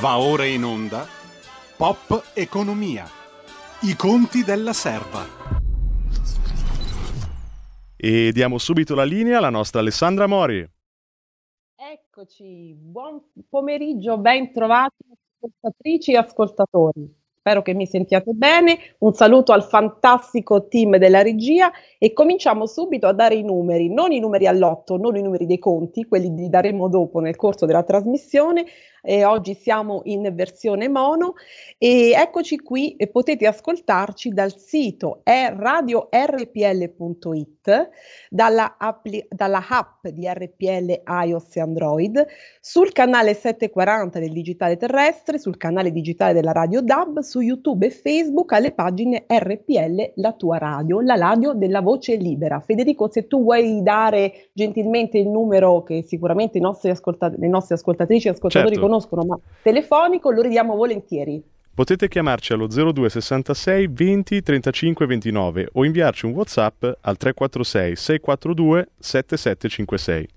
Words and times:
Va 0.00 0.20
ora 0.20 0.44
in 0.44 0.62
onda 0.62 1.06
Pop 1.76 2.30
Economia. 2.34 3.04
I 3.82 3.96
conti 3.96 4.44
della 4.44 4.72
serva. 4.72 5.24
E 7.96 8.30
diamo 8.30 8.58
subito 8.58 8.94
la 8.94 9.02
linea 9.02 9.38
alla 9.38 9.50
nostra 9.50 9.80
Alessandra 9.80 10.28
Mori. 10.28 10.64
Eccoci, 11.74 12.76
buon 12.78 13.20
pomeriggio, 13.48 14.18
ben 14.18 14.52
trovati 14.52 15.04
ascoltatrici 15.36 16.12
e 16.12 16.16
ascoltatori. 16.16 17.16
Spero 17.38 17.62
che 17.62 17.72
mi 17.72 17.86
sentiate 17.86 18.32
bene. 18.34 18.78
Un 18.98 19.14
saluto 19.14 19.52
al 19.52 19.64
fantastico 19.64 20.68
team 20.68 20.98
della 20.98 21.22
regia 21.22 21.72
e 21.98 22.12
cominciamo 22.12 22.66
subito 22.66 23.06
a 23.06 23.12
dare 23.12 23.36
i 23.36 23.42
numeri, 23.42 23.92
non 23.92 24.12
i 24.12 24.20
numeri 24.20 24.46
all'otto, 24.46 24.96
non 24.96 25.16
i 25.16 25.22
numeri 25.22 25.46
dei 25.46 25.58
conti, 25.58 26.04
quelli 26.04 26.28
li 26.34 26.50
daremo 26.50 26.88
dopo 26.88 27.20
nel 27.20 27.36
corso 27.36 27.64
della 27.64 27.84
trasmissione, 27.84 28.66
e 29.02 29.24
oggi 29.24 29.54
siamo 29.54 30.02
in 30.04 30.32
versione 30.34 30.88
mono 30.88 31.34
e 31.78 32.12
eccoci 32.12 32.58
qui 32.58 32.96
e 32.96 33.08
potete 33.08 33.46
ascoltarci 33.46 34.30
dal 34.30 34.56
sito 34.56 35.22
radiorpl.it, 35.24 36.16
dalla, 38.30 38.76
dalla 39.28 39.66
app 39.68 40.06
di 40.08 40.26
RPL 40.26 41.02
iOS 41.24 41.56
e 41.56 41.60
Android, 41.60 42.26
sul 42.60 42.92
canale 42.92 43.34
740 43.34 44.18
del 44.18 44.32
digitale 44.32 44.76
terrestre, 44.76 45.38
sul 45.38 45.56
canale 45.56 45.92
digitale 45.92 46.32
della 46.32 46.52
radio 46.52 46.80
DAB, 46.80 47.20
su 47.20 47.40
YouTube 47.40 47.86
e 47.86 47.90
Facebook 47.90 48.52
alle 48.52 48.72
pagine 48.72 49.24
RPL 49.26 50.12
La 50.16 50.32
tua 50.32 50.58
radio, 50.58 51.00
la 51.00 51.16
radio 51.16 51.52
della 51.52 51.80
voce 51.80 52.16
libera. 52.16 52.60
Federico, 52.60 53.10
se 53.10 53.26
tu 53.26 53.42
vuoi 53.42 53.82
dare 53.82 54.50
gentilmente 54.52 55.18
il 55.18 55.28
numero 55.28 55.82
che 55.82 56.02
sicuramente 56.02 56.58
i 56.58 56.60
nostri 56.60 56.90
ascolta- 56.90 57.32
le 57.36 57.48
nostre 57.48 57.74
ascoltatrici 57.76 58.28
e 58.28 58.30
ascoltatori 58.30 58.74
Certo. 58.74 58.87
Conoscono, 58.88 59.24
ma 59.24 59.38
telefonico 59.62 60.30
lo 60.30 60.40
ridiamo 60.40 60.74
volentieri. 60.74 61.42
Potete 61.74 62.08
chiamarci 62.08 62.54
allo 62.54 62.66
0266 62.66 63.86
20 63.88 64.42
35 64.42 65.06
29 65.06 65.68
o 65.74 65.84
inviarci 65.84 66.26
un 66.26 66.32
WhatsApp 66.32 66.82
al 66.82 67.16
346 67.16 67.94
642 67.94 68.88
7756. 68.98 70.28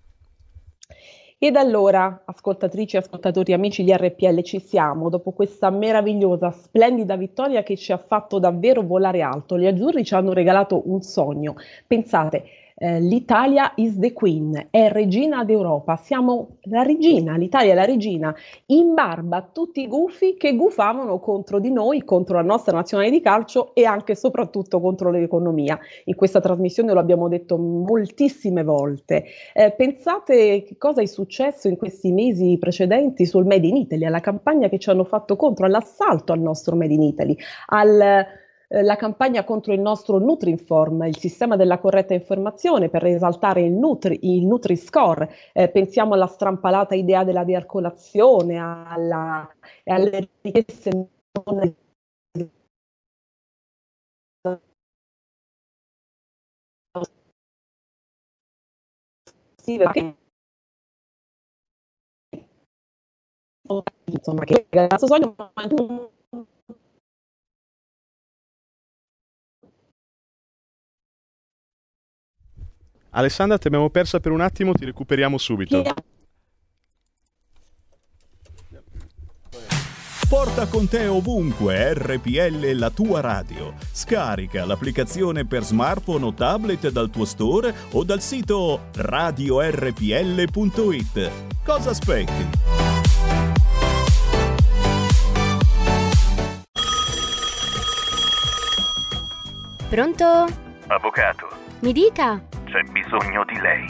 Ed 1.44 1.56
allora, 1.56 2.22
ascoltatrici, 2.24 2.98
ascoltatori, 2.98 3.54
amici 3.54 3.84
di 3.84 3.92
RPL, 3.92 4.44
ci 4.44 4.60
siamo 4.60 5.10
dopo 5.10 5.32
questa 5.32 5.72
meravigliosa, 5.72 6.52
splendida 6.52 7.16
vittoria 7.16 7.64
che 7.64 7.76
ci 7.76 7.92
ha 7.92 7.98
fatto 7.98 8.38
davvero 8.38 8.84
volare 8.84 9.24
alto. 9.24 9.58
Gli 9.58 9.66
azzurri 9.66 10.06
ci 10.06 10.14
hanno 10.14 10.34
regalato 10.34 10.84
un 10.86 11.02
sogno. 11.02 11.56
Pensate, 11.88 12.44
eh, 12.82 13.00
l'Italia 13.00 13.74
is 13.76 14.00
the 14.00 14.12
queen, 14.12 14.70
è 14.72 14.90
regina 14.90 15.44
d'Europa, 15.44 15.98
siamo 15.98 16.58
la 16.62 16.82
regina, 16.82 17.38
l'Italia 17.38 17.74
è 17.74 17.76
la 17.76 17.86
regina, 17.86 18.36
in 18.68 18.96
barba 18.96 19.38
a 19.38 19.50
tutti 19.52 19.82
i 19.82 19.88
gufi 19.88 20.36
che 20.36 20.56
gufavano 20.56 21.20
contro 21.20 21.60
di 21.60 21.72
noi, 21.72 22.04
contro 22.04 22.38
la 22.38 22.42
nostra 22.42 22.76
nazionale 22.76 23.12
di 23.12 23.22
calcio 23.22 23.76
e 23.76 23.86
anche 23.86 24.14
e 24.14 24.16
soprattutto 24.16 24.82
contro 24.82 25.12
l'economia. 25.12 25.78
In 26.06 26.16
questa 26.16 26.40
trasmissione 26.40 26.94
lo 26.94 27.00
abbiamo 27.00 27.28
detto 27.28 27.56
moltissime 27.56 28.64
volte. 28.64 29.26
Eh, 29.54 29.72
pensate 29.78 30.64
che 30.64 30.76
cosa 30.80 31.04
è 31.04 31.06
successo 31.06 31.68
in 31.68 31.78
questi 31.78 32.12
mesi 32.12 32.58
precedenti 32.60 33.28
sul 33.28 33.46
Made 33.46 33.68
in 33.68 33.76
Italy, 33.76 34.06
alla 34.06 34.22
campagna 34.22 34.70
che 34.70 34.80
ci 34.80 34.90
hanno 34.90 35.04
fatto 35.04 35.36
contro, 35.36 35.68
all'assalto 35.68 36.34
al 36.34 36.40
nostro 36.40 36.76
Made 36.76 36.94
in 36.94 37.04
Italy, 37.04 37.38
al 37.68 38.40
eh, 38.74 38.84
la 38.84 38.96
campagna 38.96 39.44
contro 39.44 39.74
il 39.74 39.82
nostro 39.82 40.18
Nutrinform, 40.18 41.04
il 41.04 41.18
sistema 41.18 41.58
della 41.58 41.78
corretta 41.78 42.14
informazione 42.14 42.88
per 42.90 43.06
esaltare 43.06 43.64
il, 43.64 43.74
Nutri, 43.74 44.18
il 44.22 44.46
Nutri-Score. 44.46 45.30
Eh, 45.52 45.70
pensiamo 45.70 46.14
alla 46.14 46.28
strampalata 46.28 46.96
idea 46.96 47.26
della 47.26 47.44
dealcolazione, 47.44 48.58
alla, 48.58 49.50
alle 49.84 50.30
richieste 50.42 50.90
non 51.46 51.76
esaustive 59.62 59.92
che 59.94 60.16
insomma 64.06 64.44
che 64.44 64.68
sogno 64.98 65.36
Alessandra, 73.12 73.58
ti 73.58 73.68
abbiamo 73.68 73.90
persa 73.90 74.20
per 74.20 74.32
un 74.32 74.42
attimo, 74.42 74.74
ti 74.74 74.86
recuperiamo 74.86 75.38
subito. 75.38 75.84
Porta 80.30 80.66
con 80.68 80.88
te 80.88 81.08
ovunque 81.08 81.94
RPL 81.94 82.72
la 82.78 82.90
tua 82.90 83.20
radio. 83.20 83.74
Scarica 83.92 84.64
l'applicazione 84.64 85.46
per 85.46 85.64
smartphone 85.64 86.24
o 86.24 86.34
tablet 86.34 86.90
dal 86.90 87.10
tuo 87.10 87.26
store 87.26 87.76
o 87.92 88.06
dal 88.06 88.22
sito 88.22 88.84
radiorpl.it. 88.94 90.52
Cosa 91.66 91.90
aspetti? 91.90 92.48
Pronto? 99.90 100.48
Avvocato, 100.88 101.50
Mi 101.82 101.92
dica. 101.92 102.42
C'è 102.72 102.84
bisogno 102.90 103.44
di 103.44 103.60
lei. 103.60 103.86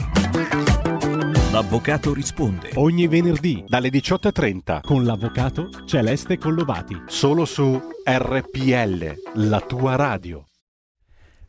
L'avvocato 1.51 2.15
risponde. 2.15 2.71
Ogni 2.75 3.05
venerdì 3.07 3.63
dalle 3.67 3.89
18.30 3.89 4.81
con 4.81 5.03
l'avvocato 5.03 5.69
Celeste 5.85 6.39
Collovati. 6.39 7.03
Solo 7.05 7.45
su 7.45 7.79
RPL, 8.03 9.13
la 9.35 9.59
tua 9.59 9.95
radio. 9.95 10.45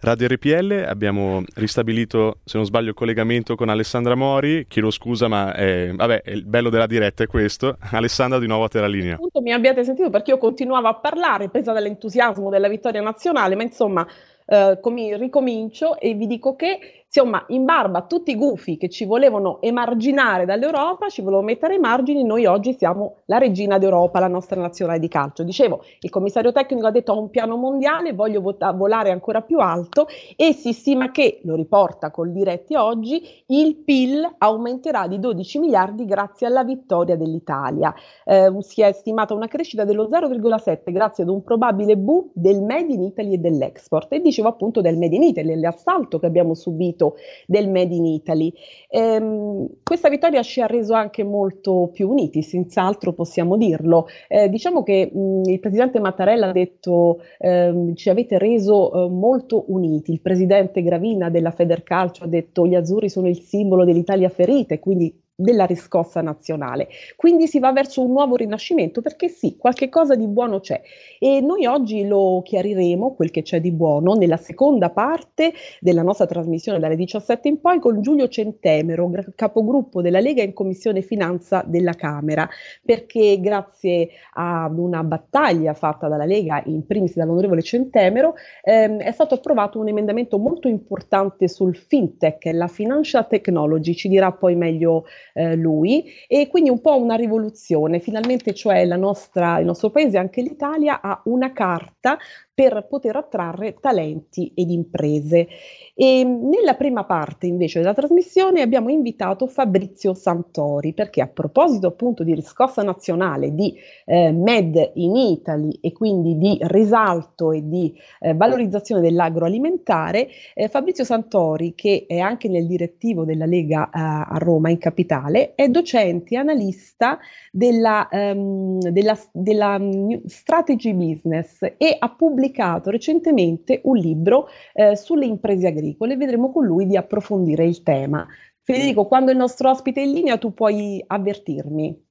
Radio 0.01 0.27
RPL 0.27 0.85
abbiamo 0.87 1.43
ristabilito, 1.55 2.41
se 2.45 2.59
non 2.59 2.67
sbaglio, 2.67 2.89
il 2.89 2.95
collegamento 2.95 3.55
con 3.55 3.71
Alessandra 3.71 4.15
Mori. 4.15 4.67
Chiedo 4.69 4.91
scusa, 4.91 5.27
ma 5.29 5.55
eh, 5.55 5.93
vabbè, 5.95 6.23
il 6.27 6.45
bello 6.45 6.69
della 6.69 6.87
diretta 6.87 7.23
è 7.23 7.27
questo. 7.27 7.79
Alessandra, 7.93 8.39
di 8.39 8.47
nuovo 8.47 8.65
a 8.65 8.69
te 8.69 8.81
la 8.81 8.89
linea. 8.89 9.15
appunto 9.15 9.41
mi 9.41 9.53
abbiate 9.53 9.85
sentito 9.85 10.11
perché 10.11 10.33
io 10.33 10.39
continuavo 10.39 10.89
a 10.89 10.95
parlare 10.97 11.49
presa 11.49 11.73
dall'entusiasmo 11.73 12.51
della 12.51 12.69
vittoria 12.69 13.01
nazionale, 13.01 13.55
ma 13.55 13.63
insomma 13.63 14.07
eh, 14.45 14.79
comi- 14.83 15.17
ricomincio 15.17 15.99
e 15.99 16.15
vi 16.15 16.27
dico 16.27 16.57
che 16.57 17.02
insomma 17.15 17.45
in 17.49 17.67
barba 17.67 17.99
a 17.99 18.07
tutti 18.07 18.31
i 18.31 18.37
gufi 18.37 18.79
che 18.79 18.89
ci 18.89 19.05
volevano 19.05 19.61
emarginare 19.61 20.47
dall'Europa, 20.47 21.11
ci 21.11 21.21
volevano 21.21 21.47
mettere 21.47 21.75
ai 21.75 21.79
margini, 21.79 22.25
noi 22.25 22.47
oggi 22.47 22.73
siamo 22.73 23.17
la 23.27 23.37
regina 23.37 23.77
d'Europa, 23.77 24.19
la 24.19 24.29
nostra 24.29 24.59
nazionale 24.59 24.99
di 24.99 25.09
calcio. 25.09 25.43
Dicevo, 25.43 25.83
il 26.01 26.09
commissario 26.09 26.53
tecnico 26.53 26.87
ha 26.87 26.91
detto 26.91 27.13
ho 27.13 27.21
un 27.21 27.29
piano 27.29 27.57
mondiale, 27.57 28.15
voglio 28.15 28.41
vota- 28.41 28.73
volare 28.73 29.11
ancora 29.11 29.43
più 29.43 29.59
alto 29.59 30.07
e 30.37 30.55
si 30.55 30.73
stima 30.73 31.11
che, 31.11 31.41
lo 31.45 31.55
riporta 31.55 32.11
col 32.11 32.33
diretti 32.33 32.75
oggi, 32.77 33.23
il 33.49 33.77
PIL 33.77 34.37
aumenterà 34.39 35.07
di 35.07 35.19
12 35.19 35.59
miliardi 35.59 36.07
grazie 36.07 36.47
alla 36.47 36.65
vittoria 36.65 37.17
dell'Italia 37.17 37.95
eh, 38.25 38.51
si 38.61 38.81
è 38.81 38.91
stimata 38.93 39.35
una 39.35 39.49
crescita 39.49 39.85
dello 39.85 40.09
0,7 40.09 40.91
grazie 40.91 41.25
ad 41.25 41.29
un 41.29 41.43
probabile 41.43 41.99
boom 41.99 42.31
del 42.33 42.63
Made 42.63 42.93
in 42.93 43.03
Italy 43.03 43.35
e 43.35 43.39
dell'export. 43.39 44.13
E 44.13 44.21
dicevo 44.21 44.49
appunto 44.49 44.81
del 44.81 44.97
Made 44.97 45.15
in 45.15 45.23
Italy, 45.23 45.61
l'assalto 45.61 46.19
che 46.19 46.27
abbiamo 46.27 46.55
subito 46.55 47.02
del 47.47 47.69
Made 47.69 47.95
in 47.95 48.07
Italy. 48.07 48.53
Ehm, 48.89 49.67
questa 49.83 50.09
vittoria 50.09 50.43
ci 50.43 50.61
ha 50.61 50.67
reso 50.67 50.95
anche 50.95 51.25
molto 51.25 51.91
più 51.93 52.09
uniti, 52.09 52.43
senz'altro 52.43 53.13
possiamo 53.13 53.57
dirlo. 53.57 54.07
Eh, 54.29 54.49
diciamo 54.49 54.83
che 54.83 55.11
mh, 55.13 55.49
il 55.51 55.61
presidente 55.61 56.01
Mattarella 56.01 56.49
ha 56.49 56.53
detto 56.53 57.21
ehm, 57.39 57.95
ci 57.95 58.11
avete 58.11 58.39
reso 58.39 58.93
eh, 58.93 59.09
molto 59.09 59.65
uniti. 59.69 60.13
Il 60.13 60.21
presidente 60.21 60.83
Gravina 60.83 61.31
della 61.31 61.51
Federcalcio 61.51 62.25
ha 62.25 62.29
detto 62.29 62.67
gli 62.67 62.75
azzurri 62.75 63.09
sono 63.09 63.29
il 63.29 63.41
simbolo 63.41 63.85
dell'Italia 63.85 64.29
ferita 64.29 64.75
e 64.75 64.79
quindi 64.81 65.22
della 65.35 65.65
riscossa 65.65 66.21
nazionale. 66.21 66.89
Quindi 67.17 67.47
si 67.47 67.59
va 67.59 67.73
verso 67.73 68.03
un 68.03 68.13
nuovo 68.13 68.37
rinascimento 68.37 69.01
perché 69.01 69.29
sì, 69.29 69.57
qualche 69.57 69.89
cosa 69.89 70.15
di 70.15 70.27
buono 70.27 70.61
c'è. 70.61 70.81
E 71.19 71.41
noi 71.41 71.67
oggi 71.67 72.07
lo 72.07 72.43
chiariremo, 72.43 73.15
quel 73.15 73.31
che 73.31 73.43
c'è 73.43 73.61
di 73.61 73.73
buono, 73.73 74.15
nella 74.15 74.37
seconda 74.37 74.91
parte 74.91 75.53
della 75.81 76.03
nostra 76.03 76.27
trasmissione 76.27 76.79
dalle 76.79 76.97
17 76.97 77.49
in 77.49 77.61
poi 77.61 77.79
con 77.79 78.01
Giulio 78.03 78.29
Centemero, 78.29 79.11
capogruppo 79.35 80.03
della 80.03 80.21
Lega 80.21 80.43
in 80.43 80.53
Commissione 80.53 81.03
Finanza 81.03 81.65
della 81.67 81.95
Camera, 81.95 82.49
perché 82.85 83.41
grazie 83.41 84.11
ad 84.35 84.79
una 84.79 85.03
battaglia 85.03 85.75
fatta 85.75 86.09
dalla 86.09 86.25
Lega, 86.25 86.63
in 86.67 86.87
primis 86.87 87.15
dall'onorevole 87.15 87.63
Centemero, 87.63 88.35
ehm, 88.63 88.99
è 88.99 89.13
stato 89.13 89.35
approvato 89.35 89.79
un 89.79 89.89
emendamento 89.89 90.39
molto 90.39 90.69
importante 90.69 91.49
sul 91.49 91.77
fintech, 91.77 92.51
la 92.53 92.69
financial 92.69 93.27
technology, 93.27 93.95
ci 93.95 94.09
dirà 94.09 94.33
poi 94.33 94.55
meglio 94.55 95.05
eh, 95.35 95.57
lui, 95.57 96.05
e 96.27 96.49
quindi 96.49 96.71
un 96.71 96.81
po' 96.81 96.97
una 96.97 97.15
rivoluzione. 97.15 98.01
Finalmente, 98.01 98.55
cioè, 98.55 98.85
nostra, 98.97 99.59
il 99.59 99.67
nostro 99.67 99.91
paese, 99.91 100.19
anche 100.19 100.43
l'Italia, 100.43 101.01
ha 101.01 101.21
una 101.25 101.53
carta 101.53 102.19
per 102.55 102.87
poter 102.89 103.17
attrarre 103.17 103.77
talenti 103.81 104.53
ed 104.55 104.71
imprese. 104.71 105.49
E 105.95 106.25
nella 106.25 106.75
prima 106.75 107.05
parte 107.05 107.47
invece 107.47 107.81
della 107.81 107.95
trasmissione 107.95 108.63
abbiamo 108.63 108.91
invitato 108.91 109.47
Fabrizio 109.47 110.15
Santori 110.15 110.95
perché 110.95 111.21
a 111.21 111.27
proposito 111.27 111.87
appunto 111.87 112.25
di 112.25 112.35
riscossa 112.35 112.83
nazionale, 112.83 113.55
di 113.55 113.75
eh, 114.07 114.33
Made 114.33 114.93
in 114.95 115.17
Italy 115.17 115.79
e 115.81 115.93
quindi 115.93 116.39
di 116.39 116.59
risalto 116.63 117.53
e 117.53 117.67
di 117.67 117.95
eh, 118.21 118.35
valorizzazione 118.35 119.01
dell'agroalimentare, 119.01 120.29
eh, 120.55 120.69
Fabrizio 120.69 121.05
Santori 121.05 121.75
che 121.75 122.05
è 122.07 122.19
anche 122.19 122.49
nel 122.49 122.67
direttivo 122.67 123.25
della 123.25 123.47
Lega 123.47 123.87
eh, 123.87 123.91
a 123.95 124.37
Roma 124.39 124.71
in 124.71 124.79
capitale 124.79 125.55
è 125.55 125.69
docente 125.69 126.35
e 126.35 126.39
analista 126.39 127.19
della, 127.51 128.09
um, 128.11 128.79
della, 128.79 129.19
della 129.31 129.81
strategy 130.27 130.93
business 130.95 131.63
e 131.77 131.97
ha 131.99 132.09
pubblicato 132.11 132.42
pubblicato 132.43 132.91
recentemente 132.91 133.81
un 133.85 133.97
libro 133.97 134.49
eh, 134.73 134.97
sulle 134.97 135.27
imprese 135.27 135.69
agricole, 135.69 136.17
vedremo 136.17 136.51
con 136.51 136.65
lui 136.65 136.87
di 136.87 136.97
approfondire 136.97 137.65
il 137.65 137.83
tema. 137.83 138.27
Federico, 138.65 139.07
quando 139.07 139.31
il 139.31 139.37
nostro 139.37 139.71
ospite 139.71 140.01
è 140.01 140.05
in 140.05 140.13
linea 140.13 140.39
tu 140.39 140.53
puoi 140.53 141.03
avvertirmi. 141.07 142.05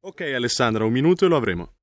Ok 0.00 0.20
Alessandra, 0.20 0.84
un 0.84 0.92
minuto 0.92 1.24
e 1.24 1.28
lo 1.28 1.36
avremo. 1.36 1.77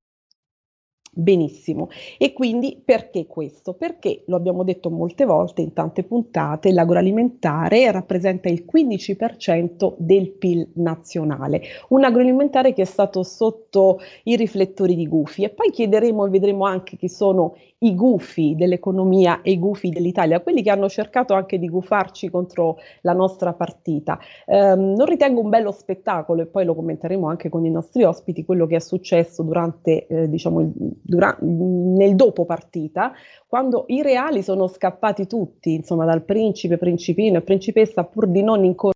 Benissimo. 1.17 1.87
E 2.17 2.33
quindi 2.33 2.81
perché 2.83 3.25
questo? 3.25 3.73
Perché, 3.73 4.23
lo 4.27 4.35
abbiamo 4.35 4.65
detto 4.65 4.89
molte 4.89 5.23
volte 5.23 5.61
in 5.61 5.71
tante 5.71 6.03
puntate, 6.03 6.73
l'agroalimentare 6.73 7.89
rappresenta 7.89 8.49
il 8.49 8.65
15% 8.69 9.93
del 9.97 10.31
PIL 10.31 10.71
nazionale, 10.73 11.61
un 11.89 12.03
agroalimentare 12.03 12.73
che 12.73 12.81
è 12.81 12.85
stato 12.85 13.23
sotto 13.23 13.99
i 14.23 14.35
riflettori 14.35 14.93
di 14.93 15.07
gufi 15.07 15.43
e 15.43 15.49
poi 15.51 15.71
chiederemo 15.71 16.25
e 16.25 16.29
vedremo 16.29 16.65
anche 16.65 16.97
chi 16.97 17.07
sono 17.07 17.55
i 17.79 17.95
gufi 17.95 18.55
dell'economia 18.55 19.41
e 19.41 19.51
i 19.51 19.59
gufi 19.59 19.89
dell'Italia, 19.89 20.41
quelli 20.41 20.61
che 20.61 20.69
hanno 20.69 20.89
cercato 20.89 21.33
anche 21.33 21.59
di 21.59 21.69
gufarci 21.69 22.29
contro 22.29 22.77
la 23.01 23.13
nostra 23.13 23.53
partita. 23.53 24.19
Um, 24.47 24.93
non 24.95 25.05
ritengo 25.05 25.41
un 25.41 25.49
bello 25.49 25.71
spettacolo 25.71 26.41
e 26.41 26.45
poi 26.47 26.65
lo 26.65 26.75
commenteremo 26.75 27.27
anche 27.27 27.49
con 27.49 27.65
i 27.65 27.69
nostri 27.69 28.03
ospiti, 28.03 28.43
quello 28.43 28.65
che 28.65 28.77
è 28.77 28.79
successo 28.79 29.43
durante, 29.43 30.07
eh, 30.07 30.29
diciamo, 30.29 30.61
il, 30.61 30.73
dura- 31.05 31.37
nel 31.41 32.15
dopo 32.15 32.45
partita, 32.45 33.13
quando 33.47 33.85
i 33.87 34.01
reali 34.01 34.41
sono 34.41 34.67
scappati 34.67 35.27
tutti, 35.27 35.73
insomma, 35.73 36.05
dal 36.05 36.23
principe, 36.23 36.77
principino 36.77 37.37
e 37.37 37.41
principessa 37.41 38.03
pur 38.03 38.27
di 38.27 38.41
non 38.41 38.63
incorrere 38.63 38.94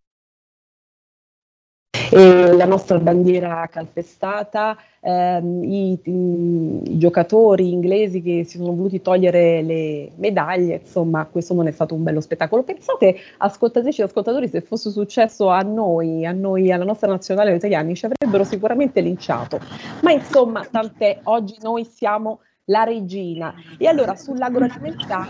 e 2.11 2.53
la 2.53 2.65
nostra 2.65 2.97
bandiera 2.97 3.67
calpestata, 3.71 4.77
ehm, 4.99 5.63
i, 5.63 5.99
i, 6.03 6.97
giocatori 6.97 7.71
inglesi 7.71 8.21
che 8.21 8.43
si 8.45 8.57
sono 8.57 8.73
voluti 8.73 9.01
togliere 9.01 9.61
le 9.61 10.11
medaglie, 10.15 10.79
insomma 10.81 11.25
questo 11.25 11.53
non 11.53 11.67
è 11.67 11.71
stato 11.71 11.93
un 11.93 12.03
bello 12.03 12.21
spettacolo. 12.21 12.63
Pensate, 12.63 13.15
ascoltatrici 13.37 14.01
e 14.01 14.05
ascoltatori, 14.05 14.47
se 14.47 14.61
fosse 14.61 14.89
successo 14.89 15.49
a 15.49 15.61
noi, 15.61 16.25
a 16.25 16.31
noi, 16.31 16.71
alla 16.71 16.85
nostra 16.85 17.07
nazionale 17.07 17.53
italiani, 17.53 17.95
ci 17.95 18.05
avrebbero 18.05 18.43
sicuramente 18.43 19.01
linciato, 19.01 19.59
ma 20.01 20.11
insomma 20.11 20.65
tant'è, 20.65 21.19
oggi 21.23 21.57
noi 21.61 21.85
siamo 21.85 22.39
la 22.69 22.83
regina. 22.83 23.53
E 23.77 23.87
allora 23.87 24.15
sull'agroalimentare 24.15 25.29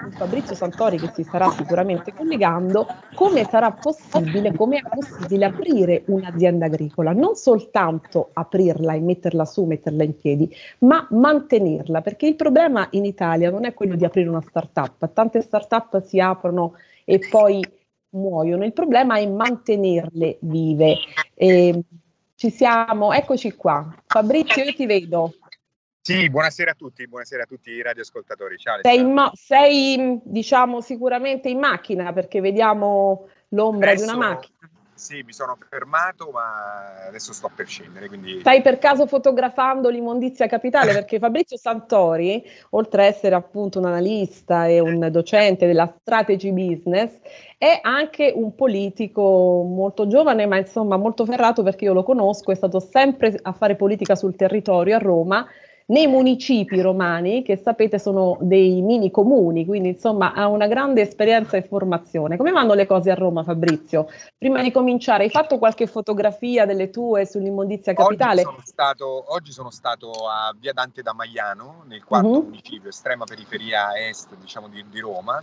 con 0.00 0.10
Fabrizio 0.12 0.54
Santori 0.54 0.98
che 0.98 1.10
si 1.14 1.22
starà 1.22 1.50
sicuramente 1.50 2.12
collegando, 2.14 2.86
come 3.14 3.44
sarà 3.44 3.70
possibile, 3.72 4.54
come 4.54 4.78
è 4.78 4.82
possibile 4.88 5.44
aprire 5.44 6.02
un'azienda 6.06 6.66
agricola, 6.66 7.12
non 7.12 7.34
soltanto 7.34 8.30
aprirla 8.32 8.94
e 8.94 9.00
metterla 9.00 9.44
su, 9.44 9.64
metterla 9.64 10.04
in 10.04 10.16
piedi, 10.16 10.54
ma 10.78 11.06
mantenerla, 11.10 12.00
perché 12.00 12.26
il 12.26 12.36
problema 12.36 12.86
in 12.90 13.04
Italia 13.04 13.50
non 13.50 13.64
è 13.64 13.74
quello 13.74 13.96
di 13.96 14.04
aprire 14.04 14.28
una 14.28 14.42
startup, 14.42 15.12
tante 15.12 15.42
startup 15.42 16.02
si 16.02 16.20
aprono 16.20 16.74
e 17.04 17.20
poi 17.30 17.62
muoiono, 18.10 18.64
il 18.64 18.72
problema 18.72 19.16
è 19.18 19.26
mantenerle 19.26 20.38
vive. 20.40 20.96
E 21.34 21.82
ci 22.36 22.50
siamo, 22.50 23.12
eccoci 23.12 23.52
qua. 23.52 23.94
Fabrizio, 24.06 24.64
io 24.64 24.74
ti 24.74 24.86
vedo. 24.86 25.34
Sì, 26.06 26.28
buonasera 26.28 26.72
a 26.72 26.74
tutti, 26.74 27.08
buonasera 27.08 27.44
a 27.44 27.46
tutti 27.46 27.70
i 27.70 27.80
radioascoltatori. 27.80 28.58
Ciao. 28.58 28.80
Sei, 28.82 29.02
mo- 29.02 29.30
sei, 29.32 30.20
diciamo 30.22 30.82
sicuramente 30.82 31.48
in 31.48 31.58
macchina 31.58 32.12
perché 32.12 32.42
vediamo 32.42 33.26
l'ombra 33.48 33.92
adesso, 33.92 34.04
di 34.04 34.10
una 34.10 34.26
macchina. 34.28 34.58
Sì, 34.92 35.22
mi 35.22 35.32
sono 35.32 35.56
fermato, 35.66 36.28
ma 36.30 37.06
adesso 37.08 37.32
sto 37.32 37.50
per 37.54 37.66
scendere. 37.66 38.08
Quindi... 38.08 38.40
Stai 38.40 38.60
per 38.60 38.78
caso 38.78 39.06
fotografando 39.06 39.88
l'immondizia 39.88 40.46
capitale? 40.46 40.92
Perché 40.92 41.18
Fabrizio 41.18 41.56
Santori, 41.56 42.44
oltre 42.70 43.06
ad 43.06 43.14
essere 43.14 43.34
appunto 43.34 43.78
un 43.78 43.86
analista 43.86 44.66
e 44.66 44.80
un 44.80 45.08
docente 45.10 45.66
della 45.66 45.90
strategy 46.00 46.52
business, 46.52 47.18
è 47.56 47.78
anche 47.80 48.30
un 48.36 48.54
politico 48.54 49.62
molto 49.62 50.06
giovane, 50.06 50.44
ma 50.44 50.58
insomma 50.58 50.98
molto 50.98 51.24
ferrato 51.24 51.62
perché 51.62 51.86
io 51.86 51.94
lo 51.94 52.02
conosco, 52.02 52.52
è 52.52 52.54
stato 52.54 52.78
sempre 52.78 53.38
a 53.40 53.52
fare 53.52 53.74
politica 53.74 54.14
sul 54.14 54.36
territorio 54.36 54.96
a 54.96 54.98
Roma 54.98 55.48
nei 55.86 56.06
municipi 56.06 56.80
romani, 56.80 57.42
che 57.42 57.56
sapete 57.56 57.98
sono 57.98 58.38
dei 58.40 58.80
mini 58.80 59.10
comuni, 59.10 59.66
quindi 59.66 59.88
insomma 59.88 60.32
ha 60.32 60.48
una 60.48 60.66
grande 60.66 61.02
esperienza 61.02 61.56
e 61.56 61.62
formazione. 61.62 62.36
Come 62.36 62.52
vanno 62.52 62.74
le 62.74 62.86
cose 62.86 63.10
a 63.10 63.14
Roma, 63.14 63.42
Fabrizio? 63.42 64.08
Prima 64.38 64.62
di 64.62 64.70
cominciare, 64.70 65.24
hai 65.24 65.30
fatto 65.30 65.58
qualche 65.58 65.86
fotografia 65.86 66.64
delle 66.64 66.90
tue 66.90 67.26
sull'immondizia 67.26 67.92
capitale? 67.92 68.40
Oggi 68.42 68.50
sono 68.50 68.62
stato, 68.64 69.24
oggi 69.28 69.52
sono 69.52 69.70
stato 69.70 70.10
a 70.10 70.54
Via 70.58 70.72
Dante 70.72 71.02
da 71.02 71.12
Maiano, 71.12 71.84
nel 71.86 72.02
quarto 72.04 72.28
uh-huh. 72.28 72.42
municipio, 72.44 72.88
estrema 72.88 73.24
periferia 73.24 73.92
est 73.96 74.34
diciamo, 74.40 74.68
di, 74.68 74.84
di 74.90 75.00
Roma 75.00 75.42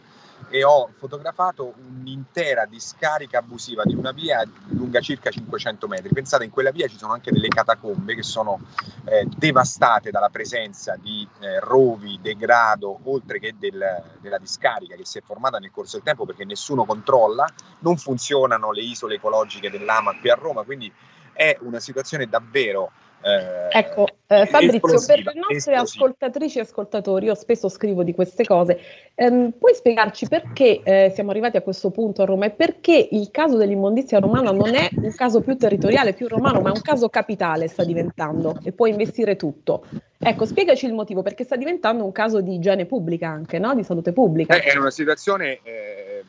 e 0.50 0.64
ho 0.64 0.90
fotografato 0.98 1.74
un'intera 1.78 2.66
discarica 2.66 3.40
abusiva 3.40 3.84
di 3.84 3.96
una 3.96 4.12
via 4.12 4.44
lunga 4.70 5.00
circa 5.00 5.30
500 5.30 5.88
metri. 5.88 6.10
Pensate, 6.10 6.44
in 6.44 6.50
quella 6.50 6.72
via 6.72 6.88
ci 6.88 6.98
sono 6.98 7.14
anche 7.14 7.32
delle 7.32 7.48
catacombe 7.48 8.16
che 8.16 8.24
sono 8.24 8.60
eh, 9.06 9.28
devastate 9.36 10.12
dalla 10.12 10.30
presenza 10.30 10.96
di 10.96 11.28
eh, 11.40 11.60
rovi, 11.60 12.20
degrado, 12.22 13.00
oltre 13.04 13.40
che 13.40 13.56
del, 13.58 13.84
della 14.20 14.38
discarica 14.38 14.96
che 14.96 15.06
si 15.06 15.18
è 15.18 15.22
formata 15.22 15.58
nel 15.58 15.72
corso 15.72 15.98
del 15.98 16.06
tempo 16.06 16.26
perché 16.26 16.46
nessuno 16.46 16.86
controlla, 16.86 17.48
non 17.80 17.98
funzionano 17.98 18.72
le 18.72 18.82
isole 18.82 19.16
ecologiche 19.16 19.70
dell'AMA 19.70 20.18
qui 20.20 20.30
a 20.30 20.36
Roma, 20.36 20.64
quindi 20.64 20.92
è 21.34 21.58
una 21.62 21.80
situazione 21.80 22.28
davvero 22.28 22.92
eh, 23.24 23.78
ecco, 23.78 24.08
eh, 24.28 24.46
Fabrizio, 24.48 25.04
per 25.06 25.24
le 25.24 25.34
nostre 25.36 25.76
ascoltatrici 25.76 26.58
e 26.58 26.62
ascoltatori, 26.62 27.28
io 27.28 27.36
spesso 27.36 27.70
scrivo 27.70 28.04
di 28.04 28.14
queste 28.14 28.44
cose, 28.46 28.80
ehm, 29.14 29.52
puoi 29.60 29.76
spiegarci 29.76 30.28
perché 30.28 30.82
eh, 30.84 31.12
siamo 31.14 31.30
arrivati 31.30 31.58
a 31.58 31.62
questo 31.62 31.92
punto 31.92 32.24
a 32.24 32.26
Roma 32.26 32.46
e 32.46 32.52
perché 32.52 33.10
il 33.12 33.30
caso 33.30 33.58
dell'immondizia 33.58 34.20
romana 34.20 34.52
non 34.52 34.74
è 34.74 34.90
un 34.96 35.14
caso 35.14 35.42
più 35.42 35.56
territoriale, 35.56 36.14
più 36.14 36.28
romano, 36.28 36.62
ma 36.62 36.70
è 36.70 36.76
un 36.76 36.82
caso 36.82 37.10
capitale 37.10 37.68
sta 37.68 37.84
diventando 37.84 38.58
e 38.64 38.72
può 38.72 38.88
investire 38.88 39.36
tutto. 39.36 39.86
Ecco, 40.18 40.46
spiegaci 40.46 40.86
il 40.86 40.94
motivo, 40.94 41.22
perché 41.22 41.44
sta 41.44 41.56
diventando 41.56 42.04
un 42.04 42.12
caso 42.12 42.42
di 42.42 42.56
igiene 42.56 42.86
pubblica 42.86 43.30
anche, 43.30 43.60
no? 43.60 43.74
di 43.76 43.84
salute 43.84 44.14
pubblica. 44.14 44.56
Eh, 44.56 44.62
è 44.62 44.78
una 44.78 44.92
situazione 44.92 45.60
eh, 45.64 46.24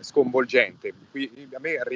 sconvolgente. 0.00 0.92
Qui, 1.10 1.48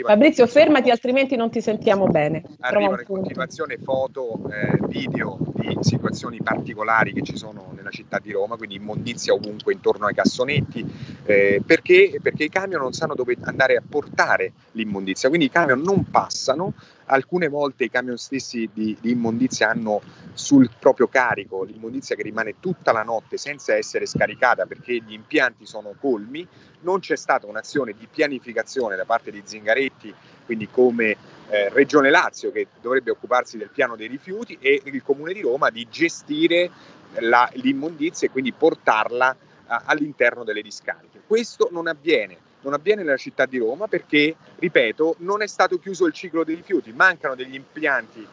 Fabrizio, 0.02 0.46
fermati, 0.46 0.90
altrimenti 0.90 1.36
non 1.36 1.50
ti 1.50 1.60
sentiamo 1.60 2.06
bene. 2.06 2.42
Arrivano 2.60 3.00
in 3.00 3.06
continuazione 3.06 3.78
foto, 3.78 4.40
eh, 4.50 4.78
video 4.88 5.38
di 5.54 5.76
situazioni 5.80 6.40
particolari 6.42 7.12
che 7.12 7.22
ci 7.22 7.36
sono 7.36 7.72
nella 7.74 7.90
città 7.90 8.18
di 8.18 8.32
Roma, 8.32 8.56
quindi 8.56 8.76
immondizia 8.76 9.32
ovunque 9.32 9.72
intorno 9.72 10.06
ai 10.06 10.14
cassonetti, 10.14 10.84
eh, 11.24 11.62
perché, 11.64 12.18
perché 12.22 12.44
i 12.44 12.48
camion 12.48 12.80
non 12.80 12.92
sanno 12.92 13.14
dove 13.14 13.36
andare 13.40 13.76
a 13.76 13.82
portare 13.86 14.52
l'immondizia, 14.72 15.28
quindi 15.28 15.46
i 15.46 15.50
camion 15.50 15.80
non 15.80 16.04
passano, 16.10 16.74
alcune 17.06 17.48
volte 17.48 17.84
i 17.84 17.90
camion 17.90 18.16
stessi 18.16 18.68
di, 18.72 18.96
di, 19.00 19.10
immondizia 19.10 19.70
hanno 19.70 20.00
sul 20.32 20.70
proprio 20.78 21.06
carico 21.06 21.62
l'immondizia 21.62 22.16
che 22.16 22.22
rimane 22.22 22.54
tutta 22.60 22.92
la 22.92 23.02
notte 23.02 23.36
senza 23.36 23.74
essere 23.76 24.06
scaricata 24.06 24.66
perché 24.66 24.94
gli 24.94 25.12
impianti 25.12 25.66
sono 25.66 25.94
colmi, 26.00 26.46
non 26.84 27.00
c'è 27.00 27.16
stata 27.16 27.46
un'azione 27.46 27.92
di 27.92 28.06
pianificazione 28.10 28.96
da 28.96 29.04
parte 29.04 29.30
di 29.30 29.42
Zingaretti, 29.44 30.14
quindi 30.44 30.68
come 30.70 31.16
eh, 31.48 31.68
Regione 31.70 32.10
Lazio 32.10 32.52
che 32.52 32.68
dovrebbe 32.80 33.10
occuparsi 33.10 33.58
del 33.58 33.70
piano 33.70 33.96
dei 33.96 34.06
rifiuti 34.06 34.56
e 34.60 34.80
il 34.84 35.02
Comune 35.02 35.32
di 35.32 35.40
Roma 35.40 35.70
di 35.70 35.86
gestire 35.90 36.70
la, 37.18 37.48
l'immondizia 37.54 38.28
e 38.28 38.30
quindi 38.30 38.52
portarla 38.52 39.36
a, 39.66 39.82
all'interno 39.86 40.44
delle 40.44 40.62
discariche. 40.62 41.22
Questo 41.26 41.68
non 41.72 41.86
avviene. 41.86 42.38
Non 42.60 42.72
avviene 42.72 43.02
nella 43.02 43.18
città 43.18 43.44
di 43.44 43.58
Roma 43.58 43.88
perché, 43.88 44.34
ripeto, 44.56 45.16
non 45.18 45.42
è 45.42 45.46
stato 45.46 45.78
chiuso 45.78 46.06
il 46.06 46.14
ciclo 46.14 46.44
dei 46.44 46.54
rifiuti, 46.54 46.92
mancano 46.92 47.34
degli 47.34 47.54
impianti 47.54 48.26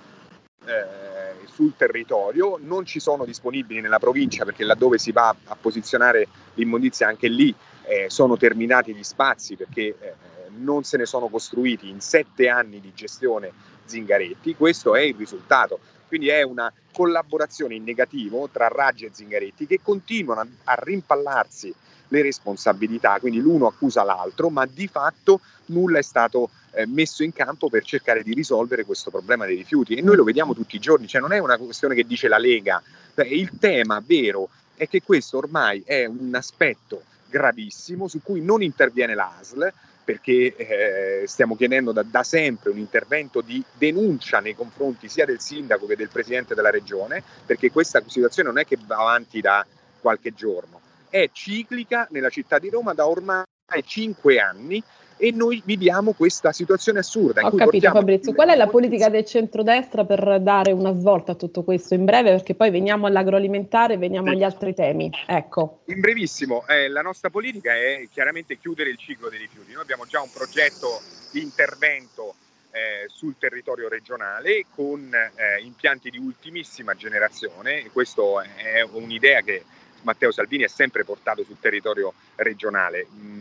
eh, 0.65 1.45
sul 1.47 1.73
territorio, 1.75 2.57
non 2.61 2.85
ci 2.85 2.99
sono 2.99 3.25
disponibili 3.25 3.81
nella 3.81 3.99
provincia 3.99 4.45
perché 4.45 4.63
laddove 4.63 4.97
si 4.97 5.11
va 5.11 5.35
a 5.45 5.57
posizionare 5.59 6.27
l'immondizia 6.53 7.07
anche 7.07 7.27
lì 7.27 7.53
eh, 7.85 8.09
sono 8.09 8.37
terminati 8.37 8.93
gli 8.93 9.03
spazi 9.03 9.55
perché 9.55 9.81
eh, 9.81 10.13
non 10.57 10.83
se 10.83 10.97
ne 10.97 11.05
sono 11.05 11.27
costruiti 11.27 11.89
in 11.89 12.01
sette 12.01 12.49
anni 12.49 12.79
di 12.79 12.91
gestione 12.93 13.51
Zingaretti, 13.85 14.55
questo 14.55 14.95
è 14.95 15.01
il 15.01 15.15
risultato. 15.15 15.79
Quindi 16.07 16.27
è 16.27 16.41
una 16.41 16.71
collaborazione 16.91 17.75
in 17.75 17.83
negativo 17.83 18.49
tra 18.51 18.67
Raggi 18.67 19.05
e 19.05 19.11
Zingaretti 19.13 19.65
che 19.65 19.79
continuano 19.81 20.41
a, 20.41 20.47
a 20.65 20.79
rimpallarsi 20.81 21.73
le 22.09 22.21
responsabilità, 22.21 23.17
quindi 23.19 23.39
l'uno 23.39 23.67
accusa 23.67 24.03
l'altro, 24.03 24.49
ma 24.49 24.65
di 24.65 24.87
fatto 24.87 25.39
nulla 25.67 25.99
è 25.99 26.03
stato 26.03 26.49
eh, 26.73 26.85
messo 26.85 27.23
in 27.23 27.31
campo 27.31 27.69
per 27.69 27.83
cercare 27.83 28.23
di 28.23 28.33
risolvere 28.33 28.83
questo 28.83 29.09
problema 29.09 29.45
dei 29.45 29.55
rifiuti. 29.55 29.95
E 29.95 30.01
noi 30.01 30.17
lo 30.17 30.25
vediamo 30.25 30.53
tutti 30.53 30.75
i 30.75 30.79
giorni, 30.79 31.07
cioè 31.07 31.21
non 31.21 31.31
è 31.31 31.37
una 31.37 31.57
questione 31.57 31.95
che 31.95 32.03
dice 32.03 32.27
la 32.27 32.37
Lega, 32.37 32.81
il 33.15 33.51
tema 33.59 34.01
vero 34.05 34.49
è 34.75 34.87
che 34.87 35.01
questo 35.01 35.37
ormai 35.37 35.83
è 35.85 36.05
un 36.05 36.33
aspetto 36.33 37.03
gravissimo 37.31 38.07
su 38.07 38.21
cui 38.21 38.41
non 38.41 38.61
interviene 38.61 39.15
l'ASL 39.15 39.73
perché 40.03 40.55
eh, 40.55 41.27
stiamo 41.27 41.55
chiedendo 41.55 41.91
da, 41.91 42.03
da, 42.03 42.23
sempre 42.23 42.71
un 42.71 42.77
intervento 42.77 43.41
di 43.41 43.63
denuncia 43.77 44.39
nei 44.39 44.55
confronti 44.55 45.07
sia 45.07 45.25
del 45.25 45.39
sindaco 45.39 45.85
che 45.85 45.95
del 45.95 46.09
presidente 46.09 46.53
della 46.53 46.69
regione, 46.71 47.23
perché 47.45 47.71
questa 47.71 48.03
situazione 48.05 48.49
non 48.49 48.57
è 48.57 48.65
che 48.65 48.77
va 48.85 48.97
avanti 48.97 49.41
da 49.41 49.65
qualche 49.99 50.33
giorno, 50.33 50.81
è 51.09 51.29
ciclica 51.31 52.07
nella 52.11 52.29
città 52.29 52.59
di 52.59 52.69
Roma 52.69 52.93
da 52.93 53.07
ormai 53.07 53.43
cinque 53.85 54.39
anni 54.39 54.83
e 55.21 55.31
noi 55.31 55.61
viviamo 55.63 56.13
questa 56.13 56.51
situazione 56.51 56.97
assurda. 56.97 57.45
Ho 57.45 57.51
capito 57.51 57.91
Fabrizio, 57.91 58.33
qual 58.33 58.49
è 58.49 58.55
la 58.55 58.65
politica 58.65 59.07
del 59.07 59.23
centrodestra 59.23 60.03
per 60.03 60.39
dare 60.41 60.71
una 60.71 60.97
svolta 60.97 61.33
a 61.33 61.35
tutto 61.35 61.61
questo 61.61 61.93
in 61.93 62.05
breve 62.05 62.31
perché 62.31 62.55
poi 62.55 62.71
veniamo 62.71 63.05
all'agroalimentare 63.05 63.93
e 63.93 63.97
veniamo 63.97 64.29
sì. 64.29 64.33
agli 64.33 64.43
altri 64.43 64.73
temi. 64.73 65.11
Ecco. 65.27 65.81
In 65.85 65.99
brevissimo, 65.99 66.65
eh, 66.67 66.87
la 66.87 67.03
nostra 67.03 67.29
politica 67.29 67.71
è 67.75 68.07
chiaramente 68.11 68.57
chiudere 68.57 68.89
il 68.89 68.97
ciclo 68.97 69.29
dei 69.29 69.37
rifiuti. 69.37 69.73
Noi 69.73 69.83
abbiamo 69.83 70.07
già 70.07 70.21
un 70.21 70.29
progetto 70.33 70.99
di 71.31 71.43
intervento 71.43 72.33
eh, 72.71 73.07
sul 73.07 73.35
territorio 73.37 73.89
regionale 73.89 74.65
con 74.73 75.13
eh, 75.13 75.61
impianti 75.61 76.09
di 76.09 76.17
ultimissima 76.17 76.95
generazione. 76.95 77.87
Questa 77.91 78.23
è 78.55 78.81
un'idea 78.91 79.41
che 79.41 79.63
Matteo 80.01 80.31
Salvini 80.31 80.63
ha 80.63 80.69
sempre 80.69 81.03
portato 81.03 81.43
sul 81.43 81.59
territorio 81.59 82.13
regionale. 82.35 83.05
Mm, 83.13 83.40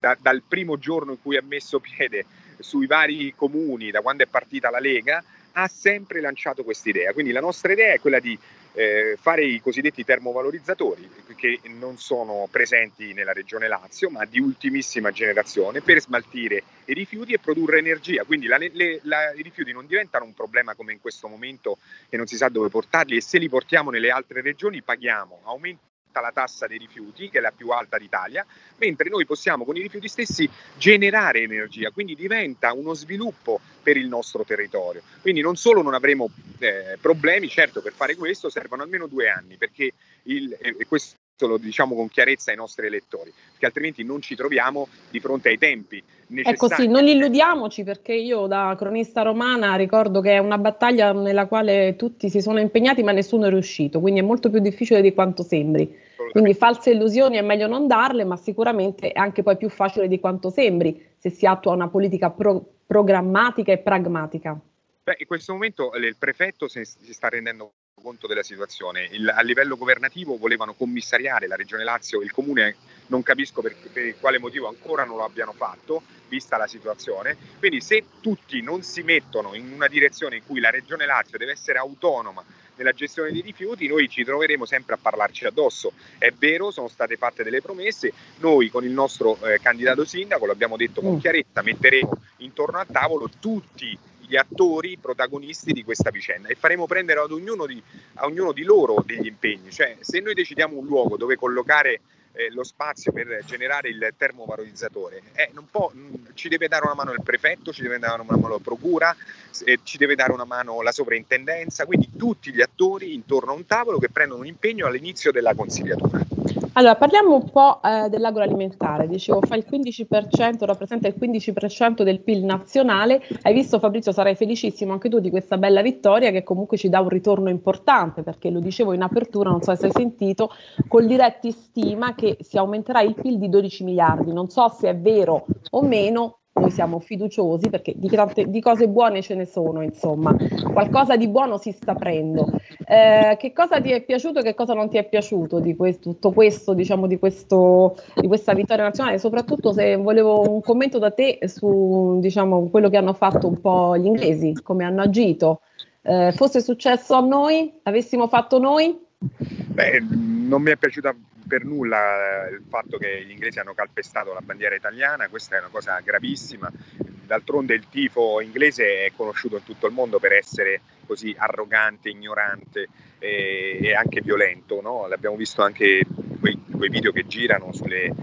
da, 0.00 0.16
dal 0.18 0.42
primo 0.46 0.78
giorno 0.78 1.12
in 1.12 1.20
cui 1.20 1.36
ha 1.36 1.42
messo 1.42 1.78
piede 1.78 2.24
sui 2.58 2.86
vari 2.86 3.34
comuni, 3.36 3.90
da 3.90 4.00
quando 4.00 4.24
è 4.24 4.26
partita 4.26 4.70
la 4.70 4.80
Lega, 4.80 5.22
ha 5.52 5.68
sempre 5.68 6.20
lanciato 6.20 6.64
questa 6.64 6.88
idea. 6.88 7.12
Quindi 7.12 7.32
la 7.32 7.40
nostra 7.40 7.72
idea 7.72 7.92
è 7.92 8.00
quella 8.00 8.18
di 8.18 8.38
eh, 8.72 9.18
fare 9.20 9.44
i 9.44 9.60
cosiddetti 9.60 10.04
termovalorizzatori 10.04 11.08
che 11.36 11.60
non 11.64 11.98
sono 11.98 12.48
presenti 12.50 13.12
nella 13.12 13.32
regione 13.32 13.68
Lazio, 13.68 14.08
ma 14.08 14.24
di 14.24 14.40
ultimissima 14.40 15.10
generazione, 15.10 15.82
per 15.82 16.00
smaltire 16.00 16.62
i 16.86 16.94
rifiuti 16.94 17.34
e 17.34 17.38
produrre 17.38 17.78
energia. 17.78 18.24
Quindi 18.24 18.46
la, 18.46 18.56
le, 18.56 19.00
la, 19.02 19.32
i 19.34 19.42
rifiuti 19.42 19.72
non 19.72 19.86
diventano 19.86 20.24
un 20.24 20.34
problema 20.34 20.74
come 20.74 20.92
in 20.92 21.00
questo 21.00 21.28
momento 21.28 21.78
che 22.08 22.16
non 22.16 22.26
si 22.26 22.36
sa 22.36 22.48
dove 22.48 22.68
portarli 22.68 23.16
e 23.16 23.20
se 23.20 23.38
li 23.38 23.48
portiamo 23.48 23.90
nelle 23.90 24.10
altre 24.10 24.40
regioni 24.40 24.82
paghiamo 24.82 25.40
aumenti 25.44 25.88
la 26.18 26.32
tassa 26.32 26.66
dei 26.66 26.78
rifiuti, 26.78 27.30
che 27.30 27.38
è 27.38 27.40
la 27.40 27.52
più 27.52 27.68
alta 27.68 27.96
d'Italia, 27.96 28.44
mentre 28.78 29.08
noi 29.08 29.24
possiamo 29.24 29.64
con 29.64 29.76
i 29.76 29.82
rifiuti 29.82 30.08
stessi 30.08 30.50
generare 30.76 31.42
energia, 31.42 31.90
quindi 31.90 32.16
diventa 32.16 32.72
uno 32.72 32.94
sviluppo 32.94 33.60
per 33.80 33.96
il 33.96 34.08
nostro 34.08 34.42
territorio. 34.42 35.02
Quindi 35.20 35.40
non 35.40 35.54
solo 35.54 35.82
non 35.82 35.94
avremo 35.94 36.28
eh, 36.58 36.98
problemi, 37.00 37.48
certo 37.48 37.80
per 37.80 37.92
fare 37.92 38.16
questo 38.16 38.50
servono 38.50 38.82
almeno 38.82 39.06
due 39.06 39.28
anni, 39.28 39.56
perché 39.56 39.92
il, 40.24 40.56
eh, 40.60 40.84
questo 40.86 41.18
lo 41.46 41.56
diciamo 41.56 41.94
con 41.94 42.08
chiarezza 42.08 42.50
ai 42.50 42.56
nostri 42.56 42.86
elettori, 42.86 43.32
perché 43.50 43.66
altrimenti 43.66 44.04
non 44.04 44.20
ci 44.20 44.34
troviamo 44.34 44.88
di 45.10 45.20
fronte 45.20 45.48
ai 45.48 45.58
tempi 45.58 46.02
necessari. 46.28 46.54
Ecco 46.54 46.68
sì, 46.82 46.88
non 46.88 47.06
illudiamoci 47.06 47.84
perché 47.84 48.14
io 48.14 48.46
da 48.46 48.74
cronista 48.76 49.22
romana 49.22 49.74
ricordo 49.76 50.20
che 50.20 50.32
è 50.32 50.38
una 50.38 50.58
battaglia 50.58 51.12
nella 51.12 51.46
quale 51.46 51.96
tutti 51.96 52.30
si 52.30 52.40
sono 52.40 52.60
impegnati 52.60 53.02
ma 53.02 53.12
nessuno 53.12 53.46
è 53.46 53.50
riuscito, 53.50 54.00
quindi 54.00 54.20
è 54.20 54.22
molto 54.24 54.50
più 54.50 54.60
difficile 54.60 55.00
di 55.00 55.12
quanto 55.12 55.42
sembri. 55.42 56.08
Quindi 56.30 56.54
false 56.54 56.92
illusioni 56.92 57.38
è 57.38 57.42
meglio 57.42 57.66
non 57.66 57.88
darle, 57.88 58.24
ma 58.24 58.36
sicuramente 58.36 59.10
è 59.10 59.18
anche 59.18 59.42
poi 59.42 59.56
più 59.56 59.68
facile 59.68 60.06
di 60.06 60.20
quanto 60.20 60.48
sembri 60.48 61.08
se 61.18 61.28
si 61.28 61.44
attua 61.44 61.72
una 61.72 61.88
politica 61.88 62.30
pro- 62.30 62.64
programmatica 62.86 63.72
e 63.72 63.78
pragmatica. 63.78 64.58
Beh, 65.02 65.16
in 65.18 65.26
questo 65.26 65.52
momento 65.52 65.92
il 65.94 66.16
prefetto 66.16 66.68
si, 66.68 66.84
si 66.84 67.12
sta 67.12 67.28
rendendo 67.28 67.72
conto 68.00 68.26
della 68.26 68.42
situazione. 68.42 69.08
Il, 69.10 69.28
a 69.28 69.40
livello 69.42 69.76
governativo 69.76 70.36
volevano 70.36 70.74
commissariare 70.74 71.46
la 71.46 71.56
Regione 71.56 71.84
Lazio, 71.84 72.20
il 72.22 72.32
Comune 72.32 72.76
non 73.06 73.22
capisco 73.22 73.60
per, 73.60 73.76
per, 73.92 74.18
quale 74.18 74.38
motivo 74.38 74.68
ancora 74.68 75.04
non 75.04 75.16
lo 75.16 75.24
abbiano 75.24 75.52
fatto, 75.52 76.02
vista 76.28 76.56
la 76.56 76.66
situazione. 76.66 77.36
Quindi 77.58 77.80
se 77.80 78.04
tutti 78.20 78.60
non 78.62 78.82
si 78.82 79.02
mettono 79.02 79.54
in 79.54 79.72
una 79.72 79.88
direzione 79.88 80.36
in 80.36 80.42
cui 80.46 80.60
la 80.60 80.70
Regione 80.70 81.06
Lazio 81.06 81.38
deve 81.38 81.52
essere 81.52 81.78
autonoma 81.78 82.44
nella 82.76 82.92
gestione 82.92 83.30
dei 83.30 83.42
rifiuti, 83.42 83.86
noi 83.86 84.08
ci 84.08 84.24
troveremo 84.24 84.64
sempre 84.64 84.94
a 84.94 84.98
parlarci 85.00 85.44
addosso. 85.44 85.92
È 86.16 86.30
vero, 86.30 86.70
sono 86.70 86.88
state 86.88 87.16
fatte 87.16 87.42
delle 87.42 87.60
promesse, 87.60 88.12
noi 88.38 88.70
con 88.70 88.84
il 88.84 88.90
nostro 88.90 89.38
eh, 89.44 89.60
candidato 89.60 90.04
sindaco, 90.04 90.46
l'abbiamo 90.46 90.76
detto 90.76 91.02
con 91.02 91.16
mm. 91.16 91.18
chiarezza, 91.18 91.62
metteremo 91.62 92.22
intorno 92.38 92.78
al 92.78 92.86
tavolo 92.86 93.28
tutti 93.38 93.98
gli 94.30 94.36
attori 94.36 94.96
protagonisti 94.96 95.72
di 95.72 95.82
questa 95.82 96.10
vicenda 96.10 96.46
e 96.46 96.54
faremo 96.54 96.86
prendere 96.86 97.18
ad 97.18 97.32
ognuno 97.32 97.66
di, 97.66 97.82
a 98.14 98.26
ognuno 98.26 98.52
di 98.52 98.62
loro 98.62 99.02
degli 99.04 99.26
impegni. 99.26 99.72
Cioè, 99.72 99.96
se 99.98 100.20
noi 100.20 100.34
decidiamo 100.34 100.78
un 100.78 100.86
luogo 100.86 101.16
dove 101.16 101.34
collocare 101.34 102.00
eh, 102.32 102.48
lo 102.52 102.62
spazio 102.62 103.10
per 103.10 103.42
generare 103.44 103.88
il 103.88 104.14
termovalorizzatore. 104.16 105.20
Eh, 105.32 105.50
può, 105.68 105.90
mh, 105.92 106.34
ci 106.34 106.48
deve 106.48 106.68
dare 106.68 106.84
una 106.84 106.94
mano 106.94 107.12
il 107.12 107.22
prefetto, 107.24 107.72
ci 107.72 107.82
deve 107.82 107.98
dare 107.98 108.22
una 108.22 108.36
mano 108.36 108.48
la 108.48 108.58
procura, 108.62 109.16
eh, 109.64 109.80
ci 109.82 109.98
deve 109.98 110.14
dare 110.14 110.30
una 110.30 110.44
mano 110.44 110.80
la 110.80 110.92
sovrintendenza, 110.92 111.86
quindi 111.86 112.10
tutti 112.16 112.52
gli 112.52 112.60
attori 112.60 113.14
intorno 113.14 113.50
a 113.50 113.54
un 113.54 113.66
tavolo 113.66 113.98
che 113.98 114.10
prendono 114.10 114.42
un 114.42 114.46
impegno 114.46 114.86
all'inizio 114.86 115.32
della 115.32 115.54
consigliatura. 115.54 116.39
Allora, 116.74 116.94
parliamo 116.94 117.34
un 117.34 117.50
po' 117.50 117.80
eh, 117.82 118.08
dell'agroalimentare. 118.08 119.08
Dicevo, 119.08 119.40
fa 119.40 119.56
il 119.56 119.64
15%, 119.68 120.64
rappresenta 120.64 121.08
il 121.08 121.16
15% 121.18 122.02
del 122.02 122.20
PIL 122.20 122.44
nazionale. 122.44 123.22
Hai 123.42 123.52
visto 123.52 123.80
Fabrizio, 123.80 124.12
sarai 124.12 124.36
felicissimo 124.36 124.92
anche 124.92 125.08
tu 125.08 125.18
di 125.18 125.30
questa 125.30 125.58
bella 125.58 125.82
vittoria 125.82 126.30
che 126.30 126.44
comunque 126.44 126.76
ci 126.76 126.88
dà 126.88 127.00
un 127.00 127.08
ritorno 127.08 127.48
importante, 127.48 128.22
perché 128.22 128.50
lo 128.50 128.60
dicevo 128.60 128.92
in 128.92 129.02
apertura, 129.02 129.50
non 129.50 129.62
so 129.62 129.74
se 129.74 129.86
hai 129.86 129.92
sentito, 129.92 130.50
col 130.86 131.06
diretti 131.06 131.50
stima 131.50 132.14
che 132.14 132.36
si 132.40 132.56
aumenterà 132.56 133.00
il 133.00 133.14
PIL 133.14 133.38
di 133.38 133.48
12 133.48 133.84
miliardi. 133.84 134.32
Non 134.32 134.48
so 134.48 134.68
se 134.68 134.90
è 134.90 134.96
vero 134.96 135.46
o 135.70 135.82
meno, 135.82 136.39
noi 136.52 136.70
siamo 136.70 136.98
fiduciosi 136.98 137.70
perché 137.70 137.94
di, 137.96 138.08
tante, 138.08 138.48
di, 138.48 138.60
cose 138.60 138.88
buone 138.88 139.22
ce 139.22 139.34
ne 139.34 139.44
sono, 139.44 139.82
insomma, 139.82 140.34
qualcosa 140.72 141.16
di 141.16 141.28
buono 141.28 141.58
si 141.58 141.70
sta 141.70 141.94
prendendo. 141.94 142.50
Eh, 142.86 143.36
che 143.38 143.52
cosa 143.52 143.80
ti 143.80 143.92
è 143.92 144.02
piaciuto 144.02 144.40
e 144.40 144.42
che 144.42 144.54
cosa 144.54 144.74
non 144.74 144.90
ti 144.90 144.98
è 144.98 145.08
piaciuto 145.08 145.60
di 145.60 145.76
questo, 145.76 146.10
tutto 146.10 146.32
questo, 146.32 146.74
diciamo, 146.74 147.06
di, 147.06 147.18
questo, 147.18 147.96
di 148.16 148.26
questa 148.26 148.52
vittoria 148.52 148.84
nazionale? 148.84 149.18
Soprattutto 149.18 149.72
se 149.72 149.96
volevo 149.96 150.52
un 150.52 150.60
commento 150.60 150.98
da 150.98 151.12
te 151.12 151.38
su, 151.44 152.18
diciamo, 152.20 152.68
quello 152.68 152.88
che 152.88 152.96
hanno 152.96 153.14
fatto 153.14 153.46
un 153.46 153.60
po' 153.60 153.96
gli 153.96 154.06
inglesi, 154.06 154.52
come 154.62 154.84
hanno 154.84 155.02
agito. 155.02 155.60
Eh, 156.02 156.32
fosse 156.34 156.60
successo 156.60 157.14
a 157.14 157.20
noi, 157.20 157.72
avessimo 157.84 158.26
fatto 158.26 158.58
noi? 158.58 158.98
Beh, 159.18 160.00
non 160.00 160.62
mi 160.62 160.70
è 160.70 160.76
piaciuta 160.76 161.14
per 161.50 161.64
nulla 161.64 162.46
il 162.48 162.62
fatto 162.68 162.96
che 162.96 163.24
gli 163.24 163.32
inglesi 163.32 163.58
hanno 163.58 163.74
calpestato 163.74 164.32
la 164.32 164.40
bandiera 164.40 164.76
italiana, 164.76 165.26
questa 165.26 165.56
è 165.56 165.58
una 165.58 165.68
cosa 165.68 165.98
gravissima. 165.98 166.70
D'altronde 166.96 167.74
il 167.74 167.88
tifo 167.88 168.40
inglese 168.40 169.04
è 169.04 169.12
conosciuto 169.16 169.56
in 169.56 169.64
tutto 169.64 169.88
il 169.88 169.92
mondo 169.92 170.20
per 170.20 170.32
essere 170.32 170.80
così 171.06 171.34
arrogante, 171.36 172.08
ignorante 172.08 172.88
e, 173.18 173.92
anche 173.96 174.20
violento. 174.20 174.80
No? 174.80 175.08
L'abbiamo 175.08 175.34
visto 175.34 175.62
anche 175.62 176.06
quei, 176.38 176.56
quei 176.70 176.88
video 176.88 177.10
che 177.10 177.26
girano 177.26 177.72
sulle, 177.72 178.04
eh, 178.04 178.14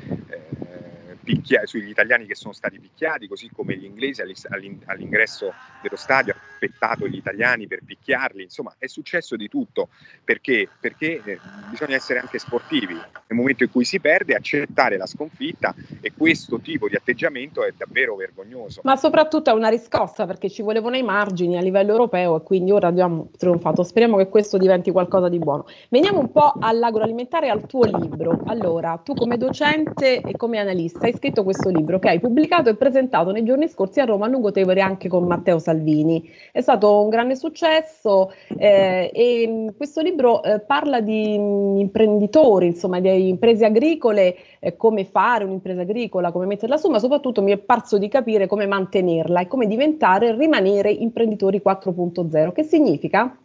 picchia- 1.27 1.65
sugli 1.65 1.89
italiani 1.89 2.25
che 2.25 2.35
sono 2.35 2.53
stati 2.53 2.79
picchiati, 2.79 3.27
così 3.27 3.49
come 3.53 3.75
gli 3.75 3.83
inglesi 3.83 4.21
all'ingresso 4.21 5.53
dello 5.81 5.97
stadio 5.97 6.33
hanno 6.33 6.43
aspettato 6.53 7.05
gli 7.05 7.17
italiani 7.17 7.67
per 7.67 7.81
picchiarli, 7.85 8.43
insomma 8.43 8.73
è 8.77 8.87
successo 8.87 9.35
di 9.35 9.49
tutto, 9.49 9.89
perché? 10.23 10.69
Perché 10.79 11.21
eh, 11.21 11.39
bisogna 11.69 11.95
essere 11.95 12.19
anche 12.19 12.39
sportivi, 12.39 12.93
nel 12.93 13.37
momento 13.37 13.63
in 13.63 13.71
cui 13.71 13.83
si 13.83 13.99
perde 13.99 14.35
accettare 14.35 14.95
la 14.95 15.05
sconfitta 15.05 15.75
e 15.99 16.13
questo 16.15 16.61
tipo 16.61 16.87
di 16.87 16.95
atteggiamento 16.95 17.65
è 17.65 17.73
davvero 17.75 18.15
vergognoso. 18.15 18.79
Ma 18.85 18.95
soprattutto 18.95 19.49
è 19.49 19.53
una 19.53 19.67
riscossa 19.67 20.25
perché 20.25 20.49
ci 20.49 20.61
volevano 20.61 20.95
i 20.95 21.03
margini 21.03 21.57
a 21.57 21.61
livello 21.61 21.91
europeo 21.91 22.37
e 22.37 22.43
quindi 22.43 22.71
ora 22.71 22.87
abbiamo 22.87 23.31
trionfato, 23.37 23.83
speriamo 23.83 24.15
che 24.15 24.29
questo 24.29 24.57
diventi 24.57 24.91
qualcosa 24.91 25.27
di 25.27 25.39
buono. 25.39 25.65
Veniamo 25.89 26.19
un 26.19 26.31
po' 26.31 26.53
all'agroalimentare 26.57 27.47
e 27.47 27.49
al 27.49 27.65
tuo 27.65 27.83
libro. 27.83 28.43
Allora, 28.45 28.97
tu 29.03 29.13
come 29.13 29.35
docente 29.35 30.21
e 30.21 30.31
come 30.37 30.59
analista 30.59 31.05
hai 31.05 31.15
scritto 31.17 31.43
questo 31.43 31.69
libro 31.69 31.99
che 31.99 32.09
hai 32.09 32.19
pubblicato 32.19 32.69
e 32.69 32.75
presentato 32.75 33.31
nei 33.31 33.43
giorni 33.43 33.67
scorsi 33.67 33.99
a 33.99 34.05
Roma 34.05 34.25
a 34.25 34.29
Lungotevere 34.29 34.81
anche 34.81 35.09
con 35.09 35.25
Matteo 35.25 35.59
Salvini. 35.59 36.29
È 36.51 36.61
stato 36.61 37.01
un 37.01 37.09
grande 37.09 37.35
successo 37.35 38.31
eh, 38.57 39.11
e 39.13 39.47
mm, 39.47 39.67
questo 39.75 40.01
libro 40.01 40.43
eh, 40.43 40.59
parla 40.59 41.01
di 41.01 41.37
mm, 41.37 41.77
imprenditori, 41.77 42.67
insomma 42.67 42.99
di 42.99 43.29
imprese 43.29 43.65
agricole, 43.65 44.35
eh, 44.59 44.75
come 44.77 45.05
fare 45.05 45.43
un'impresa 45.43 45.81
agricola, 45.81 46.31
come 46.31 46.45
metterla 46.45 46.77
su, 46.77 46.89
ma 46.89 46.99
soprattutto 46.99 47.41
mi 47.41 47.51
è 47.51 47.57
parso 47.57 47.97
di 47.97 48.07
capire 48.07 48.47
come 48.47 48.67
mantenerla 48.67 49.41
e 49.41 49.47
come 49.47 49.67
diventare 49.67 50.27
e 50.27 50.35
rimanere 50.35 50.91
imprenditori 50.91 51.61
4.0. 51.65 52.51
Che 52.51 52.63
significa? 52.63 53.37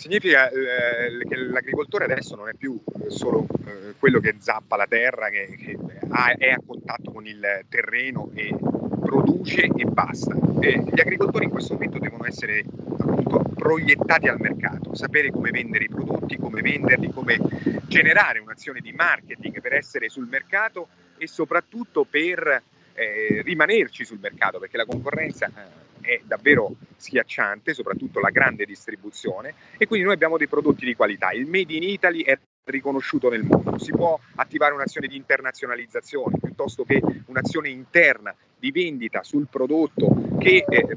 Significa 0.00 0.48
eh, 0.48 1.28
che 1.28 1.36
l'agricoltore 1.36 2.04
adesso 2.04 2.34
non 2.34 2.48
è 2.48 2.54
più 2.54 2.80
solo 3.08 3.46
eh, 3.66 3.94
quello 3.98 4.18
che 4.18 4.36
zappa 4.38 4.76
la 4.76 4.86
terra, 4.86 5.28
che, 5.28 5.54
che 5.58 5.76
ha, 6.08 6.32
è 6.38 6.48
a 6.48 6.60
contatto 6.64 7.12
con 7.12 7.26
il 7.26 7.66
terreno 7.68 8.30
e 8.32 8.56
produce 9.02 9.68
e 9.76 9.84
basta. 9.84 10.34
Eh, 10.60 10.82
gli 10.90 11.00
agricoltori 11.00 11.44
in 11.44 11.50
questo 11.50 11.74
momento 11.74 11.98
devono 11.98 12.24
essere 12.24 12.64
appunto 12.98 13.42
proiettati 13.54 14.26
al 14.26 14.40
mercato, 14.40 14.94
sapere 14.94 15.30
come 15.30 15.50
vendere 15.50 15.84
i 15.84 15.88
prodotti, 15.88 16.38
come 16.38 16.62
venderli, 16.62 17.10
come 17.12 17.38
generare 17.86 18.38
un'azione 18.38 18.80
di 18.80 18.92
marketing 18.92 19.60
per 19.60 19.74
essere 19.74 20.08
sul 20.08 20.28
mercato 20.28 20.88
e 21.18 21.26
soprattutto 21.26 22.06
per 22.08 22.62
eh, 22.94 23.42
rimanerci 23.44 24.06
sul 24.06 24.18
mercato, 24.18 24.58
perché 24.58 24.78
la 24.78 24.86
concorrenza 24.86 25.46
eh, 25.46 25.89
è 26.00 26.20
davvero 26.24 26.74
schiacciante, 26.96 27.74
soprattutto 27.74 28.20
la 28.20 28.30
grande 28.30 28.64
distribuzione, 28.64 29.54
e 29.78 29.86
quindi 29.86 30.04
noi 30.04 30.14
abbiamo 30.14 30.36
dei 30.36 30.48
prodotti 30.48 30.84
di 30.84 30.94
qualità. 30.94 31.30
Il 31.30 31.46
Made 31.46 31.72
in 31.72 31.82
Italy 31.82 32.22
è 32.22 32.38
riconosciuto 32.64 33.28
nel 33.28 33.42
mondo. 33.42 33.78
Si 33.78 33.90
può 33.90 34.18
attivare 34.36 34.74
un'azione 34.74 35.08
di 35.08 35.16
internazionalizzazione 35.16 36.38
piuttosto 36.40 36.84
che 36.84 37.00
un'azione 37.26 37.68
interna 37.68 38.34
di 38.58 38.70
vendita 38.70 39.22
sul 39.22 39.48
prodotto 39.50 40.36
che 40.38 40.64
eh, 40.68 40.96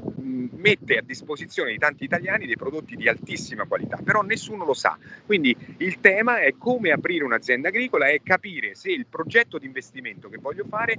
mette 0.64 0.96
a 0.96 1.02
disposizione 1.02 1.72
di 1.72 1.78
tanti 1.78 2.04
italiani 2.04 2.46
dei 2.46 2.56
prodotti 2.56 2.96
di 2.96 3.06
altissima 3.06 3.66
qualità, 3.66 3.98
però 4.02 4.22
nessuno 4.22 4.64
lo 4.64 4.72
sa. 4.72 4.96
Quindi 5.26 5.54
il 5.76 6.00
tema 6.00 6.40
è 6.40 6.54
come 6.56 6.90
aprire 6.90 7.24
un'azienda 7.24 7.68
agricola 7.68 8.06
e 8.06 8.22
capire 8.24 8.74
se 8.74 8.90
il 8.90 9.04
progetto 9.04 9.58
di 9.58 9.66
investimento 9.66 10.30
che 10.30 10.38
voglio 10.38 10.64
fare 10.66 10.94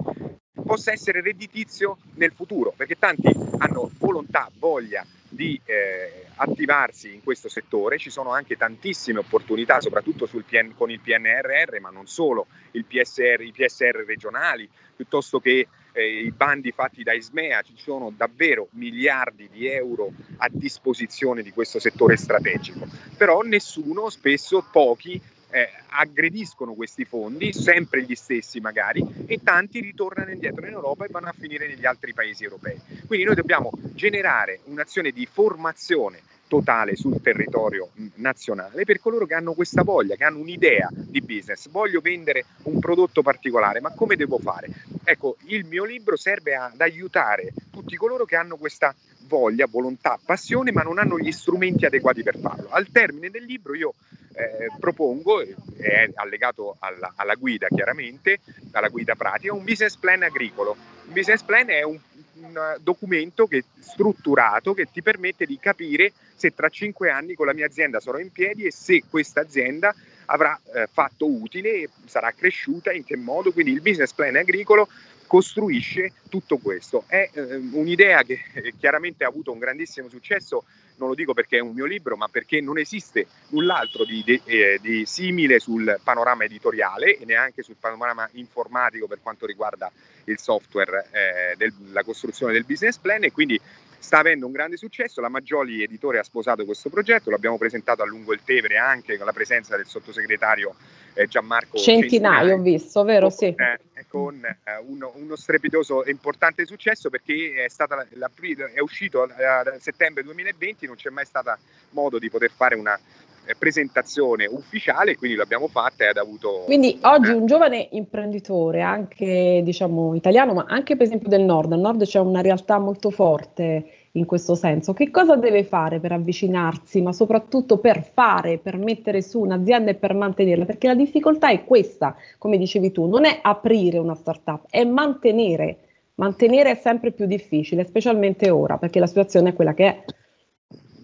possa 0.64 0.92
essere 0.92 1.20
redditizio 1.20 1.98
nel 2.14 2.30
futuro, 2.32 2.72
perché 2.76 2.96
tanti 2.96 3.28
hanno 3.58 3.90
volontà, 3.98 4.48
voglia 4.56 5.04
di 5.28 5.60
eh, 5.64 6.26
attivarsi 6.36 7.12
in 7.12 7.24
questo 7.24 7.48
settore, 7.48 7.98
ci 7.98 8.10
sono 8.10 8.30
anche 8.30 8.56
tantissime 8.56 9.18
opportunità, 9.18 9.80
soprattutto 9.80 10.26
PN, 10.26 10.74
con 10.76 10.92
il 10.92 11.00
PNRR, 11.00 11.80
ma 11.80 11.90
non 11.90 12.06
solo, 12.06 12.46
il 12.72 12.84
PSR, 12.84 13.40
i 13.40 13.52
PSR 13.52 14.04
regionali, 14.06 14.68
piuttosto 14.94 15.40
che 15.40 15.66
eh, 15.96 16.24
i 16.24 16.30
bandi 16.30 16.72
fatti 16.72 17.02
da 17.02 17.14
Ismea, 17.14 17.62
ci 17.62 17.74
sono 17.76 18.12
davvero 18.14 18.68
miliardi 18.72 19.48
di 19.50 19.66
euro 19.66 20.12
a 20.38 20.48
disposizione 20.50 21.42
di 21.42 21.50
questo 21.50 21.78
settore 21.78 22.16
strategico, 22.16 22.86
però 23.16 23.40
nessuno, 23.40 24.10
spesso 24.10 24.64
pochi, 24.70 25.18
eh, 25.50 25.68
aggrediscono 25.88 26.74
questi 26.74 27.06
fondi, 27.06 27.52
sempre 27.54 28.02
gli 28.02 28.14
stessi 28.14 28.60
magari, 28.60 29.02
e 29.26 29.40
tanti 29.42 29.80
ritornano 29.80 30.30
indietro 30.30 30.66
in 30.66 30.72
Europa 30.72 31.06
e 31.06 31.08
vanno 31.10 31.28
a 31.28 31.34
finire 31.36 31.66
negli 31.66 31.86
altri 31.86 32.12
paesi 32.12 32.44
europei. 32.44 32.78
Quindi 33.06 33.24
noi 33.24 33.34
dobbiamo 33.34 33.70
generare 33.94 34.60
un'azione 34.64 35.12
di 35.12 35.26
formazione 35.30 36.20
totale 36.48 36.94
sul 36.94 37.20
territorio 37.22 37.90
nazionale 38.16 38.84
per 38.84 39.00
coloro 39.00 39.26
che 39.26 39.34
hanno 39.34 39.54
questa 39.54 39.82
voglia, 39.82 40.14
che 40.14 40.24
hanno 40.24 40.38
un'idea 40.38 40.88
di 40.92 41.20
business. 41.20 41.68
Voglio 41.70 42.00
vendere 42.00 42.44
un 42.64 42.78
prodotto 42.78 43.22
particolare, 43.22 43.80
ma 43.80 43.92
come 43.94 44.14
devo 44.14 44.38
fare? 44.38 44.68
Ecco, 45.08 45.36
il 45.44 45.64
mio 45.66 45.84
libro 45.84 46.16
serve 46.16 46.56
ad 46.56 46.80
aiutare 46.80 47.52
tutti 47.70 47.94
coloro 47.94 48.24
che 48.24 48.34
hanno 48.34 48.56
questa 48.56 48.92
voglia, 49.28 49.66
volontà, 49.66 50.18
passione, 50.22 50.72
ma 50.72 50.82
non 50.82 50.98
hanno 50.98 51.16
gli 51.16 51.30
strumenti 51.30 51.86
adeguati 51.86 52.24
per 52.24 52.36
farlo. 52.36 52.68
Al 52.70 52.88
termine 52.90 53.30
del 53.30 53.44
libro 53.44 53.76
io 53.76 53.94
eh, 54.34 54.66
propongo, 54.80 55.42
è 55.76 56.10
allegato 56.14 56.74
alla, 56.80 57.12
alla, 57.14 57.34
guida 57.34 57.68
chiaramente, 57.68 58.40
alla 58.72 58.88
guida 58.88 59.14
pratica, 59.14 59.54
un 59.54 59.62
business 59.62 59.94
plan 59.96 60.24
agricolo. 60.24 60.76
Un 61.06 61.12
business 61.12 61.42
plan 61.42 61.70
è 61.70 61.82
un, 61.82 61.96
un 62.40 62.76
documento 62.80 63.46
che, 63.46 63.62
strutturato 63.78 64.74
che 64.74 64.88
ti 64.90 65.02
permette 65.02 65.46
di 65.46 65.56
capire 65.60 66.12
se 66.34 66.52
tra 66.52 66.68
cinque 66.68 67.10
anni 67.10 67.34
con 67.34 67.46
la 67.46 67.54
mia 67.54 67.66
azienda 67.66 68.00
sarò 68.00 68.18
in 68.18 68.32
piedi 68.32 68.64
e 68.64 68.72
se 68.72 69.04
questa 69.08 69.40
azienda 69.40 69.94
avrà 70.26 70.58
eh, 70.74 70.88
fatto 70.90 71.26
utile, 71.28 71.88
sarà 72.06 72.32
cresciuta, 72.32 72.92
in 72.92 73.04
che 73.04 73.16
modo. 73.16 73.52
Quindi 73.52 73.72
il 73.72 73.80
business 73.80 74.12
plan 74.12 74.36
agricolo 74.36 74.88
costruisce 75.26 76.12
tutto 76.28 76.58
questo. 76.58 77.04
È 77.06 77.30
eh, 77.32 77.56
un'idea 77.56 78.22
che 78.22 78.40
eh, 78.54 78.74
chiaramente 78.78 79.24
ha 79.24 79.28
avuto 79.28 79.52
un 79.52 79.58
grandissimo 79.58 80.08
successo, 80.08 80.64
non 80.96 81.08
lo 81.08 81.14
dico 81.14 81.34
perché 81.34 81.58
è 81.58 81.60
un 81.60 81.74
mio 81.74 81.84
libro, 81.84 82.16
ma 82.16 82.28
perché 82.28 82.60
non 82.60 82.78
esiste 82.78 83.26
null'altro 83.48 84.04
di, 84.04 84.22
di, 84.24 84.40
eh, 84.44 84.78
di 84.80 85.04
simile 85.04 85.58
sul 85.58 86.00
panorama 86.02 86.44
editoriale 86.44 87.18
e 87.18 87.24
neanche 87.24 87.62
sul 87.62 87.76
panorama 87.78 88.28
informatico 88.32 89.06
per 89.06 89.18
quanto 89.20 89.46
riguarda 89.46 89.90
il 90.24 90.38
software, 90.38 91.06
eh, 91.10 91.56
della 91.56 92.02
costruzione 92.02 92.52
del 92.52 92.64
business 92.64 92.96
plan 92.98 93.24
e 93.24 93.32
quindi 93.32 93.60
sta 94.06 94.18
avendo 94.18 94.46
un 94.46 94.52
grande 94.52 94.76
successo, 94.76 95.20
la 95.20 95.28
Maggioli 95.28 95.82
Editore 95.82 96.20
ha 96.20 96.22
sposato 96.22 96.64
questo 96.64 96.90
progetto, 96.90 97.28
l'abbiamo 97.28 97.58
presentato 97.58 98.02
a 98.02 98.06
lungo 98.06 98.32
il 98.32 98.40
Tevere 98.44 98.78
anche 98.78 99.16
con 99.16 99.26
la 99.26 99.32
presenza 99.32 99.76
del 99.76 99.84
sottosegretario 99.84 100.76
eh, 101.14 101.26
Gianmarco 101.26 101.76
Centinaio, 101.76 102.54
ho 102.54 102.60
visto, 102.60 103.02
vero? 103.02 103.26
Con, 103.26 103.36
sì. 103.36 103.46
Eh, 103.46 104.06
con 104.06 104.44
eh, 104.44 104.56
uno, 104.86 105.10
uno, 105.16 105.34
strepitoso 105.34 106.04
e 106.04 106.12
importante 106.12 106.64
successo 106.66 107.10
perché 107.10 107.64
è, 107.64 107.68
stata 107.68 107.96
la, 107.96 108.06
la, 108.12 108.30
è 108.72 108.78
uscito 108.78 109.22
a 109.22 109.76
settembre 109.80 110.22
2020, 110.22 110.86
non 110.86 110.94
c'è 110.94 111.10
mai 111.10 111.24
stato 111.24 111.56
modo 111.90 112.20
di 112.20 112.30
poter 112.30 112.52
fare 112.54 112.76
una 112.76 112.96
eh, 112.96 113.25
presentazione 113.54 114.46
ufficiale, 114.46 115.16
quindi 115.16 115.36
l'abbiamo 115.36 115.68
fatta 115.68 116.04
e 116.04 116.08
ha 116.08 116.20
avuto... 116.20 116.62
Quindi 116.64 116.98
oggi 117.02 117.30
un 117.30 117.46
giovane 117.46 117.88
imprenditore, 117.92 118.82
anche 118.82 119.60
diciamo 119.62 120.14
italiano, 120.14 120.54
ma 120.54 120.64
anche 120.68 120.96
per 120.96 121.06
esempio 121.06 121.28
del 121.28 121.42
nord, 121.42 121.72
al 121.72 121.80
nord 121.80 122.04
c'è 122.04 122.18
una 122.18 122.40
realtà 122.40 122.78
molto 122.78 123.10
forte 123.10 123.84
in 124.12 124.24
questo 124.24 124.54
senso, 124.54 124.94
che 124.94 125.10
cosa 125.10 125.36
deve 125.36 125.62
fare 125.62 126.00
per 126.00 126.12
avvicinarsi, 126.12 127.02
ma 127.02 127.12
soprattutto 127.12 127.78
per 127.78 128.02
fare, 128.02 128.58
per 128.58 128.78
mettere 128.78 129.22
su 129.22 129.40
un'azienda 129.40 129.90
e 129.90 129.94
per 129.94 130.14
mantenerla? 130.14 130.64
Perché 130.64 130.86
la 130.86 130.94
difficoltà 130.94 131.50
è 131.50 131.64
questa, 131.64 132.16
come 132.38 132.56
dicevi 132.56 132.92
tu, 132.92 133.06
non 133.06 133.26
è 133.26 133.40
aprire 133.42 133.98
una 133.98 134.14
startup, 134.14 134.64
è 134.70 134.84
mantenere. 134.84 135.78
Mantenere 136.14 136.70
è 136.70 136.74
sempre 136.76 137.12
più 137.12 137.26
difficile, 137.26 137.84
specialmente 137.84 138.48
ora, 138.48 138.78
perché 138.78 139.00
la 139.00 139.06
situazione 139.06 139.50
è 139.50 139.52
quella 139.54 139.74
che 139.74 139.84
è 139.84 140.04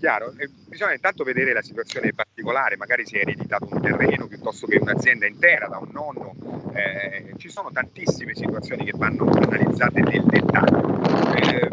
chiaro? 0.02 0.34
E 0.36 0.50
bisogna 0.66 0.94
intanto 0.94 1.22
vedere 1.22 1.52
la 1.52 1.62
situazione 1.62 2.12
particolare, 2.12 2.76
magari 2.76 3.06
si 3.06 3.14
è 3.14 3.20
ereditato 3.20 3.68
un 3.70 3.80
terreno 3.80 4.26
piuttosto 4.26 4.66
che 4.66 4.78
un'azienda 4.80 5.26
intera 5.26 5.68
da 5.68 5.78
un 5.78 5.90
nonno, 5.92 6.34
eh, 6.74 7.34
ci 7.36 7.48
sono 7.48 7.70
tantissime 7.70 8.34
situazioni 8.34 8.84
che 8.84 8.94
vanno 8.96 9.30
analizzate 9.30 10.00
nel 10.00 10.24
dettaglio. 10.24 11.00
Eh, 11.36 11.68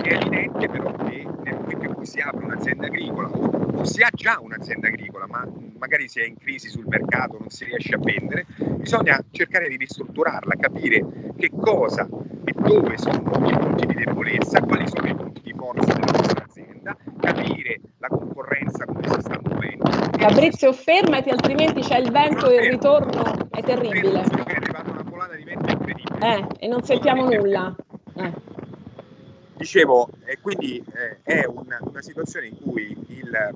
è 0.00 0.14
evidente 0.14 0.68
però 0.70 0.94
che 0.96 1.26
nel 1.42 1.58
momento 1.60 1.84
in 1.84 1.92
cui 1.92 2.06
si 2.06 2.20
apre 2.20 2.42
un'azienda 2.42 2.86
agricola 2.86 3.28
o 3.28 3.84
si 3.84 4.00
ha 4.00 4.08
già 4.10 4.38
un'azienda 4.40 4.88
agricola 4.88 5.26
ma 5.26 5.46
magari 5.76 6.08
si 6.08 6.20
è 6.20 6.24
in 6.24 6.38
crisi 6.38 6.70
sul 6.70 6.86
mercato, 6.86 7.36
non 7.38 7.50
si 7.50 7.66
riesce 7.66 7.96
a 7.96 7.98
vendere, 7.98 8.46
bisogna 8.78 9.22
cercare 9.30 9.68
di 9.68 9.76
ristrutturarla, 9.76 10.54
capire 10.58 11.04
che 11.36 11.50
cosa 11.54 12.08
e 12.44 12.52
dove 12.56 12.96
sono 12.96 13.46
i 13.46 13.58
punti 13.58 13.86
di 13.86 13.94
debolezza, 13.94 14.62
quali 14.62 14.88
sono 14.88 15.06
i 15.06 15.14
punti 15.14 15.42
di 15.42 15.52
forza 15.54 15.92
della 15.92 16.12
nostra 16.12 16.44
azienda, 16.84 16.96
capire 17.20 17.80
la 17.98 18.08
concorrenza 18.08 18.84
come 18.84 19.02
si 19.02 19.20
sta 19.20 19.40
muovendo. 19.42 19.84
Fabrizio, 20.18 20.72
fermati, 20.72 21.30
altrimenti 21.30 21.80
c'è 21.80 21.98
il 21.98 22.10
vento 22.10 22.48
e 22.48 22.56
il 22.56 22.70
ritorno 22.70 23.48
è 23.50 23.62
terribile. 23.62 24.22
È 24.22 24.54
arrivata 24.54 24.90
una 24.90 25.02
volata 25.02 25.34
di 25.34 25.44
vento 25.44 25.70
incredibile. 25.70 26.18
Eh, 26.20 26.46
e 26.58 26.68
non 26.68 26.82
sentiamo 26.82 27.24
nulla. 27.24 27.74
Eh. 28.16 28.32
Dicevo, 29.56 30.10
e 30.24 30.38
quindi 30.40 30.84
eh, 30.94 31.18
è 31.22 31.44
una, 31.46 31.78
una, 31.80 32.02
situazione 32.02 32.48
in 32.48 32.56
cui 32.60 32.96
il, 33.08 33.54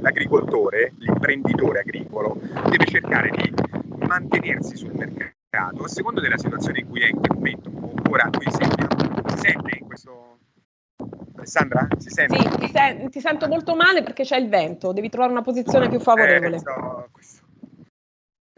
l'agricoltore, 0.00 0.92
l'imprenditore 0.98 1.80
agricolo, 1.80 2.38
deve 2.68 2.84
cercare 2.84 3.30
di 3.30 3.54
mantenersi 4.06 4.76
sul 4.76 4.92
mercato 4.94 5.84
a 5.84 5.88
seconda 5.88 6.20
della 6.20 6.36
situazione 6.36 6.80
in 6.80 6.88
cui 6.88 7.00
è 7.00 7.08
in 7.08 7.16
quel 7.16 7.34
momento. 7.34 7.70
Ora, 8.10 8.28
qui 8.30 8.50
si 8.50 9.36
sente 9.36 9.78
in 9.78 9.86
questo 9.86 10.27
Alessandra, 11.38 11.86
si 11.98 12.10
sente? 12.10 12.36
Sì, 12.36 12.48
ti, 12.58 12.68
sen- 12.68 13.10
ti, 13.10 13.20
sento 13.20 13.48
molto 13.48 13.74
male 13.74 14.02
perché 14.02 14.24
c'è 14.24 14.36
il 14.36 14.48
vento, 14.48 14.92
devi 14.92 15.08
trovare 15.08 15.32
una 15.32 15.42
posizione 15.42 15.88
più 15.88 16.00
favorevole. 16.00 16.56
Eh, 16.56 16.58
so, 16.58 17.08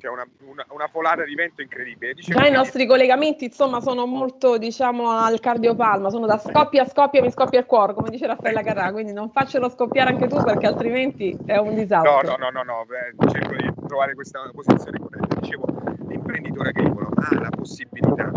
c'è 0.00 0.08
una, 0.08 0.26
una, 0.46 0.64
una, 0.70 0.88
folata 0.88 1.24
di 1.24 1.34
vento 1.34 1.60
incredibile. 1.60 2.14
Dice 2.14 2.32
Già 2.32 2.46
i 2.46 2.50
nostri 2.50 2.86
collegamenti, 2.86 3.44
insomma, 3.44 3.82
sono 3.82 4.06
molto, 4.06 4.56
diciamo, 4.56 5.10
al 5.10 5.40
cardiopalma, 5.40 6.08
sono 6.08 6.24
da 6.24 6.38
scoppia 6.38 6.82
a 6.82 6.88
scoppia, 6.88 7.20
mi 7.20 7.30
scoppia 7.30 7.58
il 7.58 7.66
cuore, 7.66 7.92
come 7.92 8.08
dice 8.08 8.26
Raffaella 8.26 8.62
Carrà, 8.62 8.92
quindi 8.92 9.12
non 9.12 9.30
faccelo 9.30 9.68
scoppiare 9.68 10.10
anche 10.10 10.26
tu 10.26 10.42
perché 10.42 10.66
altrimenti 10.66 11.36
è 11.44 11.58
un 11.58 11.74
disastro. 11.74 12.22
No, 12.22 12.36
no, 12.36 12.50
no, 12.50 12.50
no, 12.50 12.62
no. 12.62 12.84
Beh, 12.86 13.30
cerco 13.30 13.54
di 13.56 13.70
trovare 13.86 14.14
questa 14.14 14.40
posizione 14.54 14.98
corretta. 14.98 15.38
Dicevo, 15.38 15.66
l'imprenditore 16.08 16.70
agricolo 16.70 17.10
ha 17.16 17.38
la 17.38 17.50
possibilità 17.50 18.30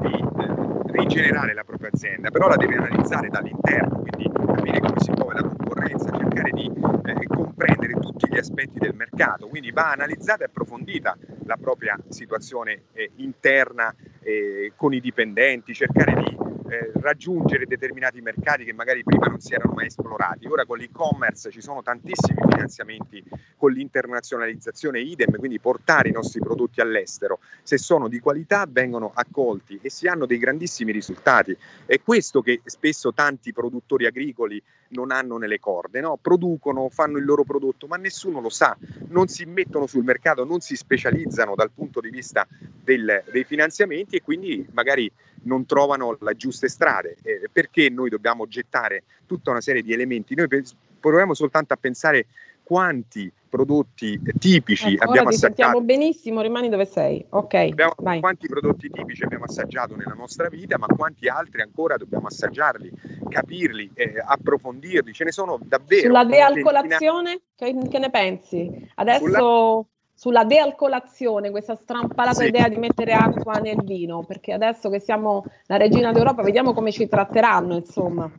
di 0.00 0.24
eh, 0.40 0.63
rigenerare 0.94 1.54
la 1.54 1.64
propria 1.64 1.90
azienda, 1.92 2.30
però 2.30 2.48
la 2.48 2.56
deve 2.56 2.76
analizzare 2.76 3.28
dall'interno, 3.28 4.00
quindi 4.00 4.30
capire 4.32 4.80
come 4.80 5.00
si 5.00 5.10
muove 5.10 5.34
la 5.34 5.42
concorrenza, 5.42 6.10
cercare 6.16 6.50
di 6.50 6.70
eh, 7.04 7.26
comprendere 7.26 7.94
tutti 7.94 8.28
gli 8.30 8.38
aspetti 8.38 8.78
del 8.78 8.94
mercato, 8.94 9.48
quindi 9.48 9.70
va 9.72 9.90
analizzata 9.90 10.42
e 10.42 10.46
approfondita 10.46 11.16
la 11.44 11.56
propria 11.56 11.98
situazione 12.08 12.84
eh, 12.92 13.10
interna 13.16 13.94
eh, 14.20 14.72
con 14.76 14.94
i 14.94 15.00
dipendenti, 15.00 15.74
cercare 15.74 16.14
di 16.14 16.43
eh, 16.74 16.90
raggiungere 17.00 17.66
determinati 17.66 18.20
mercati 18.20 18.64
che 18.64 18.72
magari 18.72 19.04
prima 19.04 19.26
non 19.26 19.40
si 19.40 19.54
erano 19.54 19.72
mai 19.74 19.86
esplorati. 19.86 20.46
Ora 20.46 20.66
con 20.66 20.78
l'e-commerce 20.78 21.50
ci 21.50 21.60
sono 21.60 21.82
tantissimi 21.82 22.40
finanziamenti 22.48 23.22
con 23.56 23.72
l'internazionalizzazione 23.72 25.00
idem, 25.00 25.36
quindi 25.38 25.60
portare 25.60 26.08
i 26.08 26.12
nostri 26.12 26.40
prodotti 26.40 26.80
all'estero, 26.80 27.38
se 27.62 27.78
sono 27.78 28.08
di 28.08 28.18
qualità 28.18 28.66
vengono 28.68 29.12
accolti 29.14 29.78
e 29.80 29.90
si 29.90 30.08
hanno 30.08 30.26
dei 30.26 30.38
grandissimi 30.38 30.90
risultati. 30.90 31.56
È 31.86 32.00
questo 32.02 32.42
che 32.42 32.60
spesso 32.64 33.12
tanti 33.12 33.52
produttori 33.52 34.06
agricoli 34.06 34.62
non 34.88 35.10
hanno 35.10 35.38
nelle 35.38 35.60
corde, 35.60 36.00
no? 36.00 36.18
producono, 36.20 36.88
fanno 36.88 37.18
il 37.18 37.24
loro 37.24 37.44
prodotto, 37.44 37.86
ma 37.86 37.96
nessuno 37.96 38.40
lo 38.40 38.48
sa, 38.48 38.76
non 39.08 39.28
si 39.28 39.44
mettono 39.44 39.86
sul 39.86 40.04
mercato, 40.04 40.44
non 40.44 40.60
si 40.60 40.76
specializzano 40.76 41.54
dal 41.54 41.70
punto 41.70 42.00
di 42.00 42.10
vista 42.10 42.46
del, 42.50 43.22
dei 43.30 43.44
finanziamenti 43.44 44.16
e 44.16 44.22
quindi 44.22 44.66
magari 44.72 45.10
non 45.44 45.66
trovano 45.66 46.16
le 46.20 46.34
giuste 46.36 46.68
strade. 46.68 47.16
Eh, 47.22 47.48
perché 47.50 47.88
noi 47.90 48.10
dobbiamo 48.10 48.46
gettare 48.46 49.04
tutta 49.26 49.50
una 49.50 49.60
serie 49.60 49.82
di 49.82 49.92
elementi? 49.92 50.34
Noi 50.34 50.48
proviamo 51.00 51.34
soltanto 51.34 51.72
a 51.74 51.76
pensare 51.76 52.26
quanti 52.64 53.30
prodotti 53.48 54.20
tipici 54.38 54.94
ecco, 54.94 55.04
abbiamo 55.04 55.28
assaggiato. 55.28 55.54
sentiamo 55.54 55.80
benissimo, 55.82 56.40
rimani 56.40 56.68
dove 56.68 56.86
sei. 56.86 57.24
Ok, 57.28 57.54
abbiamo, 57.54 57.92
quanti 58.18 58.48
prodotti 58.48 58.90
tipici 58.90 59.22
abbiamo 59.22 59.44
assaggiato 59.44 59.94
nella 59.94 60.14
nostra 60.14 60.48
vita, 60.48 60.76
ma 60.76 60.86
quanti 60.86 61.28
altri 61.28 61.60
ancora 61.60 61.96
dobbiamo 61.96 62.26
assaggiarli, 62.26 62.90
capirli, 63.28 63.92
eh, 63.94 64.14
approfondirli. 64.24 65.12
Ce 65.12 65.22
ne 65.22 65.30
sono 65.30 65.60
davvero. 65.62 66.06
Sulla 66.06 66.24
dealcolazione, 66.24 67.42
che, 67.54 67.76
che 67.88 67.98
ne 67.98 68.10
pensi? 68.10 68.90
Adesso 68.94 69.24
Sulla 69.24 69.86
sulla 70.24 70.44
dealcolazione, 70.44 71.50
questa 71.50 71.74
strampalata 71.74 72.40
sì. 72.40 72.46
idea 72.46 72.66
di 72.66 72.76
mettere 72.76 73.12
acqua 73.12 73.58
nel 73.58 73.84
vino, 73.84 74.24
perché 74.24 74.54
adesso 74.54 74.88
che 74.88 74.98
siamo 74.98 75.44
la 75.66 75.76
regina 75.76 76.12
d'Europa 76.12 76.40
vediamo 76.42 76.72
come 76.72 76.92
ci 76.92 77.06
tratteranno, 77.06 77.74
insomma. 77.74 78.32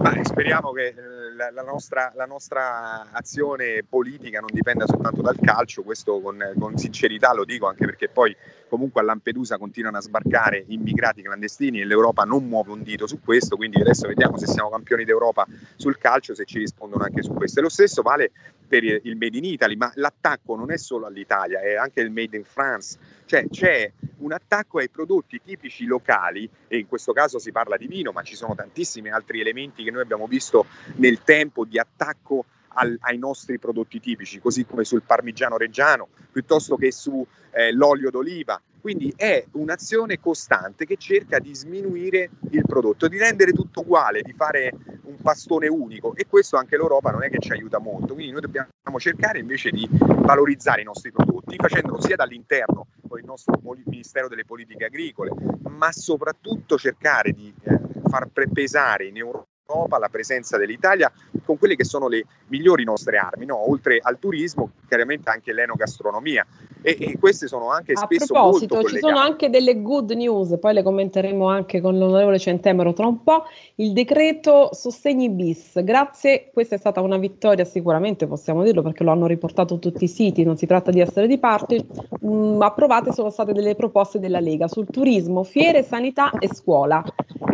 Beh, 0.00 0.24
speriamo 0.24 0.72
che 0.72 0.86
eh, 0.86 0.94
la, 1.36 1.50
la, 1.52 1.62
nostra, 1.62 2.10
la, 2.16 2.26
nostra, 2.26 3.12
azione 3.12 3.84
politica 3.88 4.40
non 4.40 4.48
dipenda 4.52 4.86
soltanto 4.86 5.22
dal 5.22 5.38
calcio, 5.40 5.82
questo 5.82 6.20
con, 6.20 6.38
con, 6.58 6.76
sincerità 6.76 7.32
lo 7.32 7.44
dico 7.44 7.68
anche 7.68 7.84
perché 7.84 8.08
poi 8.08 8.36
comunque 8.68 9.00
a 9.00 9.04
Lampedusa 9.04 9.56
continuano 9.56 9.98
a 9.98 10.00
sbarcare 10.00 10.64
immigrati 10.68 11.22
clandestini 11.22 11.80
e 11.80 11.84
l'Europa 11.84 12.24
non 12.24 12.44
muove 12.46 12.72
un 12.72 12.82
dito 12.82 13.06
su 13.06 13.20
questo, 13.20 13.54
quindi 13.56 13.80
adesso 13.80 14.08
vediamo 14.08 14.36
se 14.36 14.46
siamo 14.46 14.68
campioni 14.68 15.04
d'Europa 15.04 15.46
sul 15.76 15.96
calcio, 15.96 16.34
se 16.34 16.44
ci 16.44 16.58
rispondono 16.58 17.04
anche 17.04 17.22
su 17.22 17.32
questo. 17.32 17.60
E 17.60 17.62
lo 17.62 17.68
stesso 17.68 18.02
vale 18.02 18.32
per 18.66 18.82
il 18.82 19.16
Made 19.16 19.36
in 19.36 19.44
Italy, 19.44 19.76
ma 19.76 19.92
l'attacco 19.94 20.56
non 20.56 20.72
è 20.72 20.76
solo 20.76 21.06
all'Italia, 21.06 21.60
è 21.60 21.76
anche 21.76 22.00
il 22.00 22.10
Made 22.10 22.36
in 22.36 22.44
France, 22.44 22.98
cioè 23.30 23.46
c'è 23.48 23.92
un 24.18 24.32
attacco 24.32 24.78
ai 24.78 24.88
prodotti 24.88 25.40
tipici 25.40 25.84
locali 25.84 26.50
e 26.66 26.78
in 26.78 26.88
questo 26.88 27.12
caso 27.12 27.38
si 27.38 27.52
parla 27.52 27.76
di 27.76 27.86
vino, 27.86 28.10
ma 28.10 28.22
ci 28.22 28.34
sono 28.34 28.56
tantissimi 28.56 29.08
altri 29.08 29.40
elementi 29.40 29.84
che 29.84 29.92
noi 29.92 30.02
abbiamo 30.02 30.26
visto 30.26 30.66
nel 30.96 31.22
tempo 31.22 31.64
di 31.64 31.78
attacco 31.78 32.44
al, 32.74 32.96
ai 33.02 33.18
nostri 33.18 33.60
prodotti 33.60 34.00
tipici, 34.00 34.40
così 34.40 34.66
come 34.66 34.82
sul 34.82 35.02
parmigiano 35.02 35.56
reggiano, 35.56 36.08
piuttosto 36.32 36.74
che 36.74 36.90
sull'olio 36.90 38.08
eh, 38.08 38.10
d'oliva. 38.10 38.60
Quindi 38.80 39.12
è 39.14 39.44
un'azione 39.52 40.18
costante 40.18 40.84
che 40.84 40.96
cerca 40.96 41.38
di 41.38 41.54
sminuire 41.54 42.30
il 42.50 42.64
prodotto, 42.66 43.06
di 43.06 43.16
rendere 43.16 43.52
tutto 43.52 43.82
uguale, 43.82 44.22
di 44.22 44.32
fare 44.32 44.72
un 45.04 45.18
pastone 45.22 45.68
unico 45.68 46.16
e 46.16 46.26
questo 46.26 46.56
anche 46.56 46.76
l'Europa 46.76 47.12
non 47.12 47.22
è 47.22 47.30
che 47.30 47.38
ci 47.38 47.52
aiuta 47.52 47.78
molto. 47.78 48.14
Quindi 48.14 48.32
noi 48.32 48.40
dobbiamo 48.40 48.98
cercare 48.98 49.38
invece 49.38 49.70
di 49.70 49.88
valorizzare 49.90 50.80
i 50.80 50.84
nostri 50.84 51.12
prodotti, 51.12 51.54
facendolo 51.56 52.00
sia 52.00 52.16
dall'interno 52.16 52.88
nostro 53.30 53.60
Ministero 53.84 54.28
delle 54.28 54.44
Politiche 54.44 54.86
Agricole, 54.86 55.30
ma 55.68 55.92
soprattutto 55.92 56.76
cercare 56.76 57.32
di 57.32 57.54
eh, 57.62 57.78
far 58.08 58.28
pesare 58.28 59.06
in 59.06 59.16
Europa, 59.16 59.98
la 59.98 60.08
presenza 60.08 60.56
dell'Italia 60.56 61.12
con 61.44 61.56
quelle 61.56 61.76
che 61.76 61.84
sono 61.84 62.08
le 62.08 62.24
migliori 62.48 62.82
nostre 62.82 63.18
armi, 63.18 63.46
no? 63.46 63.70
oltre 63.70 64.00
al 64.02 64.18
turismo, 64.18 64.72
chiaramente 64.88 65.30
anche 65.30 65.52
l'enogastronomia. 65.52 66.44
E, 66.82 66.96
e 66.98 67.18
queste 67.18 67.46
sono 67.46 67.70
anche 67.70 67.92
A 67.92 67.98
spesso 67.98 68.32
proposito, 68.32 68.76
molto 68.76 68.90
ci 68.90 68.98
sono 68.98 69.18
anche 69.18 69.50
delle 69.50 69.82
good 69.82 70.10
news, 70.12 70.56
poi 70.58 70.74
le 70.74 70.82
commenteremo 70.82 71.46
anche 71.46 71.80
con 71.80 71.98
l'onorevole 71.98 72.38
Centemero 72.38 72.92
tra 72.92 73.06
un 73.06 73.22
po'. 73.22 73.44
Il 73.76 73.92
decreto 73.92 74.70
sostegni 74.72 75.28
bis, 75.30 75.82
grazie, 75.82 76.50
questa 76.52 76.76
è 76.76 76.78
stata 76.78 77.00
una 77.00 77.18
vittoria 77.18 77.64
sicuramente, 77.64 78.26
possiamo 78.26 78.62
dirlo 78.62 78.82
perché 78.82 79.04
lo 79.04 79.10
hanno 79.10 79.26
riportato 79.26 79.78
tutti 79.78 80.04
i 80.04 80.08
siti, 80.08 80.42
non 80.42 80.56
si 80.56 80.66
tratta 80.66 80.90
di 80.90 81.00
essere 81.00 81.26
di 81.26 81.38
parte, 81.38 81.86
mh, 82.20 82.28
mm, 82.28 82.62
approvate 82.62 83.12
sono 83.12 83.30
state 83.30 83.52
delle 83.52 83.74
proposte 83.74 84.18
della 84.18 84.40
Lega 84.40 84.68
sul 84.68 84.86
turismo, 84.86 85.42
fiere, 85.44 85.82
sanità 85.82 86.30
e 86.38 86.48
scuola. 86.52 87.02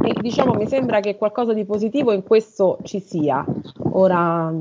E 0.03 0.12
diciamo 0.21 0.55
mi 0.55 0.67
sembra 0.69 1.01
che 1.01 1.17
qualcosa 1.17 1.53
di 1.53 1.65
positivo 1.65 2.12
in 2.12 2.23
questo 2.23 2.79
ci 2.83 3.01
sia. 3.01 3.45
Ora, 3.93 4.53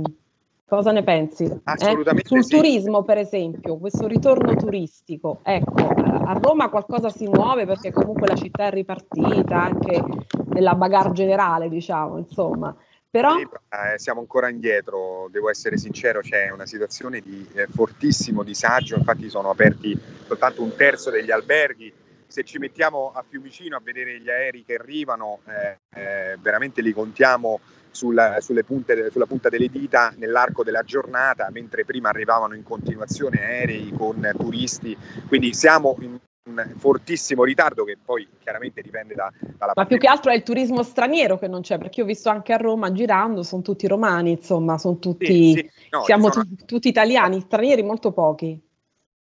cosa 0.67 0.91
ne 0.91 1.03
pensi? 1.03 1.43
Eh? 1.43 1.59
Assolutamente 1.63 2.27
Sul 2.27 2.43
sì. 2.43 2.55
turismo, 2.55 3.03
per 3.03 3.17
esempio, 3.17 3.77
questo 3.77 4.07
ritorno 4.07 4.55
turistico, 4.55 5.39
ecco, 5.43 5.87
a 5.87 6.33
Roma 6.41 6.69
qualcosa 6.69 7.09
si 7.09 7.27
muove 7.27 7.65
perché 7.65 7.91
comunque 7.91 8.27
la 8.27 8.35
città 8.35 8.65
è 8.67 8.71
ripartita 8.71 9.61
anche 9.61 10.03
nella 10.49 10.75
bagarre 10.75 11.11
generale, 11.11 11.69
diciamo, 11.69 12.17
insomma. 12.17 12.75
Però... 13.09 13.37
Eh, 13.37 13.97
siamo 13.97 14.19
ancora 14.19 14.49
indietro, 14.49 15.29
devo 15.31 15.49
essere 15.49 15.77
sincero, 15.77 16.19
c'è 16.19 16.49
una 16.51 16.65
situazione 16.65 17.21
di 17.21 17.47
eh, 17.53 17.67
fortissimo 17.67 18.43
disagio, 18.43 18.97
infatti 18.97 19.29
sono 19.29 19.49
aperti 19.49 19.97
soltanto 20.27 20.61
un 20.61 20.75
terzo 20.75 21.11
degli 21.11 21.31
alberghi, 21.31 21.93
se 22.27 22.43
ci 22.43 22.57
mettiamo 22.57 23.13
a 23.15 23.23
Fiumicino 23.25 23.77
a 23.77 23.81
vedere 23.81 24.19
gli 24.19 24.29
aerei 24.29 24.65
che 24.65 24.75
arrivano, 24.75 25.39
eh, 25.47 25.77
eh, 25.97 26.37
veramente 26.41 26.81
li 26.81 26.91
contiamo 26.91 27.61
sulla, 27.95 28.37
punte, 28.65 29.09
sulla, 29.09 29.25
punta 29.25 29.49
delle 29.49 29.69
dita 29.69 30.13
nell'arco 30.17 30.63
della 30.63 30.83
giornata, 30.83 31.49
mentre 31.51 31.85
prima 31.85 32.09
arrivavano 32.09 32.53
in 32.53 32.63
continuazione 32.63 33.39
aerei 33.39 33.91
con 33.97 34.29
turisti, 34.37 34.95
quindi 35.27 35.53
siamo 35.53 35.95
in 36.01 36.19
un 36.47 36.73
fortissimo 36.77 37.43
ritardo 37.43 37.83
che 37.83 37.97
poi 38.03 38.27
chiaramente 38.39 38.83
dipende 38.83 39.15
da, 39.15 39.31
dalla 39.57 39.71
ma 39.73 39.85
più 39.87 39.97
che 39.97 40.05
altro 40.05 40.29
è 40.29 40.35
il 40.35 40.43
turismo 40.43 40.83
straniero 40.83 41.39
che 41.39 41.47
non 41.47 41.61
c'è 41.61 41.79
perché 41.79 42.01
io 42.01 42.05
ho 42.05 42.07
visto 42.07 42.29
anche 42.29 42.53
a 42.53 42.57
Roma 42.57 42.91
girando 42.91 43.41
sono 43.41 43.63
tutti 43.63 43.87
romani 43.87 44.29
insomma 44.29 44.77
sono 44.77 44.99
tutti 44.99 45.25
sì, 45.25 45.53
sì. 45.53 45.71
No, 45.89 46.03
siamo 46.03 46.31
sono... 46.31 46.45
t- 46.45 46.65
tutti 46.65 46.87
italiani 46.87 47.39
stranieri 47.39 47.81
molto 47.81 48.11
pochi 48.11 48.61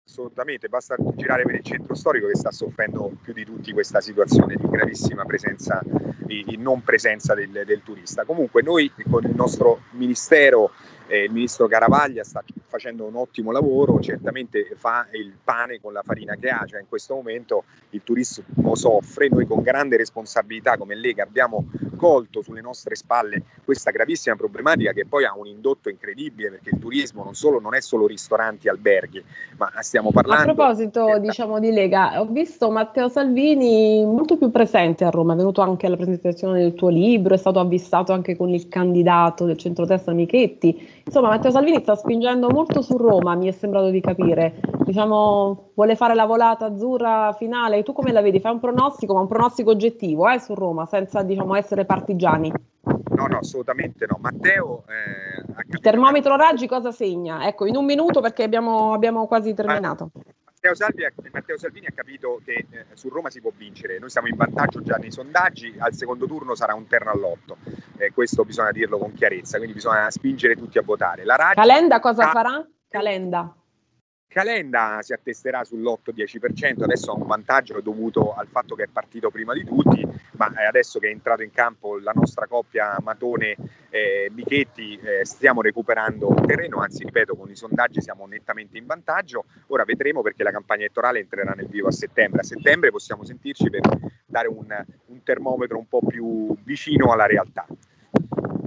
assolutamente, 0.05 0.67
basta 0.67 0.95
girare 1.15 1.43
per 1.43 1.55
il 1.55 1.63
centro 1.63 1.95
storico 1.95 2.27
che 2.27 2.35
sta 2.35 2.51
soffrendo 2.51 3.11
più 3.21 3.33
di 3.33 3.45
tutti 3.45 3.71
questa 3.71 4.01
situazione 4.01 4.55
di 4.55 4.67
gravissima 4.67 5.23
presenza, 5.25 5.81
di, 5.83 6.57
non 6.57 6.83
presenza 6.83 7.33
del, 7.33 7.63
del, 7.65 7.81
turista. 7.83 8.25
Comunque 8.25 8.61
noi 8.61 8.91
con 9.09 9.23
il 9.23 9.33
nostro 9.33 9.83
ministero, 9.91 10.71
eh, 11.13 11.25
il 11.25 11.31
ministro 11.31 11.67
Caravaglia 11.67 12.23
sta 12.23 12.43
facendo 12.65 13.05
un 13.05 13.15
ottimo 13.15 13.51
lavoro, 13.51 13.99
certamente 13.99 14.67
fa 14.75 15.05
il 15.11 15.31
pane 15.43 15.79
con 15.79 15.93
la 15.93 16.01
farina 16.01 16.35
che 16.35 16.49
ha, 16.49 16.65
cioè 16.65 16.79
in 16.79 16.87
questo 16.89 17.13
momento 17.13 17.65
il 17.91 18.01
turismo 18.03 18.73
soffre, 18.73 19.29
noi 19.29 19.45
con 19.45 19.61
grande 19.61 19.95
responsabilità 19.95 20.75
come 20.75 20.95
Lega 20.95 21.21
abbiamo 21.21 21.67
colto 21.95 22.41
sulle 22.41 22.61
nostre 22.61 22.95
spalle 22.95 23.43
questa 23.63 23.91
gravissima 23.91 24.35
problematica 24.35 24.91
che 24.91 25.05
poi 25.05 25.23
ha 25.23 25.37
un 25.37 25.45
indotto 25.45 25.89
incredibile 25.89 26.49
perché 26.49 26.71
il 26.73 26.79
turismo 26.79 27.23
non, 27.23 27.35
solo, 27.35 27.59
non 27.59 27.75
è 27.75 27.79
solo 27.81 28.07
ristoranti, 28.07 28.67
alberghi, 28.67 29.23
ma 29.57 29.71
stiamo 29.81 30.11
parlando... 30.11 30.51
A 30.51 30.53
proposito 30.55 31.19
diciamo 31.19 31.59
di 31.59 31.71
Lega, 31.71 32.19
ho 32.19 32.25
visto 32.25 32.71
Matteo 32.71 33.07
Salvini 33.07 34.03
molto 34.03 34.35
più 34.35 34.49
presente 34.49 35.05
a 35.05 35.11
Roma, 35.11 35.33
è 35.33 35.35
venuto 35.37 35.61
anche 35.61 35.85
alla 35.85 35.95
presentazione 35.95 36.59
del 36.59 36.73
tuo 36.73 36.89
libro, 36.89 37.35
è 37.35 37.37
stato 37.37 37.59
avvistato 37.59 38.11
anche 38.13 38.35
con 38.35 38.49
il 38.49 38.67
candidato 38.67 39.45
del 39.45 39.57
centrodestra 39.57 40.11
Michetti, 40.11 41.02
insomma 41.05 41.29
Matteo 41.29 41.51
Salvini 41.51 41.79
sta 41.81 41.95
spingendo 41.95 42.49
molto 42.49 42.81
su 42.81 42.97
Roma, 42.97 43.35
mi 43.35 43.47
è 43.47 43.51
sembrato 43.51 43.89
di 43.89 44.01
capire, 44.01 44.59
diciamo 44.85 45.71
vuole 45.75 45.95
fare 45.95 46.15
la 46.15 46.25
volata 46.25 46.65
azzurra 46.65 47.33
finale, 47.37 47.83
tu 47.83 47.93
come 47.93 48.11
la 48.11 48.21
vedi? 48.21 48.39
Fai 48.39 48.53
un 48.53 48.59
pronostico, 48.59 49.13
ma 49.13 49.21
un 49.21 49.27
pronostico 49.27 49.71
oggettivo 49.71 50.29
eh, 50.29 50.39
su 50.39 50.53
Roma, 50.53 50.85
senza 50.85 51.23
diciamo 51.23 51.55
essere 51.55 51.85
partigiani. 51.85 52.51
No, 53.15 53.27
no, 53.27 53.37
assolutamente 53.37 54.05
no. 54.07 54.17
Matteo. 54.19 54.83
Eh, 54.87 55.63
Il 55.69 55.79
termometro 55.79 56.35
raggi 56.35 56.67
cosa 56.67 56.91
segna? 56.91 57.45
Ecco, 57.47 57.65
in 57.65 57.75
un 57.75 57.85
minuto 57.85 58.21
perché 58.21 58.43
abbiamo, 58.43 58.93
abbiamo 58.93 59.27
quasi 59.27 59.53
terminato. 59.53 60.09
Matteo, 60.63 60.75
Salvi, 60.75 61.29
Matteo, 61.33 61.57
Salvini 61.57 61.87
ha 61.87 61.93
capito 61.93 62.39
che 62.45 62.65
eh, 62.69 62.85
su 62.93 63.09
Roma 63.09 63.29
si 63.29 63.41
può 63.41 63.51
vincere, 63.53 63.99
noi 63.99 64.09
siamo 64.09 64.29
in 64.29 64.37
vantaggio 64.37 64.81
già 64.81 64.95
nei 64.95 65.11
sondaggi, 65.11 65.75
al 65.77 65.93
secondo 65.93 66.25
turno 66.25 66.55
sarà 66.55 66.73
un 66.73 66.87
terno 66.87 67.11
all'otto, 67.11 67.57
eh, 67.97 68.13
questo 68.13 68.45
bisogna 68.45 68.71
dirlo 68.71 68.97
con 68.97 69.11
chiarezza, 69.11 69.57
quindi 69.57 69.73
bisogna 69.73 70.09
spingere 70.09 70.55
tutti 70.55 70.77
a 70.77 70.81
votare. 70.81 71.25
La 71.25 71.35
Raggi, 71.35 71.55
Calenda 71.55 71.99
cosa 71.99 72.29
farà? 72.29 72.65
Calenda. 72.87 73.53
Calenda 74.33 74.97
si 75.03 75.13
attesterà 75.13 75.61
sull'8-10%, 75.61 76.81
adesso 76.81 77.11
ha 77.11 77.13
un 77.13 77.27
vantaggio 77.27 77.79
dovuto 77.81 78.33
al 78.33 78.47
fatto 78.47 78.73
che 78.73 78.85
è 78.85 78.87
partito 78.91 79.29
prima 79.29 79.53
di 79.53 79.63
tutti, 79.63 80.03
ma 80.37 80.51
adesso 80.67 80.97
che 80.97 81.07
è 81.07 81.11
entrato 81.11 81.43
in 81.43 81.51
campo 81.51 81.99
la 81.99 82.13
nostra 82.15 82.47
coppia 82.47 82.97
Matone 83.03 83.55
eh, 83.91 84.31
eh, 84.35 85.23
stiamo 85.23 85.61
recuperando 85.61 86.33
terreno, 86.47 86.79
anzi 86.79 87.03
ripeto 87.03 87.35
con 87.35 87.51
i 87.51 87.55
sondaggi 87.55 88.01
siamo 88.01 88.25
nettamente 88.25 88.75
in 88.79 88.87
vantaggio, 88.87 89.45
ora 89.67 89.83
vedremo 89.83 90.23
perché 90.23 90.41
la 90.41 90.49
campagna 90.49 90.81
elettorale 90.81 91.19
entrerà 91.19 91.51
nel 91.51 91.67
vivo 91.67 91.89
a 91.89 91.91
settembre, 91.91 92.41
a 92.41 92.43
settembre 92.43 92.89
possiamo 92.89 93.23
sentirci 93.23 93.69
per 93.69 93.81
dare 94.25 94.47
un, 94.47 94.65
un 95.09 95.21
termometro 95.21 95.77
un 95.77 95.87
po' 95.87 96.01
più 96.07 96.57
vicino 96.63 97.11
alla 97.11 97.27
realtà. 97.27 97.67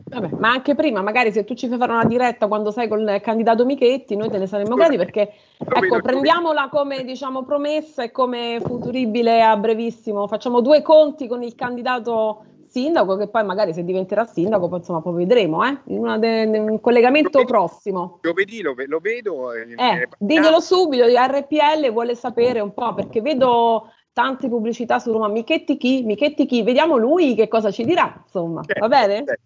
Vabbè, 0.08 0.36
ma 0.38 0.50
anche 0.50 0.76
prima, 0.76 1.02
magari 1.02 1.32
se 1.32 1.42
tu 1.42 1.54
ci 1.54 1.66
fai 1.66 1.78
fare 1.78 1.90
una 1.90 2.04
diretta 2.04 2.46
quando 2.46 2.70
sei 2.70 2.86
con 2.86 3.00
il 3.00 3.20
candidato 3.20 3.64
Michetti, 3.64 4.14
noi 4.14 4.30
te 4.30 4.38
ne 4.38 4.46
saremmo 4.46 4.76
grati 4.76 4.96
perché, 4.96 5.32
ecco, 5.58 6.00
prendiamola 6.00 6.68
come 6.68 7.02
diciamo 7.02 7.42
promessa 7.42 8.04
e 8.04 8.12
come 8.12 8.60
futuribile 8.64 9.42
a 9.42 9.56
brevissimo. 9.56 10.28
Facciamo 10.28 10.60
due 10.60 10.80
conti 10.82 11.26
con 11.26 11.42
il 11.42 11.56
candidato 11.56 12.44
sindaco 12.68 13.16
che 13.16 13.26
poi 13.26 13.44
magari 13.44 13.72
se 13.72 13.82
diventerà 13.82 14.24
sindaco, 14.26 14.68
poi 14.68 14.78
insomma 14.78 15.00
poi 15.00 15.14
vedremo, 15.14 15.64
eh? 15.64 15.76
in 15.86 16.16
de, 16.20 16.56
un 16.56 16.80
collegamento 16.80 17.40
lo 17.40 17.44
prossimo. 17.44 18.18
Giovedì 18.22 18.62
lo, 18.62 18.76
lo 18.86 18.98
vedo. 19.00 19.52
Eh, 19.54 19.72
eh 19.76 20.08
diglielo 20.18 20.60
subito, 20.60 21.04
RPL 21.04 21.90
vuole 21.90 22.14
sapere 22.14 22.60
un 22.60 22.72
po' 22.72 22.94
perché 22.94 23.20
vedo 23.20 23.90
tante 24.12 24.48
pubblicità 24.48 25.00
su 25.00 25.10
Roma. 25.10 25.26
Michetti 25.26 25.76
chi? 25.76 26.04
Michetti 26.04 26.46
chi? 26.46 26.62
Vediamo 26.62 26.96
lui 26.96 27.34
che 27.34 27.48
cosa 27.48 27.72
ci 27.72 27.84
dirà, 27.84 28.22
insomma, 28.22 28.62
certo, 28.62 28.80
va 28.80 28.88
bene? 28.88 29.24
Certo. 29.24 29.45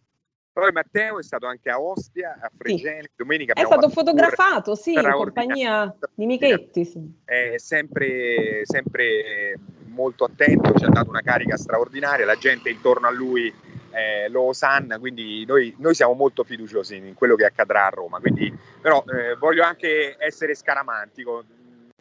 Poi 0.60 0.72
Matteo 0.72 1.18
è 1.18 1.22
stato 1.22 1.46
anche 1.46 1.70
a 1.70 1.80
Ostia, 1.80 2.38
a 2.38 2.50
Fregene, 2.54 3.04
sì. 3.04 3.10
domenica 3.16 3.54
È 3.54 3.64
stato 3.64 3.88
fotografato, 3.88 4.74
sì, 4.74 4.92
in 4.92 5.10
compagnia 5.10 5.96
di 6.12 6.26
Michetti. 6.26 6.84
Sì. 6.84 7.00
È 7.24 7.54
sempre, 7.56 8.60
sempre 8.64 9.58
molto 9.86 10.24
attento, 10.24 10.74
ci 10.74 10.84
ha 10.84 10.90
dato 10.90 11.08
una 11.08 11.22
carica 11.22 11.56
straordinaria, 11.56 12.26
la 12.26 12.36
gente 12.36 12.68
intorno 12.68 13.06
a 13.06 13.10
lui 13.10 13.50
eh, 13.92 14.28
lo 14.28 14.42
osanna, 14.42 14.98
quindi 14.98 15.46
noi, 15.46 15.74
noi, 15.78 15.94
siamo 15.94 16.12
molto 16.12 16.44
fiduciosi 16.44 16.96
in 16.96 17.14
quello 17.14 17.36
che 17.36 17.46
accadrà 17.46 17.86
a 17.86 17.90
Roma. 17.90 18.20
Quindi, 18.20 18.54
però 18.82 19.02
eh, 19.14 19.36
voglio 19.36 19.64
anche 19.64 20.16
essere 20.18 20.54
scaramantico 20.54 21.42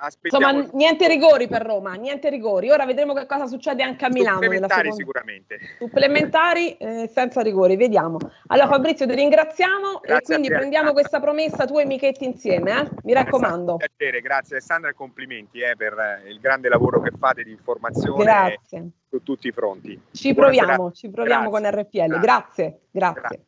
Aspettiamo... 0.01 0.59
Insomma, 0.59 0.77
niente 0.77 1.07
rigori 1.07 1.47
per 1.47 1.61
Roma, 1.61 1.93
niente 1.95 2.29
rigori. 2.29 2.69
Ora 2.71 2.85
vedremo 2.85 3.13
che 3.13 3.25
cosa 3.25 3.47
succede 3.47 3.83
anche 3.83 4.05
a 4.05 4.09
Milano. 4.09 4.41
Supplementari 4.41 4.93
sicuramente. 4.93 5.59
Supplementari 5.77 6.77
eh, 6.77 7.09
senza 7.13 7.41
rigori, 7.41 7.75
vediamo. 7.75 8.17
Allora 8.47 8.67
Fabrizio 8.67 9.05
ti 9.05 9.15
ringraziamo 9.15 9.99
grazie 10.01 10.35
e 10.35 10.37
quindi 10.37 10.47
prendiamo 10.47 10.93
questa 10.93 11.19
promessa 11.19 11.65
tu 11.65 11.77
e 11.79 11.85
Michetti 11.85 12.23
insieme, 12.23 12.81
eh? 12.81 12.89
mi 13.03 13.13
raccomando. 13.13 13.75
Piacere, 13.75 14.21
grazie 14.21 14.55
Alessandra 14.55 14.89
e 14.89 14.93
complimenti 14.93 15.59
eh, 15.59 15.75
per 15.75 15.93
eh, 15.97 16.29
il 16.29 16.39
grande 16.39 16.69
lavoro 16.69 17.01
che 17.01 17.11
fate 17.17 17.43
di 17.43 17.51
informazione 17.51 18.23
grazie. 18.23 18.89
su 19.09 19.21
tutti 19.21 19.47
i 19.47 19.51
fronti. 19.51 19.99
Ci 20.11 20.33
proviamo, 20.33 20.91
ci 20.91 21.09
proviamo 21.09 21.49
grazie. 21.49 21.71
con 21.71 21.81
RPL. 21.81 22.19
Grazie, 22.19 22.79
grazie. 22.89 23.43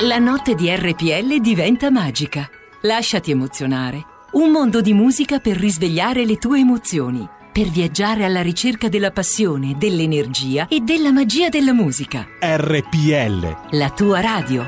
La 0.00 0.18
notte 0.18 0.56
di 0.56 0.68
RPL 0.74 1.38
diventa 1.40 1.88
magica. 1.88 2.50
Lasciati 2.82 3.30
emozionare. 3.30 4.04
Un 4.32 4.50
mondo 4.50 4.80
di 4.80 4.92
musica 4.92 5.38
per 5.38 5.56
risvegliare 5.56 6.24
le 6.24 6.36
tue 6.36 6.58
emozioni. 6.58 7.24
Per 7.52 7.68
viaggiare 7.68 8.24
alla 8.24 8.42
ricerca 8.42 8.88
della 8.88 9.12
passione, 9.12 9.76
dell'energia 9.78 10.66
e 10.66 10.80
della 10.80 11.12
magia 11.12 11.48
della 11.48 11.72
musica. 11.72 12.26
RPL. 12.40 13.76
La 13.76 13.90
tua 13.90 14.20
radio. 14.20 14.66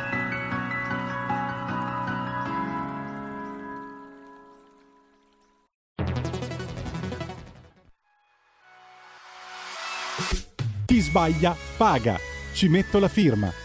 Chi 10.87 11.01
sbaglia 11.01 11.57
paga. 11.77 12.17
Ci 12.55 12.69
metto 12.69 13.01
la 13.01 13.09
firma. 13.09 13.65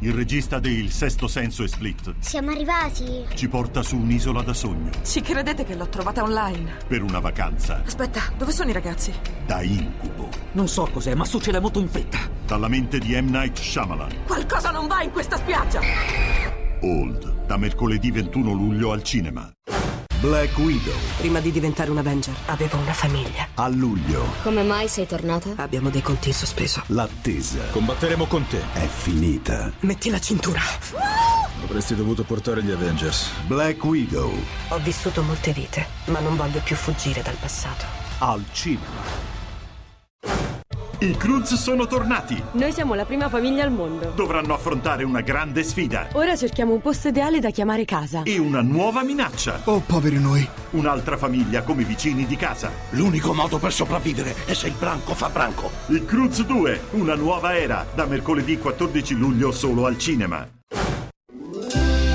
il 0.00 0.12
regista 0.14 0.58
di 0.58 0.78
Il 0.78 0.90
Sesto 0.90 1.26
Senso 1.26 1.62
e 1.62 1.68
Split. 1.68 2.14
Siamo 2.20 2.50
arrivati. 2.50 3.24
Ci 3.34 3.48
porta 3.48 3.82
su 3.82 3.96
un'isola 3.96 4.42
da 4.42 4.54
sogno. 4.54 4.90
Ci 5.04 5.20
credete 5.20 5.64
che 5.64 5.74
l'ho 5.74 5.88
trovata 5.88 6.22
online? 6.22 6.78
Per 6.86 7.02
una 7.02 7.18
vacanza. 7.18 7.82
Aspetta, 7.84 8.22
dove 8.36 8.52
sono 8.52 8.70
i 8.70 8.72
ragazzi? 8.72 9.12
Da 9.46 9.62
incubo. 9.62 10.28
Non 10.52 10.68
so 10.68 10.88
cos'è, 10.90 11.14
ma 11.14 11.24
succede 11.24 11.60
molto 11.60 11.80
in 11.80 11.88
fretta. 11.88 12.18
Dalla 12.46 12.68
mente 12.68 12.98
di 12.98 13.20
M. 13.20 13.28
Night 13.28 13.58
Shyamalan. 13.58 14.24
Qualcosa 14.26 14.70
non 14.70 14.86
va 14.86 15.02
in 15.02 15.10
questa 15.10 15.36
spiaggia! 15.36 15.80
Old, 16.82 17.46
da 17.46 17.58
mercoledì 17.58 18.10
21 18.10 18.52
luglio 18.52 18.92
al 18.92 19.02
cinema. 19.02 19.52
Black 20.20 20.58
Widow. 20.58 20.92
Prima 21.16 21.40
di 21.40 21.50
diventare 21.50 21.90
un 21.90 21.96
Avenger, 21.96 22.34
avevo 22.46 22.76
una 22.76 22.92
famiglia. 22.92 23.48
A 23.54 23.68
luglio. 23.68 24.22
Come 24.42 24.62
mai 24.62 24.86
sei 24.86 25.06
tornata? 25.06 25.54
Abbiamo 25.56 25.88
dei 25.88 26.02
conti 26.02 26.28
in 26.28 26.34
sospeso. 26.34 26.82
L'attesa. 26.88 27.68
Combatteremo 27.70 28.26
con 28.26 28.46
te. 28.46 28.60
È 28.74 28.86
finita. 28.86 29.72
Metti 29.80 30.10
la 30.10 30.20
cintura. 30.20 30.60
Avresti 31.64 31.94
dovuto 31.94 32.24
portare 32.24 32.62
gli 32.62 32.70
Avengers. 32.70 33.30
Black 33.46 33.82
Widow. 33.82 34.30
Ho 34.68 34.78
vissuto 34.80 35.22
molte 35.22 35.52
vite, 35.52 35.86
ma 36.06 36.20
non 36.20 36.36
voglio 36.36 36.60
più 36.62 36.76
fuggire 36.76 37.22
dal 37.22 37.36
passato. 37.40 37.86
Al 38.18 38.44
cinema. 38.52 39.28
I 41.02 41.16
Cruz 41.16 41.54
sono 41.54 41.86
tornati! 41.86 42.38
Noi 42.52 42.72
siamo 42.72 42.92
la 42.92 43.06
prima 43.06 43.30
famiglia 43.30 43.64
al 43.64 43.72
mondo. 43.72 44.12
Dovranno 44.14 44.52
affrontare 44.52 45.02
una 45.02 45.22
grande 45.22 45.62
sfida. 45.62 46.08
Ora 46.12 46.36
cerchiamo 46.36 46.74
un 46.74 46.82
posto 46.82 47.08
ideale 47.08 47.40
da 47.40 47.48
chiamare 47.48 47.86
casa. 47.86 48.24
E 48.24 48.36
una 48.36 48.60
nuova 48.60 49.02
minaccia. 49.02 49.62
Oh, 49.64 49.80
poveri 49.80 50.20
noi. 50.20 50.46
Un'altra 50.72 51.16
famiglia 51.16 51.62
come 51.62 51.84
vicini 51.84 52.26
di 52.26 52.36
casa. 52.36 52.70
L'unico 52.90 53.32
modo 53.32 53.56
per 53.56 53.72
sopravvivere 53.72 54.34
è 54.44 54.52
se 54.52 54.66
il 54.66 54.74
branco 54.78 55.14
fa 55.14 55.30
branco. 55.30 55.70
I 55.86 56.04
Cruz 56.04 56.44
2, 56.44 56.80
una 56.90 57.14
nuova 57.14 57.56
era, 57.56 57.86
da 57.94 58.04
mercoledì 58.04 58.58
14 58.58 59.14
luglio 59.14 59.52
solo 59.52 59.86
al 59.86 59.96
cinema. 59.96 60.46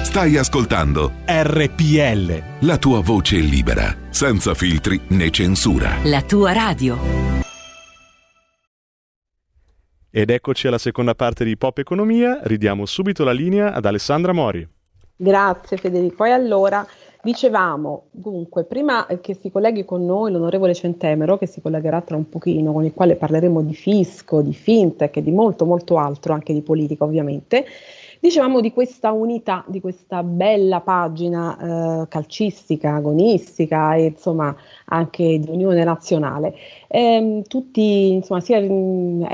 Stai 0.04 0.38
ascoltando 0.38 1.12
RPL. 1.26 2.44
La 2.60 2.78
tua 2.78 3.02
voce 3.02 3.38
libera, 3.38 3.98
senza 4.12 4.54
filtri 4.54 5.02
né 5.08 5.32
censura. 5.32 5.98
La 6.04 6.22
tua 6.22 6.54
radio. 6.54 7.35
Ed 10.18 10.30
eccoci 10.30 10.68
alla 10.68 10.78
seconda 10.78 11.14
parte 11.14 11.44
di 11.44 11.58
Pop 11.58 11.78
Economia, 11.78 12.40
ridiamo 12.44 12.86
subito 12.86 13.26
la 13.26 13.34
linea 13.34 13.74
ad 13.74 13.84
Alessandra 13.84 14.32
Mori. 14.32 14.66
Grazie 15.14 15.76
Federico. 15.76 16.24
E 16.24 16.32
allora 16.32 16.88
Dicevamo, 17.26 18.10
dunque, 18.12 18.66
prima 18.66 19.08
che 19.20 19.34
si 19.34 19.50
colleghi 19.50 19.84
con 19.84 20.06
noi 20.06 20.32
l'onorevole 20.32 20.76
Centemero, 20.76 21.40
che 21.40 21.48
si 21.48 21.60
collegherà 21.60 22.02
tra 22.02 22.16
un 22.16 22.30
pochino, 22.30 22.72
con 22.72 22.86
il 22.86 22.94
quale 22.94 23.16
parleremo 23.16 23.64
di 23.64 23.74
fisco, 23.74 24.44
di 24.44 24.54
fintech 24.54 25.18
e 25.18 25.24
di 25.24 25.32
molto 25.32 25.66
molto 25.66 25.98
altro, 25.98 26.34
anche 26.34 26.54
di 26.54 26.62
politica 26.62 27.04
ovviamente, 27.04 27.66
Dicevamo 28.26 28.60
di 28.60 28.74
questa 28.74 29.12
unità, 29.12 29.64
di 29.68 29.80
questa 29.80 30.24
bella 30.24 30.82
pagina 30.82 32.02
eh, 32.02 32.08
calcistica, 32.08 32.96
agonistica 32.96 33.94
e 33.94 34.06
insomma 34.06 34.56
anche 34.86 35.38
di 35.38 35.48
unione 35.48 35.84
nazionale. 35.84 36.56
E, 36.88 37.44
tutti, 37.48 38.14
insomma, 38.14 38.40
si 38.40 38.54
è 38.54 38.68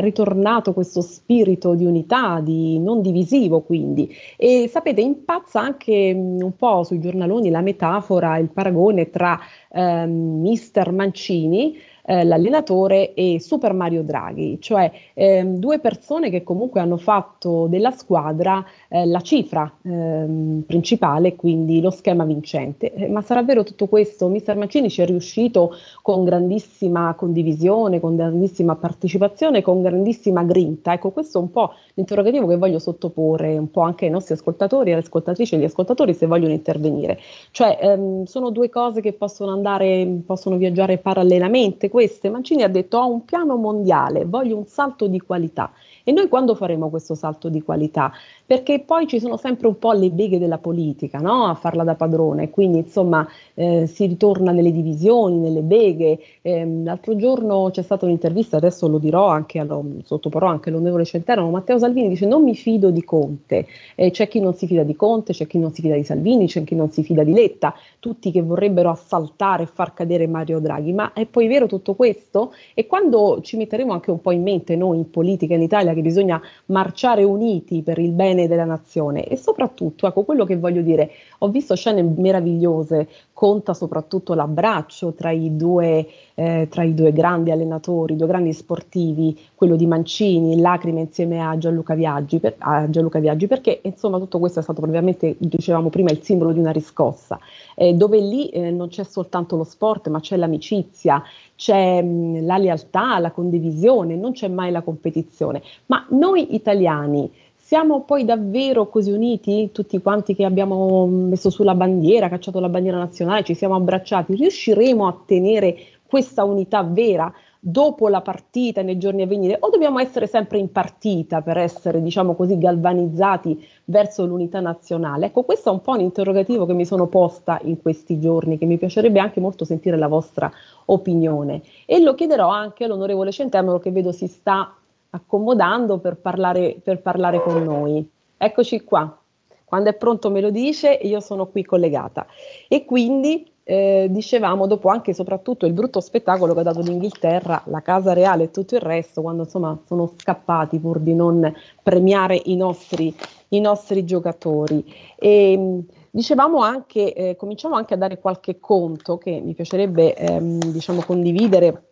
ritornato 0.01 0.73
questo 0.73 0.99
spirito 0.99 1.73
di 1.73 1.85
unità, 1.85 2.41
di 2.41 2.79
non 2.79 3.01
divisivo 3.01 3.61
quindi. 3.61 4.13
E 4.35 4.67
sapete, 4.67 4.99
impazza 4.99 5.61
anche 5.61 6.11
un 6.13 6.53
po' 6.57 6.83
sui 6.83 6.99
giornaloni 6.99 7.49
la 7.49 7.61
metafora, 7.61 8.35
il 8.39 8.49
paragone 8.49 9.09
tra 9.09 9.39
eh, 9.71 10.05
Mister 10.05 10.91
Mancini, 10.91 11.77
eh, 12.11 12.25
l'allenatore 12.25 13.13
e 13.13 13.39
Super 13.39 13.71
Mario 13.71 14.03
Draghi, 14.03 14.57
cioè 14.59 14.91
ehm, 15.13 15.55
due 15.55 15.79
persone 15.79 16.29
che 16.29 16.43
comunque 16.43 16.81
hanno 16.81 16.97
fatto 16.97 17.67
della 17.67 17.91
squadra 17.91 18.65
eh, 18.89 19.05
la 19.05 19.21
cifra 19.21 19.71
ehm, 19.81 20.63
principale, 20.67 21.37
quindi 21.37 21.79
lo 21.79 21.89
schema 21.89 22.25
vincente. 22.25 22.93
Eh, 22.93 23.07
ma 23.07 23.21
sarà 23.21 23.43
vero 23.43 23.63
tutto 23.63 23.87
questo? 23.87 24.27
Mister 24.27 24.57
Mancini 24.57 24.89
ci 24.89 25.01
è 25.01 25.05
riuscito 25.05 25.73
con 26.01 26.25
grandissima 26.25 27.13
condivisione, 27.13 28.01
con 28.01 28.17
grandissima 28.17 28.75
partecipazione, 28.75 29.61
con 29.61 29.81
grandissima 29.81 30.43
grinta. 30.43 30.91
Ecco, 30.91 31.11
questo 31.11 31.37
è 31.37 31.41
un 31.41 31.51
po' 31.51 31.71
l'interrogativo 31.93 32.45
che 32.45 32.57
voglio 32.57 32.79
sottoporre 32.79 33.57
un 33.57 33.71
po' 33.71 33.81
anche 33.81 34.05
ai 34.05 34.11
nostri 34.11 34.33
ascoltatori, 34.33 34.91
alle 34.91 35.01
ascoltatrici 35.01 35.53
e 35.53 35.57
agli 35.59 35.63
ascoltatori 35.63 36.13
se 36.13 36.25
vogliono 36.25 36.51
intervenire. 36.51 37.19
Cioè, 37.51 37.77
ehm, 37.81 38.25
sono 38.25 38.49
due 38.49 38.67
cose 38.69 38.99
che 38.99 39.13
possono 39.13 39.51
andare, 39.51 40.05
possono 40.25 40.57
viaggiare 40.57 40.97
parallelamente 40.97 41.89
queste, 42.01 42.31
Mancini 42.31 42.63
ha 42.63 42.67
detto 42.67 42.97
ho 42.97 43.11
un 43.11 43.25
piano 43.25 43.57
mondiale, 43.57 44.25
voglio 44.25 44.57
un 44.57 44.65
salto 44.65 45.05
di 45.05 45.19
qualità. 45.19 45.71
Noi 46.11 46.27
quando 46.27 46.55
faremo 46.55 46.89
questo 46.89 47.15
salto 47.15 47.49
di 47.49 47.61
qualità? 47.61 48.11
Perché 48.45 48.79
poi 48.79 49.07
ci 49.07 49.19
sono 49.19 49.37
sempre 49.37 49.67
un 49.67 49.77
po' 49.77 49.93
le 49.93 50.09
beghe 50.09 50.37
della 50.37 50.57
politica 50.57 51.19
no? 51.19 51.45
a 51.45 51.53
farla 51.53 51.83
da 51.83 51.95
padrone, 51.95 52.49
quindi 52.49 52.79
insomma 52.79 53.27
eh, 53.53 53.87
si 53.87 54.05
ritorna 54.05 54.51
nelle 54.51 54.71
divisioni, 54.71 55.37
nelle 55.37 55.61
beghe. 55.61 56.19
Eh, 56.41 56.65
l'altro 56.83 57.15
giorno 57.15 57.69
c'è 57.71 57.81
stata 57.81 58.05
un'intervista, 58.05 58.57
adesso 58.57 58.87
lo 58.87 58.97
dirò 58.97 59.27
anche, 59.27 59.59
allo, 59.59 59.85
sottoporrò 60.03 60.47
anche 60.47 60.69
l'onorevole 60.69 61.05
Centeno, 61.05 61.49
Matteo 61.49 61.77
Salvini 61.77 62.09
dice 62.09 62.25
non 62.25 62.43
mi 62.43 62.55
fido 62.55 62.89
di 62.89 63.03
Conte, 63.03 63.67
eh, 63.95 64.11
c'è 64.11 64.27
chi 64.27 64.39
non 64.39 64.53
si 64.53 64.67
fida 64.67 64.83
di 64.83 64.95
Conte, 64.95 65.33
c'è 65.33 65.47
chi 65.47 65.57
non 65.57 65.71
si 65.71 65.81
fida 65.81 65.95
di 65.95 66.03
Salvini, 66.03 66.47
c'è 66.47 66.63
chi 66.63 66.75
non 66.75 66.91
si 66.91 67.03
fida 67.03 67.23
di 67.23 67.33
Letta, 67.33 67.73
tutti 67.99 68.31
che 68.31 68.41
vorrebbero 68.41 68.89
assaltare 68.89 69.63
e 69.63 69.67
far 69.67 69.93
cadere 69.93 70.27
Mario 70.27 70.59
Draghi, 70.59 70.91
ma 70.91 71.13
è 71.13 71.25
poi 71.25 71.47
vero 71.47 71.67
tutto 71.67 71.93
questo? 71.93 72.53
E 72.73 72.87
quando 72.87 73.39
ci 73.41 73.57
metteremo 73.57 73.93
anche 73.93 74.11
un 74.11 74.19
po' 74.19 74.31
in 74.31 74.41
mente 74.41 74.75
noi 74.75 74.97
in 74.97 75.09
politica 75.09 75.53
in 75.53 75.61
Italia 75.61 75.93
che 75.93 76.00
bisogna 76.01 76.41
marciare 76.67 77.23
uniti 77.23 77.81
per 77.81 77.97
il 77.99 78.11
bene 78.11 78.47
della 78.47 78.65
nazione. 78.65 79.25
E 79.25 79.37
soprattutto, 79.37 80.07
ecco 80.07 80.23
quello 80.23 80.45
che 80.45 80.57
voglio 80.57 80.81
dire, 80.81 81.11
ho 81.39 81.49
visto 81.49 81.75
scene 81.75 82.01
meravigliose, 82.03 83.07
conta 83.41 83.73
soprattutto 83.73 84.35
l'abbraccio 84.35 85.13
tra 85.13 85.31
i 85.31 85.55
due, 85.55 86.07
eh, 86.35 86.67
tra 86.69 86.83
i 86.83 86.93
due 86.93 87.11
grandi 87.11 87.49
allenatori, 87.49 88.15
due 88.15 88.27
grandi 88.27 88.53
sportivi, 88.53 89.35
quello 89.55 89.75
di 89.75 89.87
Mancini, 89.87 90.59
lacrime 90.59 90.99
insieme 90.99 91.43
a 91.43 91.57
Gianluca 91.57 91.95
Viaggi, 91.95 92.37
per, 92.37 92.53
a 92.59 92.87
Gianluca 92.87 93.17
Viaggi 93.17 93.47
perché 93.47 93.79
insomma 93.81 94.19
tutto 94.19 94.37
questo 94.37 94.59
è 94.59 94.61
stato 94.61 94.83
ovviamente, 94.83 95.37
dicevamo 95.39 95.89
prima, 95.89 96.11
il 96.11 96.21
simbolo 96.21 96.51
di 96.51 96.59
una 96.59 96.69
riscossa, 96.69 97.39
eh, 97.73 97.95
dove 97.95 98.19
lì 98.19 98.49
eh, 98.49 98.69
non 98.69 98.89
c'è 98.89 99.03
soltanto 99.03 99.55
lo 99.55 99.63
sport, 99.63 100.09
ma 100.09 100.19
c'è 100.19 100.37
l'amicizia, 100.37 101.23
c'è 101.55 101.99
mh, 101.99 102.45
la 102.45 102.59
lealtà, 102.59 103.17
la 103.17 103.31
condivisione, 103.31 104.15
non 104.15 104.33
c'è 104.33 104.49
mai 104.49 104.69
la 104.69 104.83
competizione. 104.83 105.63
Ma 105.87 106.05
noi 106.09 106.53
italiani 106.53 107.27
siamo 107.71 108.01
poi 108.03 108.25
davvero 108.25 108.89
così 108.89 109.11
uniti, 109.11 109.69
tutti 109.71 110.01
quanti 110.01 110.35
che 110.35 110.43
abbiamo 110.43 111.07
messo 111.07 111.49
sulla 111.49 111.73
bandiera, 111.73 112.27
cacciato 112.27 112.59
la 112.59 112.67
bandiera 112.67 112.97
nazionale, 112.97 113.45
ci 113.45 113.53
siamo 113.53 113.75
abbracciati, 113.75 114.35
riusciremo 114.35 115.07
a 115.07 115.21
tenere 115.25 115.77
questa 116.05 116.43
unità 116.43 116.83
vera? 116.83 117.33
dopo 117.63 118.07
la 118.07 118.21
partita, 118.21 118.81
nei 118.81 118.97
giorni 118.97 119.21
a 119.21 119.27
venire, 119.27 119.55
o 119.59 119.69
dobbiamo 119.69 119.99
essere 119.99 120.25
sempre 120.25 120.57
in 120.57 120.71
partita 120.71 121.41
per 121.41 121.57
essere, 121.57 122.01
diciamo 122.01 122.33
così, 122.33 122.57
galvanizzati 122.57 123.63
verso 123.85 124.25
l'unità 124.25 124.59
nazionale? 124.59 125.27
Ecco, 125.27 125.43
questo 125.43 125.69
è 125.69 125.71
un 125.71 125.81
po' 125.81 125.91
un 125.91 125.99
interrogativo 125.99 126.65
che 126.65 126.73
mi 126.73 126.85
sono 126.85 127.05
posta 127.05 127.59
in 127.63 127.79
questi 127.79 128.19
giorni, 128.19 128.57
che 128.57 128.65
mi 128.65 128.79
piacerebbe 128.79 129.19
anche 129.19 129.39
molto 129.39 129.63
sentire 129.63 129.95
la 129.95 130.07
vostra 130.07 130.51
opinione. 130.85 131.61
E 131.85 132.01
lo 132.01 132.15
chiederò 132.15 132.49
anche 132.49 132.85
all'onorevole 132.85 133.31
Centemero 133.31 133.77
che 133.77 133.91
vedo 133.91 134.11
si 134.11 134.25
sta 134.25 134.75
accomodando 135.11 135.99
per 135.99 136.17
parlare, 136.17 136.79
per 136.83 137.01
parlare 137.01 137.41
con 137.41 137.63
noi. 137.63 138.07
Eccoci 138.37 138.83
qua. 138.83 139.15
Quando 139.63 139.89
è 139.89 139.93
pronto 139.93 140.29
me 140.29 140.41
lo 140.41 140.49
dice, 140.49 140.91
io 140.91 141.21
sono 141.21 141.47
qui 141.47 141.63
collegata. 141.63 142.25
E 142.67 142.83
quindi 142.83 143.49
eh, 143.63 144.07
dicevamo 144.09 144.67
dopo 144.67 144.89
anche 144.89 145.11
e 145.11 145.13
soprattutto 145.13 145.65
il 145.65 145.73
brutto 145.73 146.01
spettacolo 146.01 146.53
che 146.53 146.59
ha 146.59 146.63
dato 146.63 146.81
l'Inghilterra, 146.81 147.63
la 147.67 147.81
Casa 147.81 148.11
Reale 148.11 148.43
e 148.43 148.51
tutto 148.51 148.75
il 148.75 148.81
resto, 148.81 149.21
quando 149.21 149.43
insomma 149.43 149.79
sono 149.85 150.11
scappati 150.17 150.79
pur 150.79 150.99
di 150.99 151.13
non 151.13 151.53
premiare 151.81 152.41
i 152.45 152.55
nostri, 152.57 153.15
i 153.49 153.59
nostri 153.61 154.03
giocatori. 154.03 154.83
E, 155.15 155.85
dicevamo 156.09 156.59
anche, 156.59 157.13
eh, 157.13 157.35
cominciamo 157.37 157.75
anche 157.75 157.93
a 157.93 157.97
dare 157.97 158.19
qualche 158.19 158.59
conto 158.59 159.17
che 159.17 159.39
mi 159.39 159.53
piacerebbe 159.53 160.15
ehm, 160.15 160.59
diciamo, 160.71 161.01
condividere 161.03 161.90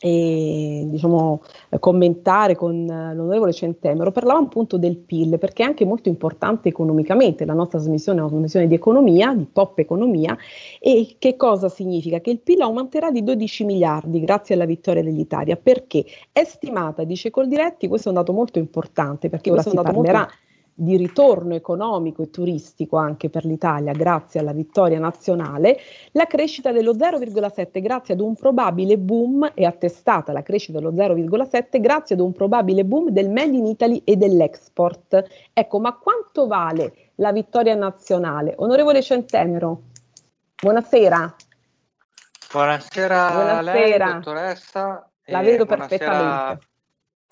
e 0.00 0.86
diciamo, 0.88 1.42
commentare 1.78 2.54
con 2.54 2.84
l'onorevole 2.86 3.52
Centemero, 3.52 4.10
parlavamo 4.12 4.46
appunto 4.46 4.78
del 4.78 4.96
PIL 4.96 5.38
perché 5.38 5.62
è 5.62 5.66
anche 5.66 5.84
molto 5.84 6.08
importante 6.08 6.68
economicamente, 6.68 7.44
la 7.44 7.52
nostra 7.52 7.78
trasmissione 7.78 8.18
è 8.18 8.22
una 8.22 8.30
trasmissione 8.30 8.66
di 8.66 8.74
economia, 8.74 9.34
di 9.34 9.48
top 9.52 9.78
economia 9.78 10.36
e 10.80 11.16
che 11.18 11.36
cosa 11.36 11.68
significa? 11.68 12.20
Che 12.20 12.30
il 12.30 12.40
PIL 12.40 12.62
aumenterà 12.62 13.10
di 13.10 13.22
12 13.22 13.64
miliardi 13.64 14.20
grazie 14.20 14.54
alla 14.54 14.66
vittoria 14.66 15.02
dell'Italia. 15.02 15.56
Perché? 15.56 16.04
È 16.32 16.44
stimata, 16.44 17.04
dice 17.04 17.30
Coldiretti, 17.30 17.88
questo 17.88 18.08
è 18.08 18.12
un 18.12 18.18
dato 18.18 18.32
molto 18.32 18.58
importante 18.58 19.28
perché 19.28 19.50
ora 19.50 19.62
si 19.62 19.74
parlerà. 19.74 20.18
molto 20.18 20.34
di 20.74 20.96
ritorno 20.96 21.54
economico 21.54 22.22
e 22.22 22.30
turistico 22.30 22.96
anche 22.96 23.30
per 23.30 23.44
l'Italia 23.44 23.92
grazie 23.92 24.40
alla 24.40 24.52
vittoria 24.52 24.98
nazionale, 24.98 25.78
la 26.12 26.26
crescita 26.26 26.72
dello 26.72 26.94
0,7 26.94 27.80
grazie 27.80 28.14
ad 28.14 28.20
un 28.20 28.34
probabile 28.34 28.98
boom, 28.98 29.52
è 29.54 29.62
attestata 29.62 30.32
la 30.32 30.42
crescita 30.42 30.78
dello 30.78 30.92
0,7 30.92 31.80
grazie 31.80 32.16
ad 32.16 32.20
un 32.20 32.32
probabile 32.32 32.84
boom 32.84 33.10
del 33.10 33.30
Made 33.30 33.56
in 33.56 33.66
Italy 33.66 34.02
e 34.04 34.16
dell'export. 34.16 35.24
Ecco, 35.52 35.78
ma 35.78 35.92
quanto 35.92 36.46
vale 36.48 37.10
la 37.16 37.30
vittoria 37.30 37.76
nazionale? 37.76 38.54
Onorevole 38.56 39.00
Centemero, 39.00 39.82
buonasera. 40.60 41.36
Buonasera, 42.52 43.30
buonasera. 43.30 43.72
lei, 43.72 43.98
dottoressa. 43.98 45.08
La 45.26 45.40
vedo 45.40 45.66
perfettamente. 45.66 46.72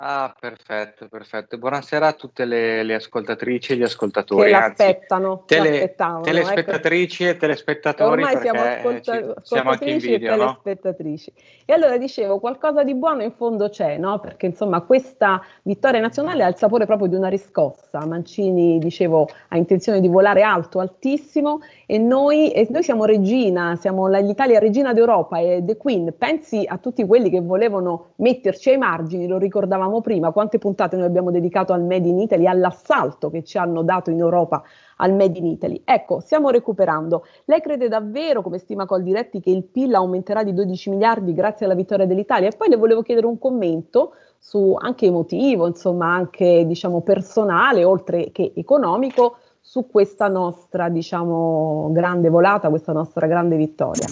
Ah, 0.05 0.35
perfetto, 0.37 1.07
perfetto. 1.07 1.57
Buonasera 1.57 2.07
a 2.07 2.11
tutte 2.11 2.43
le, 2.43 2.83
le 2.83 2.95
ascoltatrici 2.95 3.71
e 3.71 3.75
gli 3.77 3.83
ascoltatori. 3.83 4.51
Che 4.51 4.57
l'aspettano, 4.57 5.43
tele, 5.45 5.95
telespettatrici 5.95 7.23
ecco. 7.23 7.31
e 7.31 7.39
telespettatori 7.39 8.21
Ormai 8.23 8.37
siamo, 8.41 8.59
ascolta- 8.59 9.33
siamo 9.43 9.69
anche 9.69 9.89
in 9.89 9.99
video, 9.99 10.33
e 10.33 10.37
telespettatrici. 10.37 11.33
No? 11.33 11.43
E 11.63 11.73
allora 11.73 11.97
dicevo, 11.97 12.39
qualcosa 12.39 12.83
di 12.83 12.95
buono 12.95 13.23
in 13.23 13.31
fondo 13.31 13.69
c'è, 13.69 13.97
no? 13.97 14.19
Perché 14.19 14.47
insomma 14.47 14.81
questa 14.81 15.41
vittoria 15.61 16.01
nazionale 16.01 16.43
ha 16.43 16.49
il 16.49 16.57
sapore 16.57 16.85
proprio 16.85 17.07
di 17.07 17.15
una 17.15 17.29
riscossa. 17.29 18.05
Mancini, 18.05 18.79
dicevo, 18.79 19.29
ha 19.47 19.55
intenzione 19.55 20.01
di 20.01 20.09
volare 20.09 20.41
alto, 20.41 20.79
altissimo 20.79 21.61
e 21.85 21.97
noi, 21.97 22.51
e 22.51 22.67
noi 22.69 22.83
siamo 22.83 23.05
regina, 23.05 23.77
siamo 23.77 24.07
l'Italia 24.07 24.59
regina 24.59 24.91
d'Europa 24.91 25.39
e 25.39 25.63
The 25.63 25.77
Queen. 25.77 26.13
Pensi 26.17 26.65
a 26.67 26.77
tutti 26.77 27.05
quelli 27.05 27.29
che 27.29 27.39
volevano 27.39 28.11
metterci 28.17 28.71
ai 28.71 28.77
margini, 28.77 29.27
lo 29.27 29.37
ricordavamo 29.37 29.91
dicevamo 29.93 30.01
prima, 30.01 30.31
quante 30.31 30.57
puntate 30.57 30.95
noi 30.95 31.05
abbiamo 31.05 31.29
dedicato 31.29 31.73
al 31.73 31.83
Made 31.83 32.07
in 32.07 32.19
Italy, 32.19 32.47
all'assalto 32.47 33.29
che 33.29 33.43
ci 33.43 33.57
hanno 33.57 33.83
dato 33.83 34.09
in 34.09 34.19
Europa 34.19 34.63
al 34.97 35.13
Made 35.13 35.37
in 35.37 35.45
Italy. 35.45 35.81
Ecco, 35.85 36.19
stiamo 36.19 36.49
recuperando. 36.49 37.25
Lei 37.45 37.61
crede 37.61 37.87
davvero, 37.87 38.41
come 38.41 38.57
stima 38.57 38.85
Coldiretti, 38.85 39.39
che 39.39 39.51
il 39.51 39.63
PIL 39.63 39.93
aumenterà 39.93 40.43
di 40.43 40.53
12 40.53 40.89
miliardi 40.89 41.33
grazie 41.33 41.65
alla 41.65 41.75
vittoria 41.75 42.05
dell'Italia? 42.05 42.49
E 42.49 42.55
poi 42.57 42.69
le 42.69 42.77
volevo 42.77 43.01
chiedere 43.01 43.27
un 43.27 43.37
commento 43.37 44.13
su 44.39 44.75
anche 44.77 45.05
emotivo, 45.05 45.67
insomma, 45.67 46.13
anche 46.13 46.65
diciamo 46.65 47.01
personale, 47.01 47.83
oltre 47.83 48.31
che 48.31 48.53
economico, 48.55 49.37
su 49.59 49.87
questa 49.87 50.27
nostra, 50.27 50.89
diciamo, 50.89 51.89
grande 51.91 52.29
volata, 52.29 52.69
questa 52.69 52.91
nostra 52.91 53.27
grande 53.27 53.55
vittoria. 53.55 54.05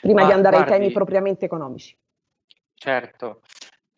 Prima 0.00 0.22
Ma, 0.22 0.26
di 0.26 0.32
andare 0.32 0.56
guardi, 0.56 0.72
ai 0.72 0.78
temi 0.78 0.92
propriamente 0.92 1.44
economici. 1.46 1.96
Certo, 2.74 3.40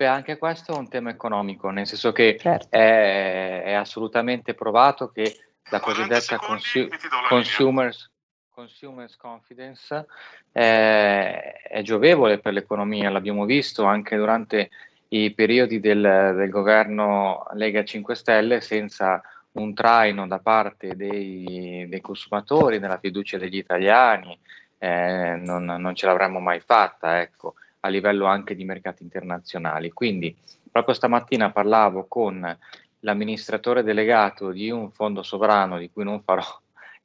Beh, 0.00 0.06
anche 0.06 0.38
questo 0.38 0.72
è 0.72 0.78
un 0.78 0.88
tema 0.88 1.10
economico, 1.10 1.68
nel 1.68 1.86
senso 1.86 2.10
che 2.10 2.38
certo. 2.40 2.74
è, 2.74 3.64
è, 3.64 3.72
assolutamente 3.74 4.54
provato 4.54 5.10
che 5.10 5.37
la 5.70 5.79
cosiddetta 5.79 6.38
consu- 6.38 6.88
consumers, 7.29 8.10
consumers 8.48 9.14
confidence 9.16 10.06
è, 10.50 11.52
è 11.68 11.83
giovevole 11.83 12.38
per 12.38 12.54
l'economia, 12.54 13.10
l'abbiamo 13.10 13.44
visto 13.44 13.85
anche 13.85 14.16
durante 14.16 14.70
i 15.08 15.35
periodi 15.35 15.81
del, 15.81 16.00
del 16.35 16.48
governo 16.48 17.44
Lega 17.52 17.85
5 17.85 18.14
Stelle 18.14 18.62
senza 18.62 19.20
un 19.52 19.75
traino 19.75 20.27
da 20.27 20.38
parte 20.38 20.96
dei, 20.96 21.85
dei 21.90 22.00
consumatori, 22.00 22.79
della 22.79 22.98
fiducia 22.98 23.37
degli 23.37 23.58
italiani, 23.58 24.40
eh, 24.79 25.38
non, 25.44 25.66
non, 25.66 25.94
ce 25.94 26.06
l'avremmo 26.06 26.40
mai 26.40 26.60
fatta, 26.60 27.20
ecco, 27.20 27.56
a 27.81 27.88
livello 27.88 28.26
anche 28.26 28.54
di 28.54 28.64
mercati 28.64 29.02
internazionali. 29.02 29.90
Quindi 29.90 30.37
proprio 30.70 30.94
stamattina 30.94 31.50
parlavo 31.50 32.06
con 32.06 32.58
l'amministratore 33.00 33.83
delegato 33.83 34.50
di 34.50 34.70
un 34.70 34.90
fondo 34.90 35.22
sovrano 35.22 35.78
di 35.78 35.90
cui 35.90 36.04
non 36.04 36.22
farò 36.22 36.44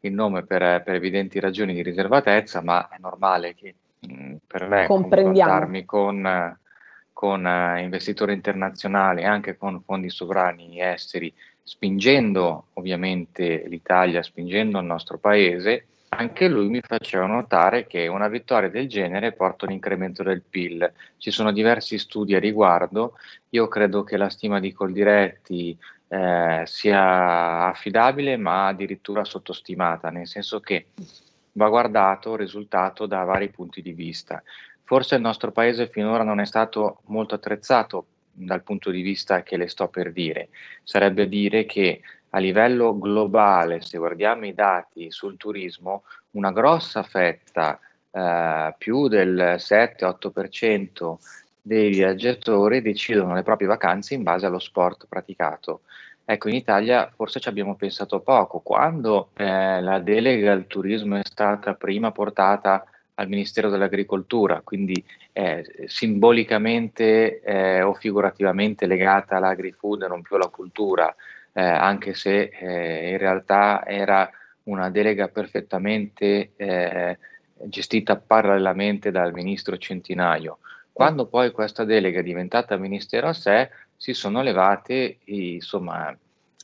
il 0.01 0.13
nome 0.13 0.43
per, 0.43 0.83
per 0.83 0.95
evidenti 0.95 1.39
ragioni 1.39 1.73
di 1.73 1.81
riservatezza, 1.81 2.61
ma 2.61 2.87
è 2.89 2.97
normale 2.99 3.55
che 3.55 3.75
mh, 3.99 4.13
mm, 4.13 4.35
per 4.45 4.67
me 4.67 4.85
confrontarmi 4.85 5.85
con, 5.85 6.57
con 7.11 7.45
uh, 7.45 7.79
investitori 7.79 8.33
internazionali 8.33 9.21
e 9.21 9.25
anche 9.25 9.57
con 9.57 9.81
fondi 9.81 10.09
sovrani 10.09 10.79
esteri, 10.81 11.33
spingendo 11.63 12.67
ovviamente 12.73 13.63
l'Italia, 13.67 14.21
spingendo 14.21 14.79
il 14.79 14.85
nostro 14.85 15.17
paese, 15.17 15.87
anche 16.17 16.47
lui 16.47 16.69
mi 16.69 16.81
faceva 16.81 17.25
notare 17.25 17.87
che 17.87 18.07
una 18.07 18.27
vittoria 18.27 18.69
del 18.69 18.87
genere 18.87 19.33
porta 19.33 19.65
un 19.65 19.71
incremento 19.71 20.23
del 20.23 20.41
PIL. 20.41 20.91
Ci 21.17 21.31
sono 21.31 21.51
diversi 21.51 21.97
studi 21.97 22.35
a 22.35 22.39
riguardo. 22.39 23.17
Io 23.49 23.67
credo 23.67 24.03
che 24.03 24.17
la 24.17 24.29
stima 24.29 24.59
di 24.59 24.71
Coldiretti 24.71 25.77
eh, 26.07 26.63
sia 26.65 27.67
affidabile, 27.67 28.37
ma 28.37 28.67
addirittura 28.67 29.23
sottostimata, 29.23 30.09
nel 30.09 30.27
senso 30.27 30.59
che 30.59 30.87
va 31.53 31.69
guardato 31.69 32.33
il 32.33 32.39
risultato 32.39 33.05
da 33.05 33.23
vari 33.23 33.49
punti 33.49 33.81
di 33.81 33.91
vista. 33.91 34.41
Forse 34.83 35.15
il 35.15 35.21
nostro 35.21 35.51
paese 35.51 35.87
finora 35.87 36.23
non 36.23 36.39
è 36.39 36.45
stato 36.45 37.01
molto 37.05 37.35
attrezzato 37.35 38.05
dal 38.31 38.63
punto 38.63 38.91
di 38.91 39.01
vista 39.01 39.43
che 39.43 39.57
le 39.57 39.67
sto 39.67 39.87
per 39.87 40.11
dire. 40.11 40.49
Sarebbe 40.83 41.27
dire 41.27 41.65
che 41.65 42.01
a 42.35 42.39
livello 42.39 42.97
globale, 42.99 43.81
se 43.81 43.97
guardiamo 43.97 44.45
i 44.45 44.53
dati 44.53 45.09
sul 45.09 45.37
turismo, 45.37 46.03
una 46.31 46.51
grossa 46.51 47.01
fetta, 47.01 47.79
eh, 48.11 48.75
più 48.77 49.07
del 49.07 49.55
7-8% 49.57 51.15
dei 51.61 51.91
viaggiatori 51.91 52.81
decidono 52.81 53.33
le 53.33 53.41
proprie 53.41 53.69
vacanze 53.69 54.15
in 54.15 54.23
base 54.23 54.45
allo 54.45 54.59
sport 54.59 55.05
praticato. 55.07 55.81
Ecco, 56.25 56.49
in 56.49 56.55
Italia 56.55 57.09
forse 57.15 57.39
ci 57.39 57.47
abbiamo 57.47 57.75
pensato 57.75 58.19
poco. 58.19 58.59
Quando 58.59 59.29
eh, 59.35 59.81
la 59.81 59.99
delega 59.99 60.51
al 60.51 60.67
turismo 60.67 61.15
è 61.15 61.21
stata 61.23 61.73
prima 61.75 62.11
portata 62.11 62.83
al 63.13 63.29
Ministero 63.29 63.69
dell'Agricoltura, 63.69 64.59
quindi 64.61 65.01
eh, 65.31 65.85
simbolicamente 65.85 67.39
eh, 67.39 67.81
o 67.81 67.93
figurativamente 67.93 68.87
legata 68.87 69.37
all'agri-food 69.37 70.03
e 70.03 70.07
non 70.09 70.21
più 70.21 70.35
alla 70.35 70.49
cultura, 70.49 71.15
eh, 71.57 71.63
anche 71.63 72.13
se 72.13 72.49
eh, 72.51 73.11
in 73.11 73.17
realtà 73.17 73.85
era 73.85 74.29
una 74.63 74.89
delega 74.89 75.29
perfettamente 75.29 76.51
eh, 76.57 77.17
gestita 77.63 78.17
parallelamente 78.17 79.09
dal 79.09 79.31
ministro 79.31 79.77
Centinaio. 79.77 80.59
Quando 80.91 81.27
poi 81.27 81.51
questa 81.51 81.85
delega 81.85 82.19
è 82.19 82.23
diventata 82.23 82.75
ministero 82.75 83.27
a 83.27 83.33
sé, 83.33 83.69
si 83.95 84.13
sono 84.13 84.41
levate 84.41 85.19
insomma, 85.25 86.15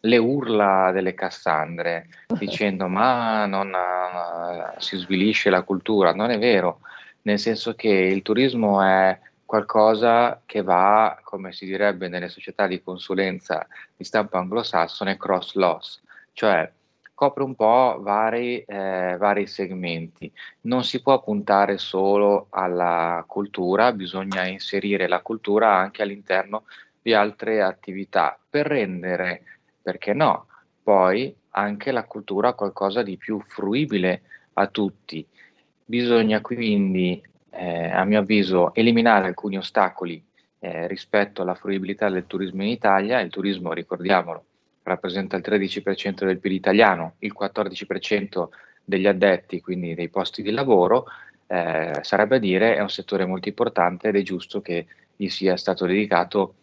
le 0.01 0.17
urla 0.17 0.91
delle 0.91 1.13
Cassandre 1.13 2.07
dicendo 2.37 2.87
ma 2.87 3.45
non 3.45 3.71
uh, 3.73 4.79
si 4.79 4.97
svilisce 4.97 5.49
la 5.49 5.61
cultura. 5.63 6.13
Non 6.13 6.31
è 6.31 6.39
vero, 6.39 6.79
nel 7.23 7.39
senso 7.39 7.75
che 7.75 7.89
il 7.89 8.21
turismo 8.21 8.81
è 8.81 9.17
qualcosa 9.51 10.43
che 10.45 10.61
va, 10.61 11.19
come 11.25 11.51
si 11.51 11.65
direbbe 11.65 12.07
nelle 12.07 12.29
società 12.29 12.67
di 12.67 12.81
consulenza 12.81 13.67
di 13.97 14.05
stampo 14.05 14.37
anglosassone, 14.37 15.17
cross 15.17 15.55
loss, 15.55 16.01
cioè 16.31 16.71
copre 17.13 17.43
un 17.43 17.53
po' 17.55 17.97
vari, 17.99 18.61
eh, 18.61 19.17
vari 19.19 19.47
segmenti. 19.47 20.31
Non 20.61 20.85
si 20.85 21.01
può 21.01 21.21
puntare 21.21 21.77
solo 21.77 22.47
alla 22.51 23.25
cultura, 23.27 23.91
bisogna 23.91 24.47
inserire 24.47 25.09
la 25.09 25.19
cultura 25.19 25.75
anche 25.75 26.01
all'interno 26.01 26.63
di 27.01 27.13
altre 27.13 27.61
attività 27.61 28.39
per 28.49 28.67
rendere, 28.67 29.43
perché 29.81 30.13
no, 30.13 30.45
poi 30.81 31.35
anche 31.49 31.91
la 31.91 32.05
cultura 32.05 32.53
qualcosa 32.53 33.03
di 33.03 33.17
più 33.17 33.41
fruibile 33.41 34.21
a 34.53 34.67
tutti. 34.67 35.27
Bisogna 35.83 36.39
quindi 36.39 37.21
eh, 37.51 37.89
a 37.89 38.03
mio 38.05 38.19
avviso, 38.19 38.73
eliminare 38.73 39.27
alcuni 39.27 39.57
ostacoli 39.57 40.23
eh, 40.59 40.87
rispetto 40.87 41.41
alla 41.41 41.55
fruibilità 41.55 42.09
del 42.09 42.27
turismo 42.27 42.63
in 42.63 42.69
Italia. 42.69 43.19
Il 43.19 43.29
turismo, 43.29 43.73
ricordiamolo, 43.73 44.45
rappresenta 44.83 45.35
il 45.35 45.43
13% 45.45 46.25
del 46.25 46.39
PIL 46.39 46.53
italiano, 46.53 47.15
il 47.19 47.35
14% 47.37 48.47
degli 48.83 49.07
addetti, 49.07 49.61
quindi 49.61 49.93
dei 49.93 50.09
posti 50.09 50.41
di 50.41 50.51
lavoro, 50.51 51.05
eh, 51.47 51.99
sarebbe 52.01 52.37
a 52.37 52.39
dire 52.39 52.75
è 52.75 52.81
un 52.81 52.89
settore 52.89 53.25
molto 53.25 53.49
importante 53.49 54.07
ed 54.07 54.15
è 54.15 54.21
giusto 54.21 54.61
che 54.61 54.85
gli 55.15 55.27
sia 55.27 55.57
stato 55.57 55.85
dedicato 55.85 56.55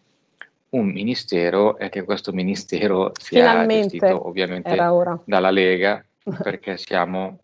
un 0.69 0.87
ministero 0.87 1.77
e 1.77 1.89
che 1.89 2.03
questo 2.03 2.31
ministero 2.31 3.11
sia 3.17 3.49
Finalmente 3.49 3.97
gestito 3.97 4.27
ovviamente 4.27 4.75
dalla 5.23 5.51
Lega, 5.51 6.03
perché 6.43 6.77
siamo 6.77 7.39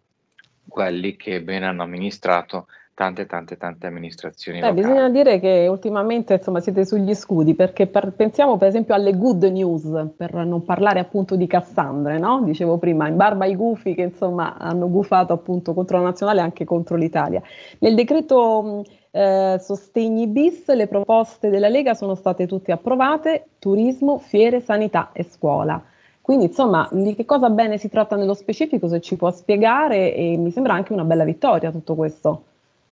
quelli 0.67 1.15
che 1.15 1.41
bene 1.41 1.67
hanno 1.67 1.83
amministrato 1.83 2.67
tante 2.95 3.25
tante 3.25 3.57
tante 3.57 3.87
amministrazioni 3.87 4.61
eh, 4.61 4.73
bisogna 4.73 5.09
dire 5.09 5.39
che 5.39 5.67
ultimamente 5.69 6.35
insomma 6.35 6.61
siete 6.61 6.85
sugli 6.85 7.13
scudi 7.13 7.53
perché 7.53 7.87
per, 7.87 8.13
pensiamo 8.13 8.57
per 8.57 8.69
esempio 8.69 8.95
alle 8.95 9.15
good 9.17 9.43
news 9.43 10.13
per 10.15 10.33
non 10.33 10.63
parlare 10.63 10.99
appunto 10.99 11.35
di 11.35 11.45
Cassandre 11.45 12.17
no? 12.17 12.41
dicevo 12.41 12.77
prima 12.77 13.07
in 13.07 13.17
barba 13.17 13.43
ai 13.43 13.55
gufi 13.55 13.93
che 13.93 14.03
insomma 14.03 14.55
hanno 14.57 14.89
gufato 14.89 15.33
appunto 15.33 15.73
contro 15.73 15.97
la 15.97 16.03
nazionale 16.03 16.39
e 16.39 16.43
anche 16.43 16.65
contro 16.65 16.95
l'Italia. 16.95 17.41
Nel 17.79 17.95
decreto 17.95 18.83
eh, 19.11 19.57
sostegni 19.59 20.27
bis 20.27 20.67
le 20.73 20.87
proposte 20.87 21.49
della 21.49 21.69
Lega 21.69 21.93
sono 21.93 22.15
state 22.15 22.47
tutte 22.47 22.71
approvate 22.71 23.47
turismo, 23.59 24.17
fiere, 24.19 24.61
sanità 24.61 25.09
e 25.13 25.23
scuola. 25.23 25.81
Quindi 26.21 26.45
insomma 26.45 26.87
di 26.91 27.13
che 27.13 27.25
cosa 27.25 27.49
bene 27.49 27.77
si 27.77 27.89
tratta 27.89 28.15
nello 28.15 28.33
specifico 28.33 28.87
se 28.87 28.99
ci 28.99 29.15
può 29.15 29.31
spiegare 29.31 30.15
e 30.15 30.37
mi 30.37 30.49
sembra 30.51 30.73
anche 30.73 30.93
una 30.93 31.03
bella 31.03 31.23
vittoria 31.23 31.71
tutto 31.71 31.93
questo 31.93 32.43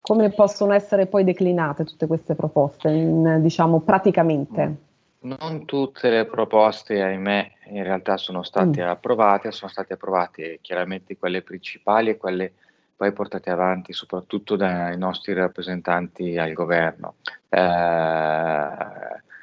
come 0.09 0.31
possono 0.31 0.73
essere 0.73 1.05
poi 1.05 1.23
declinate 1.23 1.85
tutte 1.85 2.07
queste 2.07 2.35
proposte, 2.35 2.89
in, 2.89 3.41
diciamo, 3.43 3.81
praticamente? 3.81 4.77
Non 5.21 5.67
tutte 5.67 6.09
le 6.09 6.25
proposte, 6.25 7.03
ahimè, 7.03 7.51
in 7.73 7.83
realtà 7.83 8.17
sono 8.17 8.43
state 8.43 8.83
mm. 8.83 8.89
approvate, 8.89 9.53
sono 9.53 9.71
state 9.71 9.93
approvate 9.93 10.61
chiaramente 10.63 11.19
quelle 11.19 11.43
principali 11.43 12.09
e 12.09 12.17
quelle 12.17 12.53
poi 12.97 13.13
portate 13.13 13.51
avanti 13.51 13.93
soprattutto 13.93 14.57
dai 14.57 14.97
nostri 14.97 15.35
rappresentanti 15.35 16.39
al 16.39 16.55
governo. 16.55 17.17
Eh, 17.51 18.69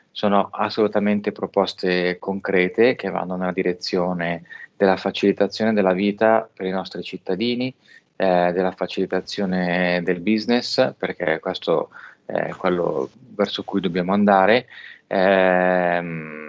sono 0.09 0.49
assolutamente 0.51 1.31
proposte 1.31 2.17
concrete 2.17 2.95
che 2.95 3.11
vanno 3.11 3.35
nella 3.35 3.51
direzione 3.51 4.41
della 4.75 4.97
facilitazione 4.97 5.73
della 5.73 5.93
vita 5.93 6.49
per 6.51 6.65
i 6.65 6.71
nostri 6.71 7.03
cittadini, 7.03 7.71
eh, 8.15 8.51
della 8.53 8.71
facilitazione 8.71 10.01
del 10.03 10.19
business, 10.19 10.93
perché 10.97 11.39
questo 11.39 11.89
è 12.25 12.49
quello 12.57 13.09
verso 13.35 13.63
cui 13.63 13.81
dobbiamo 13.81 14.13
andare. 14.13 14.67
Ehm, 15.07 16.45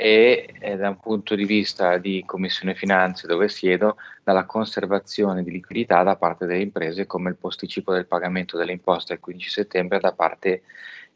e, 0.00 0.54
e 0.60 0.76
da 0.76 0.90
un 0.90 1.00
punto 1.00 1.34
di 1.34 1.44
vista 1.44 1.98
di 1.98 2.22
Commissione 2.24 2.76
Finanze 2.76 3.26
dove 3.26 3.48
siedo, 3.48 3.96
dalla 4.22 4.44
conservazione 4.44 5.42
di 5.42 5.50
liquidità 5.50 6.04
da 6.04 6.14
parte 6.14 6.46
delle 6.46 6.62
imprese 6.62 7.06
come 7.06 7.30
il 7.30 7.36
posticipo 7.36 7.92
del 7.92 8.06
pagamento 8.06 8.56
delle 8.56 8.70
imposte 8.70 9.14
il 9.14 9.20
15 9.20 9.50
settembre 9.50 9.98
da 9.98 10.12
parte 10.12 10.62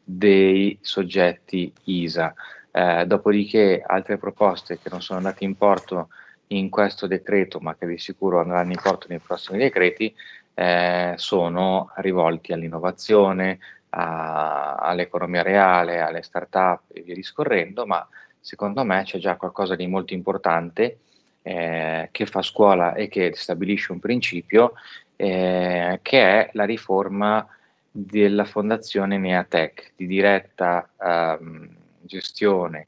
dei 0.03 0.77
soggetti 0.81 1.71
ISA. 1.85 2.33
Eh, 2.71 3.05
dopodiché 3.05 3.81
altre 3.85 4.17
proposte 4.17 4.77
che 4.79 4.89
non 4.89 5.01
sono 5.01 5.19
andate 5.19 5.45
in 5.45 5.55
porto 5.55 6.09
in 6.57 6.69
questo 6.69 7.07
decreto, 7.07 7.59
ma 7.59 7.75
che 7.75 7.85
di 7.85 7.97
sicuro 7.97 8.39
andranno 8.39 8.71
in 8.71 8.79
porto 8.81 9.07
nei 9.09 9.19
prossimi 9.19 9.57
decreti, 9.57 10.13
eh, 10.53 11.13
sono 11.17 11.91
rivolti 11.95 12.53
all'innovazione, 12.53 13.59
a, 13.89 14.75
all'economia 14.75 15.41
reale, 15.41 15.99
alle 15.99 16.21
start-up 16.21 16.83
e 16.93 17.01
via 17.01 17.15
discorrendo, 17.15 17.85
ma 17.85 18.07
secondo 18.39 18.83
me 18.83 19.03
c'è 19.03 19.17
già 19.19 19.35
qualcosa 19.35 19.75
di 19.75 19.87
molto 19.87 20.13
importante 20.13 20.99
eh, 21.41 22.09
che 22.11 22.25
fa 22.25 22.41
scuola 22.41 22.93
e 22.93 23.07
che 23.07 23.31
stabilisce 23.35 23.91
un 23.91 23.99
principio, 23.99 24.73
eh, 25.15 25.99
che 26.01 26.21
è 26.21 26.49
la 26.53 26.65
riforma 26.65 27.45
della 27.89 28.45
fondazione 28.45 29.17
Neatec, 29.17 29.93
di 29.95 30.07
diretta 30.07 30.89
ehm, 30.99 31.69
gestione 32.01 32.87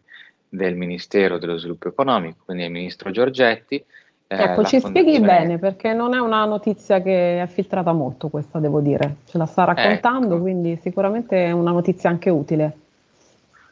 del 0.55 0.75
Ministero 0.75 1.37
dello 1.37 1.57
Sviluppo 1.57 1.87
Economico, 1.87 2.43
quindi 2.45 2.63
il 2.63 2.71
Ministro 2.71 3.11
Giorgetti, 3.11 3.83
eh, 4.27 4.41
ecco, 4.41 4.63
ci 4.63 4.79
spieghi 4.79 5.13
fondazione- 5.13 5.39
bene 5.47 5.59
perché 5.59 5.93
non 5.93 6.13
è 6.15 6.19
una 6.19 6.45
notizia 6.45 7.01
che 7.01 7.41
è 7.41 7.47
filtrata 7.47 7.91
molto 7.91 8.29
questa, 8.29 8.59
devo 8.59 8.81
dire. 8.81 9.17
Ce 9.25 9.37
la 9.37 9.45
sta 9.45 9.65
raccontando, 9.65 10.33
Ecco. 10.33 10.41
quindi 10.41 10.77
sicuramente 10.81 11.45
è 11.45 11.51
una 11.51 11.71
notizia 11.71 12.09
anche 12.09 12.29
utile. 12.29 12.77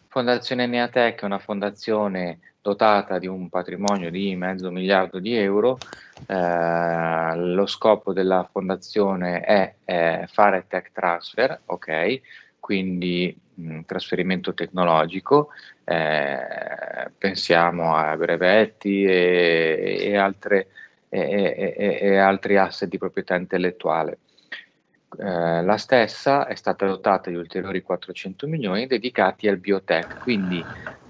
Fondazione 0.07 0.67
Neatec 0.67 1.21
è 1.21 1.25
una 1.25 1.39
fondazione 1.39 2.37
dotata 2.61 3.17
di 3.17 3.25
un 3.25 3.49
patrimonio 3.49 4.11
di 4.11 4.35
mezzo 4.35 4.69
miliardo 4.69 5.17
di 5.17 5.35
euro. 5.35 5.79
Eh, 6.27 7.35
lo 7.35 7.65
scopo 7.65 8.13
della 8.13 8.47
fondazione 8.49 9.41
è, 9.41 9.73
eh, 9.85 10.27
fare 10.31 10.65
tech 10.67 10.91
transfer, 10.93 11.59
ok? 11.65 12.21
Quindi 12.63 13.37
mh, 13.55 13.81
trasferimento 13.81 14.53
tecnologico, 14.53 15.49
eh, 15.83 17.11
pensiamo 17.17 17.93
a 17.93 18.15
brevetti 18.15 19.03
e, 19.03 19.97
e 19.99 20.15
altre- 20.15 20.69
e- 21.09 21.75
e- 21.99 22.17
altri 22.17 22.55
asset 22.55 22.87
di 22.87 22.97
proprietà 22.97 23.35
intellettuale. 23.35 24.19
Eh, 25.19 25.61
la 25.61 25.75
stessa 25.77 26.47
è 26.47 26.55
stata 26.55 26.85
dotata 26.87 27.29
di 27.29 27.35
ulteriori 27.35 27.81
400 27.81 28.47
milioni 28.47 28.87
dedicati 28.87 29.49
al 29.49 29.57
biotech, 29.57 30.17
quindi 30.17 30.65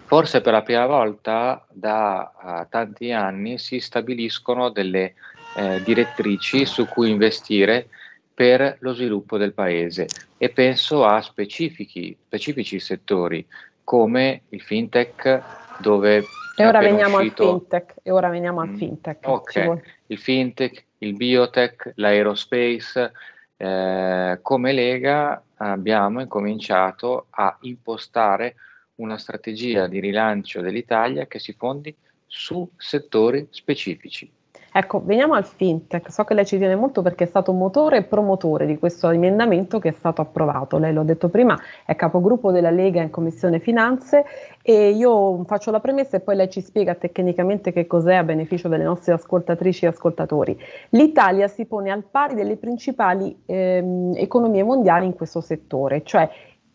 forse 0.05 0.41
per 0.41 0.53
la 0.53 0.63
prima 0.63 0.87
volta 0.87 1.67
da 1.71 2.67
tanti 2.67 3.11
anni 3.11 3.59
si 3.59 3.79
stabiliscono 3.79 4.69
delle 4.71 5.13
eh, 5.53 5.79
direttrici 5.83 6.65
su 6.65 6.87
cui 6.87 7.11
investire 7.11 7.89
per 8.33 8.77
lo 8.79 8.93
sviluppo 8.93 9.37
del 9.37 9.53
paese 9.53 10.07
e 10.37 10.49
penso 10.49 11.05
a 11.05 11.21
specifici, 11.21 12.15
specifici 12.25 12.79
settori 12.79 13.45
come 13.83 14.43
il 14.49 14.61
fintech 14.61 15.41
dove 15.79 16.23
E 16.55 16.65
ora 16.65 16.79
veniamo 16.79 17.17
uscito- 17.17 17.43
al 17.43 17.49
fintech. 17.59 17.95
E 18.03 18.11
ora 18.11 18.29
veniamo 18.29 18.61
al 18.61 18.69
fintech. 18.69 19.19
Ci 19.23 19.29
Ok, 19.29 19.63
vuole- 19.63 19.83
il 20.07 20.17
fintech, 20.17 20.85
il 20.99 21.13
biotech, 21.15 21.91
l'aerospace. 21.95 23.11
eh, 23.55 24.39
come 24.41 24.73
Lega 24.73 25.41
abbiamo 25.57 26.19
incominciato 26.19 27.27
a 27.29 27.55
impostare 27.61 28.55
una 28.95 29.17
strategia 29.17 29.87
di 29.87 29.99
rilancio 30.01 30.59
dell'Italia 30.59 31.27
che 31.27 31.39
si 31.39 31.53
fondi 31.53 31.95
su 32.27 32.69
settori 32.75 33.47
specifici. 33.51 34.29
Ecco, 34.75 35.03
veniamo 35.05 35.35
al 35.35 35.45
fintech. 35.45 36.11
So 36.11 36.23
che 36.23 36.33
lei 36.33 36.47
ci 36.47 36.57
tiene 36.57 36.75
molto 36.75 37.03
perché 37.03 37.25
è 37.25 37.27
stato 37.27 37.53
motore 37.53 37.97
e 37.97 38.03
promotore 38.03 38.65
di 38.65 38.79
questo 38.79 39.11
emendamento 39.11 39.77
che 39.77 39.89
è 39.89 39.91
stato 39.91 40.21
approvato. 40.21 40.79
Lei 40.79 40.91
l'ho 40.91 41.03
detto 41.03 41.29
prima, 41.29 41.55
è 41.85 41.95
capogruppo 41.95 42.51
della 42.51 42.71
Lega 42.71 42.99
in 42.99 43.11
Commissione 43.11 43.59
Finanze 43.59 44.25
e 44.63 44.89
io 44.89 45.43
faccio 45.45 45.69
la 45.69 45.79
premessa 45.79 46.17
e 46.17 46.21
poi 46.21 46.35
lei 46.35 46.49
ci 46.49 46.61
spiega 46.61 46.95
tecnicamente 46.95 47.71
che 47.71 47.85
cos'è 47.85 48.15
a 48.15 48.23
beneficio 48.23 48.67
delle 48.67 48.83
nostre 48.83 49.13
ascoltatrici 49.13 49.85
e 49.85 49.89
ascoltatori. 49.89 50.57
L'Italia 50.89 51.47
si 51.47 51.65
pone 51.65 51.91
al 51.91 52.03
pari 52.03 52.33
delle 52.33 52.55
principali 52.55 53.43
ehm, 53.45 54.13
economie 54.15 54.63
mondiali 54.63 55.05
in 55.05 55.13
questo 55.13 55.39
settore, 55.39 56.01
cioè 56.03 56.27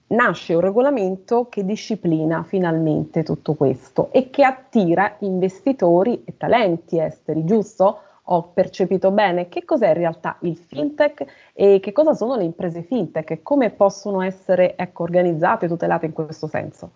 nasce 0.09 0.55
un 0.55 0.61
regolamento 0.61 1.49
che 1.49 1.65
disciplina 1.65 2.43
finalmente 2.43 3.23
tutto 3.23 3.55
questo 3.55 4.11
e 4.13 4.31
che 4.31 4.45
attira 4.45 5.17
investitori 5.21 6.23
e 6.25 6.37
talenti 6.37 6.99
esteri, 6.99 7.45
giusto? 7.45 8.03
Ho 8.31 8.51
percepito 8.53 9.11
bene 9.11 9.49
che 9.49 9.65
cos'è 9.65 9.89
in 9.89 9.95
realtà 9.95 10.37
il 10.43 10.57
fintech 10.57 11.51
e 11.55 11.81
che 11.81 11.93
cosa 11.93 12.13
sono 12.13 12.37
le 12.37 12.45
imprese 12.45 12.83
fintech 12.83 13.31
e 13.31 13.43
come 13.43 13.71
possono 13.71 14.21
essere 14.21 14.77
ecco, 14.77 15.03
organizzate 15.03 15.65
e 15.65 15.69
tutelate 15.69 16.07
in 16.07 16.13
questo 16.13 16.47
senso. 16.47 16.91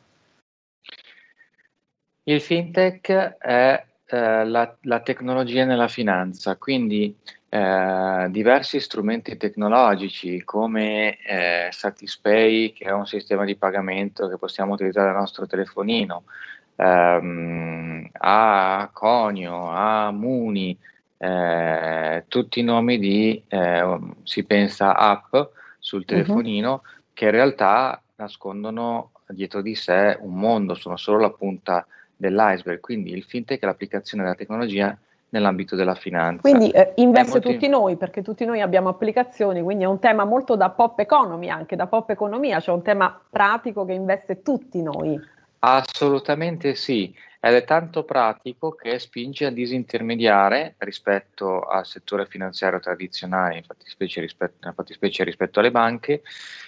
Il 2.24 2.40
fintech 2.40 3.10
è 3.38 3.84
eh, 4.04 4.44
la, 4.44 4.76
la 4.82 5.00
tecnologia 5.00 5.64
nella 5.64 5.88
finanza, 5.88 6.56
quindi 6.56 7.16
eh, 7.54 8.28
diversi 8.30 8.80
strumenti 8.80 9.36
tecnologici 9.36 10.42
come 10.42 11.18
eh, 11.18 11.68
Satispay, 11.70 12.72
che 12.72 12.84
è 12.86 12.92
un 12.92 13.04
sistema 13.04 13.44
di 13.44 13.56
pagamento 13.56 14.26
che 14.26 14.38
possiamo 14.38 14.72
utilizzare 14.72 15.10
dal 15.10 15.20
nostro 15.20 15.46
telefonino, 15.46 16.22
ehm, 16.76 18.08
a 18.10 18.88
Conio, 18.90 19.68
a 19.68 20.10
Muni, 20.12 20.74
eh, 21.18 22.24
tutti 22.26 22.60
i 22.60 22.62
nomi 22.62 22.98
di, 22.98 23.44
eh, 23.48 23.98
si 24.22 24.44
pensa, 24.44 24.96
app 24.96 25.36
sul 25.78 26.06
telefonino 26.06 26.82
che 27.12 27.26
in 27.26 27.32
realtà 27.32 28.00
nascondono 28.16 29.10
dietro 29.26 29.60
di 29.60 29.74
sé 29.74 30.16
un 30.22 30.38
mondo, 30.38 30.72
sono 30.72 30.96
solo 30.96 31.18
la 31.18 31.30
punta 31.30 31.86
dell'iceberg, 32.16 32.80
quindi 32.80 33.12
il 33.12 33.24
fintech 33.24 33.60
è 33.60 33.66
l'applicazione 33.66 34.22
della 34.22 34.36
tecnologia 34.36 34.96
nell'ambito 35.32 35.76
della 35.76 35.94
finanza. 35.94 36.40
Quindi 36.42 36.70
eh, 36.70 36.92
investe 36.96 37.32
molto- 37.32 37.50
tutti 37.50 37.68
noi, 37.68 37.96
perché 37.96 38.22
tutti 38.22 38.44
noi 38.44 38.60
abbiamo 38.60 38.88
applicazioni, 38.88 39.62
quindi 39.62 39.84
è 39.84 39.86
un 39.86 39.98
tema 39.98 40.24
molto 40.24 40.56
da 40.56 40.70
pop 40.70 40.98
economy 40.98 41.48
anche, 41.48 41.74
da 41.76 41.86
pop 41.86 42.10
economia, 42.10 42.60
cioè 42.60 42.74
un 42.74 42.82
tema 42.82 43.20
pratico 43.28 43.84
che 43.84 43.92
investe 43.92 44.42
tutti 44.42 44.82
noi. 44.82 45.18
Assolutamente 45.60 46.74
sì, 46.74 47.14
ed 47.40 47.54
è 47.54 47.64
tanto 47.64 48.04
pratico 48.04 48.72
che 48.72 48.98
spinge 48.98 49.46
a 49.46 49.50
disintermediare 49.50 50.74
rispetto 50.78 51.62
al 51.62 51.86
settore 51.86 52.26
finanziario 52.26 52.78
tradizionale, 52.78 53.56
in 53.56 53.62
fattispecie 53.62 54.20
rispetto, 54.20 54.56
nella 54.60 54.74
fattispecie 54.74 55.24
rispetto 55.24 55.60
alle 55.60 55.70
banche, 55.70 56.22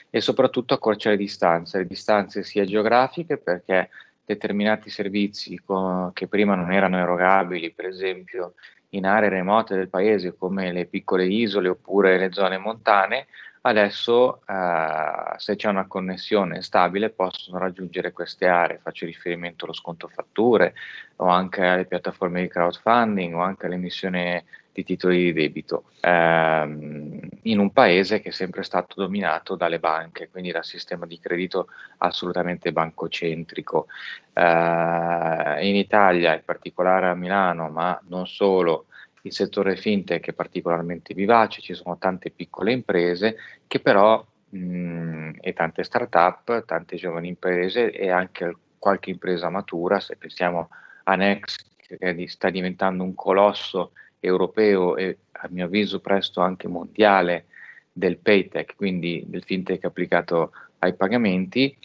e 0.09 0.21
soprattutto 0.21 0.75
accorciare 0.75 1.17
le 1.17 1.23
distanze, 1.23 1.79
le 1.79 1.87
distanze 1.87 2.45
sia 2.45 2.65
geografiche 2.65 3.37
perché 3.37 3.91
determinati 4.25 4.91
servizi 4.91 5.61
co- 5.65 6.11
che 6.13 6.29
prima 6.29 6.55
non 6.55 6.73
erano 6.73 6.99
erogabili, 6.99 7.73
per 7.73 7.87
esempio 7.87 8.55
in 8.91 9.07
aree 9.07 9.29
remote 9.29 9.75
del 9.75 9.89
paese 9.89 10.37
come 10.37 10.73
le 10.73 10.87
piccole 10.87 11.27
isole 11.27 11.69
oppure 11.69 12.17
le 12.17 12.33
zone 12.33 12.59
montane, 12.59 13.27
adesso 13.63 14.43
eh, 14.47 15.35
se 15.37 15.57
c'è 15.57 15.69
una 15.69 15.87
connessione 15.87 16.63
stabile 16.63 17.11
possono 17.11 17.59
raggiungere 17.59 18.13
queste 18.13 18.47
aree. 18.47 18.81
Faccio 18.83 19.07
riferimento 19.07 19.65
allo 19.65 19.75
sconto 19.75 20.09
fatture 20.09 20.75
o 21.17 21.27
anche 21.27 21.65
alle 21.65 21.87
piattaforme 21.87 22.43
di 22.43 22.49
crowdfunding 22.49 23.35
o 23.35 23.41
anche 23.41 23.67
all'emissione 23.67 24.45
di 24.75 24.83
titoli 24.83 25.19
di 25.19 25.33
debito 25.33 25.85
ehm, 26.01 27.21
in 27.43 27.59
un 27.61 27.73
paese 27.73 28.21
che 28.21 28.31
è 28.31 28.33
sempre 28.33 28.65
stato 28.65 28.95
dominato 28.97 29.55
dalle 29.55 29.79
banche, 29.79 30.29
quindi 30.29 30.51
dal 30.51 30.65
sistema 30.65 31.07
di 31.07 31.21
credito 31.21 31.69
assolutamente 31.99 32.73
bancocentrico. 32.73 33.87
Eh, 34.33 35.69
in 35.69 35.77
Italia, 35.77 36.35
in 36.35 36.43
particolare 36.45 37.07
a 37.07 37.15
Milano, 37.15 37.71
ma 37.71 37.99
non 38.09 38.27
solo, 38.27 38.87
il 39.23 39.33
settore 39.33 39.77
fintech 39.77 40.27
è 40.31 40.33
particolarmente 40.33 41.15
vivace, 41.15 41.63
ci 41.63 41.73
sono 41.73 41.97
tante 41.97 42.31
piccole 42.31 42.73
imprese 42.73 43.37
che 43.69 43.79
però 43.79 44.27
mh, 44.49 45.37
e 45.41 45.53
tante 45.53 45.85
start-up, 45.85 46.65
tante 46.65 46.97
giovani 46.97 47.29
imprese 47.29 47.93
e 47.93 48.11
anche 48.11 48.57
qualche 48.77 49.11
impresa 49.11 49.49
matura, 49.51 50.01
se 50.01 50.17
pensiamo 50.17 50.69
a 51.05 51.15
Next 51.15 51.65
che 51.77 52.27
sta 52.29 52.51
diventando 52.51 53.05
un 53.05 53.15
colosso 53.15 53.93
europeo 54.25 54.97
e 54.97 55.19
a 55.33 55.49
mio 55.51 55.67
avviso 55.67 56.01
presto 56.01 56.41
anche 56.41 56.69
mondiale 56.69 57.47
del 57.93 58.17
paytech, 58.19 58.75
quindi 58.77 59.23
del 59.27 59.45
fintech 59.45 59.85
applicato 59.85 60.53
ai 60.79 60.95
pagamenti, 60.95 61.77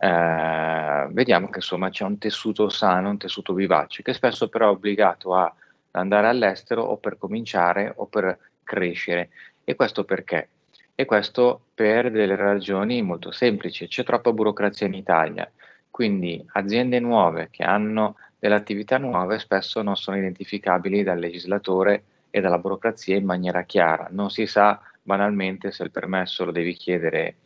eh, 0.00 1.06
vediamo 1.10 1.48
che 1.48 1.58
insomma 1.58 1.90
c'è 1.90 2.04
un 2.04 2.18
tessuto 2.18 2.68
sano, 2.68 3.10
un 3.10 3.18
tessuto 3.18 3.52
vivace, 3.52 4.02
che 4.02 4.12
spesso 4.12 4.48
però 4.48 4.68
è 4.68 4.72
obbligato 4.72 5.34
a 5.34 5.52
andare 5.92 6.28
all'estero 6.28 6.82
o 6.82 6.96
per 6.96 7.18
cominciare 7.18 7.92
o 7.96 8.06
per 8.06 8.38
crescere. 8.62 9.30
E 9.64 9.74
questo 9.74 10.04
perché? 10.04 10.48
E 10.94 11.04
questo 11.04 11.60
per 11.74 12.10
delle 12.10 12.36
ragioni 12.36 13.02
molto 13.02 13.30
semplici. 13.30 13.86
C'è 13.86 14.04
troppa 14.04 14.32
burocrazia 14.32 14.86
in 14.86 14.94
Italia, 14.94 15.50
quindi 15.90 16.44
aziende 16.52 16.98
nuove 17.00 17.48
che 17.50 17.62
hanno 17.62 18.16
delle 18.38 18.54
attività 18.54 18.98
nuove 18.98 19.38
spesso 19.38 19.82
non 19.82 19.96
sono 19.96 20.16
identificabili 20.16 21.02
dal 21.02 21.18
legislatore 21.18 22.04
e 22.30 22.40
dalla 22.40 22.58
burocrazia 22.58 23.16
in 23.16 23.24
maniera 23.24 23.62
chiara. 23.62 24.08
Non 24.10 24.30
si 24.30 24.46
sa 24.46 24.80
banalmente 25.02 25.70
se 25.72 25.82
il 25.82 25.90
permesso 25.90 26.44
lo 26.44 26.52
devi 26.52 26.74
chiedere 26.74 27.36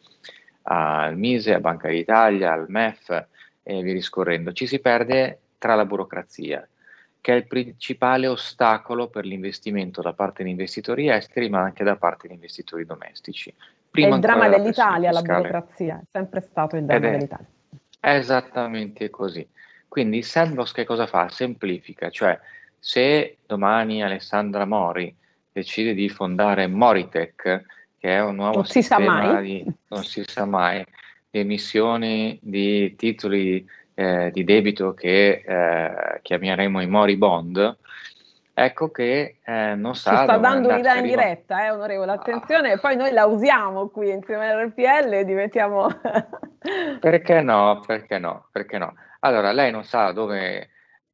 al 0.63 1.17
Mise, 1.17 1.55
a 1.55 1.61
Banca 1.61 1.89
d'Italia, 1.89 2.53
al 2.53 2.67
MEF 2.69 3.27
e 3.63 3.83
via 3.83 3.93
discorrendo. 3.93 4.53
Ci 4.53 4.67
si 4.67 4.81
perde 4.81 5.39
tra 5.59 5.75
la 5.75 5.85
burocrazia, 5.85 6.67
che 7.21 7.33
è 7.33 7.37
il 7.37 7.47
principale 7.47 8.27
ostacolo 8.27 9.09
per 9.09 9.25
l'investimento 9.25 10.03
da 10.03 10.13
parte 10.13 10.43
di 10.43 10.51
investitori 10.51 11.09
esteri, 11.09 11.49
ma 11.49 11.61
anche 11.61 11.85
da 11.85 11.97
parte 11.97 12.27
di 12.29 12.35
investitori 12.35 12.85
domestici. 12.85 13.55
Prima 13.91 14.09
è 14.09 14.15
il 14.15 14.21
dramma 14.21 14.49
dell'Italia, 14.49 15.13
la 15.13 15.23
burocrazia, 15.23 16.01
è 16.01 16.05
sempre 16.11 16.41
stato 16.41 16.77
il 16.77 16.85
dramma 16.85 17.07
è- 17.07 17.11
dell'Italia. 17.11 17.47
È 18.01 18.15
esattamente 18.17 19.11
così. 19.11 19.47
Quindi 19.93 20.17
il 20.17 20.25
Sandbox 20.25 20.73
che 20.73 20.87
cosa 20.87 21.07
fa? 21.07 21.29
Semplifica, 21.29 22.09
cioè 22.09 22.41
se 22.79 23.37
domani 23.45 24.03
Alessandra 24.03 24.65
Mori 24.65 25.15
decide 25.53 25.93
di 25.93 26.09
fondare 26.09 26.67
Moritech, 26.67 27.65
che 27.99 28.09
è 28.09 28.23
un 28.23 28.37
nuovo 28.37 28.55
Non 28.55 28.65
si 28.65 28.81
sa 28.81 28.97
sistema 28.97 29.33
mai. 29.33 29.43
di, 29.43 29.73
non 29.89 30.03
si 30.03 30.25
sa 30.27 30.47
mai, 30.47 30.83
di 31.29 31.41
emissioni 31.41 32.39
di 32.41 32.97
titoli 32.97 33.69
eh, 33.93 34.31
di 34.33 34.45
debito 34.45 34.95
che 34.95 35.43
eh, 35.45 36.21
chiameremo 36.23 36.81
i 36.81 36.87
Mori 36.87 37.19
Bond, 37.19 37.77
ecco 38.55 38.91
che 38.91 39.41
eh, 39.45 39.75
non 39.75 39.95
sa. 39.95 40.17
Ci 40.17 40.23
sta 40.23 40.39
dando 40.39 40.71
un'idea 40.71 40.97
in 40.97 41.05
diretta, 41.05 41.67
eh, 41.67 41.71
onorevole, 41.71 42.13
attenzione, 42.13 42.73
ah. 42.73 42.79
poi 42.79 42.97
noi 42.97 43.13
la 43.13 43.27
usiamo 43.27 43.89
qui 43.89 44.09
insieme 44.09 44.51
all'RPL 44.51 45.13
e 45.13 45.25
diventiamo... 45.27 45.87
perché 46.99 47.43
no, 47.43 47.83
perché 47.87 48.19
no, 48.19 48.47
perché 48.51 48.79
no? 48.79 48.95
Allora, 49.25 49.53
lei 49.53 49.71
non 49.71 49.85
sa 49.85 50.11
dove 50.11 50.69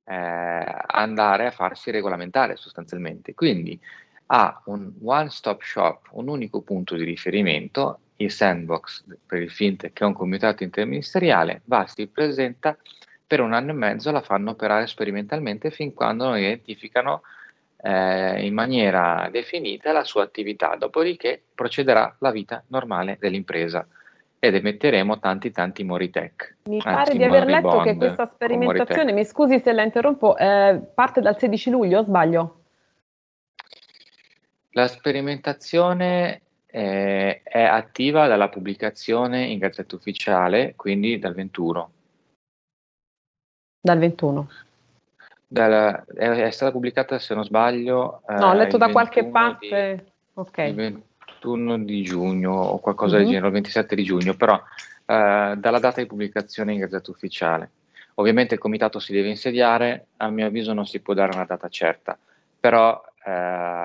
eh, 0.05 0.77
andare 0.87 1.47
a 1.47 1.51
farsi 1.51 1.91
regolamentare 1.91 2.57
sostanzialmente, 2.57 3.35
quindi 3.35 3.79
ha 4.27 4.63
un 4.67 4.93
one-stop 5.03 5.63
shop, 5.63 6.09
un 6.13 6.29
unico 6.29 6.63
punto 6.63 6.97
di 6.97 7.05
riferimento, 7.05 8.01
il 8.17 8.31
sandbox 8.31 9.05
per 9.27 9.43
il 9.43 9.51
fintech 9.51 9.93
che 9.93 10.05
è 10.05 10.07
un 10.07 10.15
comitato 10.15 10.63
interministeriale, 10.63 11.61
va, 11.65 11.87
si 11.87 12.07
presenta, 12.07 12.77
per 13.27 13.41
un 13.41 13.53
anno 13.53 13.73
e 13.73 13.75
mezzo 13.75 14.11
la 14.11 14.23
fanno 14.23 14.51
operare 14.53 14.87
sperimentalmente 14.87 15.71
fin 15.71 15.93
quando 15.93 16.25
non 16.25 16.39
identificano 16.39 17.23
eh, 17.83 18.47
in 18.47 18.55
maniera 18.55 19.29
definita 19.31 19.93
la 19.93 20.05
sua 20.05 20.23
attività, 20.23 20.77
dopodiché 20.77 21.43
procederà 21.55 22.17
la 22.21 22.31
vita 22.31 22.65
normale 22.69 23.19
dell'impresa 23.21 23.87
ed 24.39 24.55
emetteremo 24.55 25.19
tanti 25.19 25.51
tanti 25.51 25.83
Moritech. 25.83 26.57
Mi 26.65 26.81
pare 26.83 27.17
di 27.17 27.25
aver 27.25 27.47
letto 27.47 27.81
che 27.81 27.97
questa 27.97 28.31
sperimentazione, 28.33 29.13
mi 29.13 29.25
scusi 29.25 29.61
se 29.61 29.73
la 29.73 29.83
interrompo, 29.83 30.37
eh, 30.37 30.81
parte 30.95 31.21
dal 31.21 31.39
16 31.39 31.71
luglio, 31.71 32.03
sbaglio? 32.05 32.55
La 34.71 34.87
sperimentazione 34.87 36.43
eh, 36.67 37.43
è 37.43 37.63
attiva 37.63 38.29
dalla 38.29 38.49
pubblicazione 38.49 39.45
in 39.45 39.59
Gazzetta 39.59 39.97
Ufficiale, 39.97 40.75
quindi 40.77 41.19
dal 41.19 41.35
21. 41.35 41.91
Dal 43.81 43.99
21. 43.99 44.49
Dal, 45.47 46.05
è, 46.15 46.29
è, 46.29 46.51
stata 46.51 46.71
pubblicata, 46.71 47.19
se 47.19 47.35
non 47.35 47.43
sbaglio... 47.43 48.23
No, 48.29 48.51
ho 48.51 48.53
letto 48.53 48.77
da 48.77 48.91
qualche 48.91 49.25
parte. 49.25 49.95
Di, 49.97 50.13
ok. 50.35 50.59
Il 50.59 50.75
21 51.41 51.85
di 51.85 52.03
giugno 52.03 52.53
o 52.53 52.79
qualcosa 52.79 53.17
mm-hmm. 53.17 53.25
del 53.25 53.33
genere, 53.33 53.47
il 53.47 53.53
27 53.55 53.95
di 53.95 54.05
giugno, 54.05 54.35
però 54.35 54.61
eh, 55.07 55.55
dalla 55.57 55.79
data 55.79 56.01
di 56.01 56.07
pubblicazione 56.07 56.73
in 56.73 56.81
Gazzetta 56.81 57.11
Ufficiale. 57.11 57.71
Ovviamente 58.15 58.55
il 58.55 58.61
comitato 58.61 58.99
si 58.99 59.13
deve 59.13 59.29
insediare, 59.29 60.09
a 60.17 60.29
mio 60.29 60.47
avviso 60.47 60.73
non 60.73 60.87
si 60.87 61.01
può 61.01 61.15
dare 61.15 61.35
una 61.35 61.45
data 61.45 61.69
certa, 61.69 62.19
però 62.59 63.01
eh, 63.25 63.31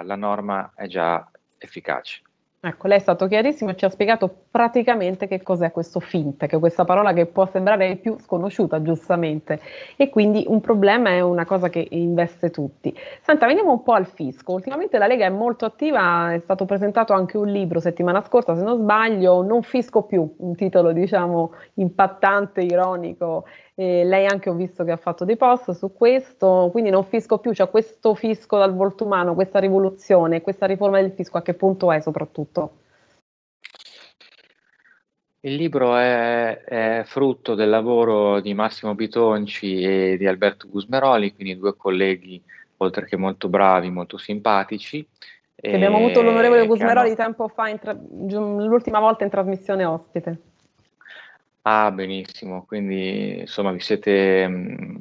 la 0.03 0.15
norma 0.15 0.71
è 0.75 0.87
già 0.87 1.29
efficace. 1.57 2.21
Ecco, 2.65 2.87
lei 2.87 2.95
è 2.95 3.01
stato 3.01 3.27
chiarissimo 3.27 3.71
e 3.71 3.75
ci 3.75 3.83
ha 3.83 3.89
spiegato 3.89 4.33
praticamente 4.49 5.27
che 5.27 5.43
cos'è 5.43 5.69
questo 5.71 5.99
fintech, 5.99 6.59
questa 6.59 6.85
parola 6.85 7.11
che 7.11 7.25
può 7.25 7.45
sembrare 7.45 7.97
più 7.97 8.15
sconosciuta, 8.17 8.81
giustamente, 8.81 9.59
e 9.97 10.09
quindi 10.09 10.45
un 10.47 10.61
problema 10.61 11.09
è 11.09 11.19
una 11.19 11.43
cosa 11.43 11.67
che 11.67 11.85
investe 11.89 12.51
tutti. 12.51 12.95
Senta, 13.19 13.47
veniamo 13.47 13.73
un 13.73 13.83
po' 13.83 13.91
al 13.91 14.05
fisco. 14.05 14.53
Ultimamente 14.53 14.97
la 14.97 15.07
Lega 15.07 15.25
è 15.25 15.29
molto 15.29 15.65
attiva, 15.65 16.31
è 16.31 16.39
stato 16.39 16.63
presentato 16.63 17.11
anche 17.11 17.37
un 17.37 17.47
libro 17.47 17.81
settimana 17.81 18.21
scorsa, 18.21 18.55
se 18.55 18.63
non 18.63 18.77
sbaglio, 18.77 19.41
Non 19.41 19.61
fisco 19.61 20.03
più, 20.03 20.33
un 20.37 20.55
titolo 20.55 20.93
diciamo 20.93 21.51
impattante, 21.73 22.61
ironico 22.61 23.43
eh, 23.75 24.03
lei 24.03 24.25
anche 24.25 24.49
ho 24.49 24.53
visto 24.53 24.83
che 24.83 24.91
ha 24.91 24.97
fatto 24.97 25.25
dei 25.25 25.37
post 25.37 25.71
su 25.71 25.93
questo, 25.93 26.69
quindi 26.71 26.89
non 26.89 27.05
fisco 27.05 27.39
più, 27.39 27.53
cioè 27.53 27.69
questo 27.69 28.13
fisco 28.13 28.57
dal 28.57 28.73
volto 28.73 29.05
umano, 29.05 29.33
questa 29.33 29.59
rivoluzione, 29.59 30.41
questa 30.41 30.65
riforma 30.65 31.01
del 31.01 31.11
fisco, 31.11 31.37
a 31.37 31.41
che 31.41 31.53
punto 31.53 31.91
è 31.91 31.99
soprattutto? 31.99 32.77
Il 35.45 35.55
libro 35.55 35.97
è, 35.97 36.63
è, 36.63 37.01
frutto 37.03 37.53
del 37.53 37.69
lavoro 37.69 38.39
di 38.39 38.53
Massimo 38.53 38.95
Bitonci 38.95 39.81
e 39.81 40.15
di 40.17 40.25
Alberto 40.25 40.69
Gusmeroli, 40.69 41.33
quindi 41.33 41.57
due 41.57 41.75
colleghi, 41.75 42.41
oltre 42.77 43.05
che 43.05 43.17
molto 43.17 43.49
bravi, 43.49 43.89
molto 43.89 44.17
simpatici. 44.17 45.05
Che 45.53 45.73
abbiamo 45.73 45.97
avuto 45.97 46.21
l'onorevole 46.21 46.65
Gusmeroli 46.65 47.07
hanno... 47.07 47.15
tempo 47.15 47.47
fa, 47.49 47.75
tra... 47.77 47.91
l'ultima 47.91 48.99
volta 48.99 49.25
in 49.25 49.29
trasmissione 49.29 49.83
ospite. 49.83 50.52
Ah, 51.65 51.91
benissimo, 51.91 52.65
quindi 52.65 53.39
insomma 53.39 53.71
vi 53.71 53.79
siete, 53.79 54.45
mm, 54.45 54.95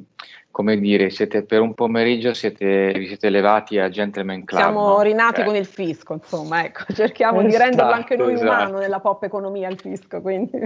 come 0.49 0.79
dire, 0.79 1.09
siete 1.09 1.43
per 1.43 1.59
un 1.59 1.73
pomeriggio 1.73 2.33
siete, 2.33 2.93
vi 2.95 3.07
siete 3.07 3.27
elevati 3.27 3.79
a 3.79 3.89
gentleman 3.89 4.45
club. 4.45 4.61
Siamo 4.61 4.87
no? 4.87 5.01
rinati 5.01 5.41
eh. 5.41 5.43
con 5.43 5.55
il 5.57 5.65
fisco, 5.65 6.13
insomma, 6.13 6.63
ecco, 6.63 6.85
cerchiamo 6.95 7.41
esatto, 7.41 7.51
di 7.51 7.57
renderlo 7.61 7.91
anche 7.91 8.15
noi 8.15 8.33
esatto. 8.33 8.49
umano 8.49 8.77
nella 8.77 9.01
pop 9.01 9.23
economia 9.23 9.67
il 9.67 9.77
fisco, 9.77 10.21
quindi. 10.21 10.57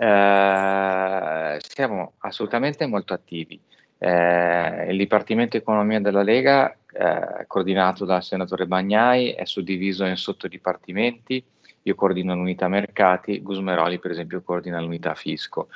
Eh, 0.00 1.58
siamo 1.60 2.12
assolutamente 2.18 2.84
molto 2.86 3.14
attivi. 3.14 3.58
Eh, 3.96 4.86
il 4.90 4.96
Dipartimento 4.98 5.56
Economia 5.56 6.00
della 6.00 6.22
Lega, 6.22 6.70
eh, 6.92 7.46
coordinato 7.46 8.04
dal 8.04 8.22
senatore 8.22 8.66
Bagnai, 8.66 9.30
è 9.30 9.46
suddiviso 9.46 10.04
in 10.04 10.16
sottodipartimenti 10.16 11.42
io 11.88 11.94
coordino 11.94 12.34
l'unità 12.34 12.68
mercati, 12.68 13.40
Gusmeroli 13.40 13.98
per 13.98 14.10
esempio 14.10 14.42
coordina 14.42 14.80
l'unità 14.80 15.14
fisco. 15.14 15.68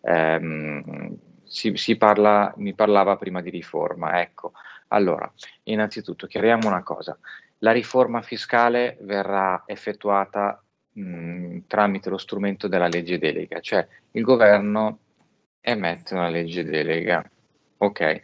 Eh, 0.00 1.14
si, 1.44 1.76
si 1.76 1.96
parla, 1.96 2.52
mi 2.56 2.74
parlava 2.74 3.16
prima 3.16 3.40
di 3.40 3.50
riforma, 3.50 4.20
ecco. 4.20 4.52
Allora, 4.88 5.30
innanzitutto 5.64 6.26
chiariamo 6.26 6.66
una 6.66 6.82
cosa, 6.82 7.18
la 7.58 7.72
riforma 7.72 8.22
fiscale 8.22 8.96
verrà 9.00 9.64
effettuata 9.66 10.62
mh, 10.92 11.58
tramite 11.66 12.10
lo 12.10 12.18
strumento 12.18 12.68
della 12.68 12.88
legge 12.88 13.18
delega, 13.18 13.60
cioè 13.60 13.86
il 14.12 14.22
governo 14.22 14.98
emette 15.60 16.14
una 16.14 16.28
legge 16.28 16.64
delega, 16.64 17.22
ok? 17.78 18.22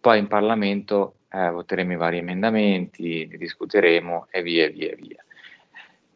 Poi 0.00 0.18
in 0.18 0.26
Parlamento 0.26 1.16
eh, 1.30 1.50
voteremo 1.50 1.92
i 1.92 1.96
vari 1.96 2.18
emendamenti, 2.18 3.28
li 3.28 3.36
discuteremo 3.38 4.26
e 4.30 4.42
via 4.42 4.68
via 4.68 4.94
via 4.96 5.24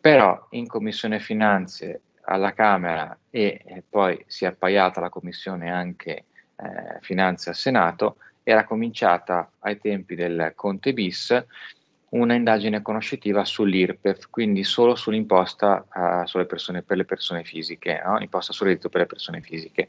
però 0.05 0.49
in 0.51 0.67
Commissione 0.67 1.19
Finanze 1.19 2.03
alla 2.25 2.53
Camera 2.53 3.19
e, 3.31 3.83
poi 3.89 4.23
si 4.27 4.45
è 4.45 4.49
appaiata 4.49 5.01
la 5.01 5.09
Commissione 5.09 5.71
anche 5.71 6.27
eh, 6.57 6.99
Finanze 7.01 7.49
al 7.49 7.55
Senato, 7.55 8.17
era 8.43 8.67
cominciata 8.67 9.51
ai 9.61 9.79
tempi 9.79 10.15
del 10.15 10.53
Conte 10.55 10.93
bis 10.93 11.43
una 12.11 12.35
indagine 12.35 12.83
conoscitiva 12.83 13.47
sull'IRPEF, 13.47 14.29
quindi 14.29 14.63
solo 14.63 14.95
sull'imposta 14.95 15.87
uh, 15.91 16.45
persone, 16.45 16.83
per 16.83 16.99
le 16.99 17.07
persone 17.07 17.43
fisiche, 17.43 18.03
no? 18.05 18.21
imposta 18.21 18.53
sul 18.53 18.67
reddito 18.67 18.91
per 18.91 19.01
le 19.01 19.07
persone 19.07 19.41
fisiche. 19.41 19.89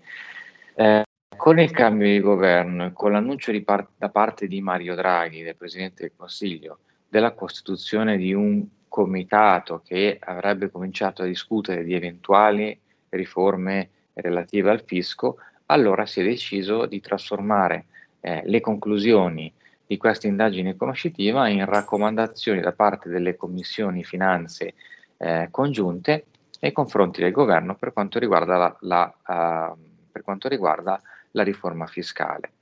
Eh, 0.75 1.03
con 1.35 1.59
il 1.59 1.71
cambio 1.71 2.07
di 2.07 2.21
governo 2.21 2.85
e 2.85 2.93
con 2.93 3.11
l'annuncio 3.11 3.51
par- 3.65 3.89
da 3.97 4.07
parte 4.07 4.47
di 4.47 4.61
Mario 4.61 4.95
Draghi, 4.95 5.43
del 5.43 5.57
Presidente 5.57 6.03
del 6.03 6.13
Consiglio, 6.15 6.79
della 7.09 7.33
costituzione 7.33 8.15
di 8.15 8.33
un 8.33 8.65
comitato 8.95 9.81
che 9.83 10.17
avrebbe 10.21 10.71
cominciato 10.71 11.21
a 11.21 11.25
discutere 11.25 11.83
di 11.83 11.93
eventuali 11.93 12.79
riforme 13.09 13.89
relative 14.13 14.69
al 14.69 14.83
fisco, 14.85 15.35
allora 15.65 16.05
si 16.05 16.21
è 16.21 16.23
deciso 16.23 16.85
di 16.85 17.01
trasformare 17.01 17.87
eh, 18.21 18.41
le 18.45 18.61
conclusioni 18.61 19.51
di 19.85 19.97
questa 19.97 20.27
indagine 20.27 20.77
conoscitiva 20.77 21.49
in 21.49 21.65
raccomandazioni 21.65 22.61
da 22.61 22.71
parte 22.71 23.09
delle 23.09 23.35
commissioni 23.35 24.05
finanze 24.05 24.75
eh, 25.17 25.49
congiunte 25.51 26.27
nei 26.61 26.71
confronti 26.71 27.19
del 27.19 27.33
governo 27.33 27.75
per 27.75 27.91
quanto 27.91 28.17
riguarda 28.17 28.55
la, 28.55 28.77
la, 28.79 29.73
uh, 29.73 29.77
per 30.09 30.21
quanto 30.23 30.47
riguarda 30.47 31.01
la 31.31 31.43
riforma 31.43 31.85
fiscale. 31.85 32.54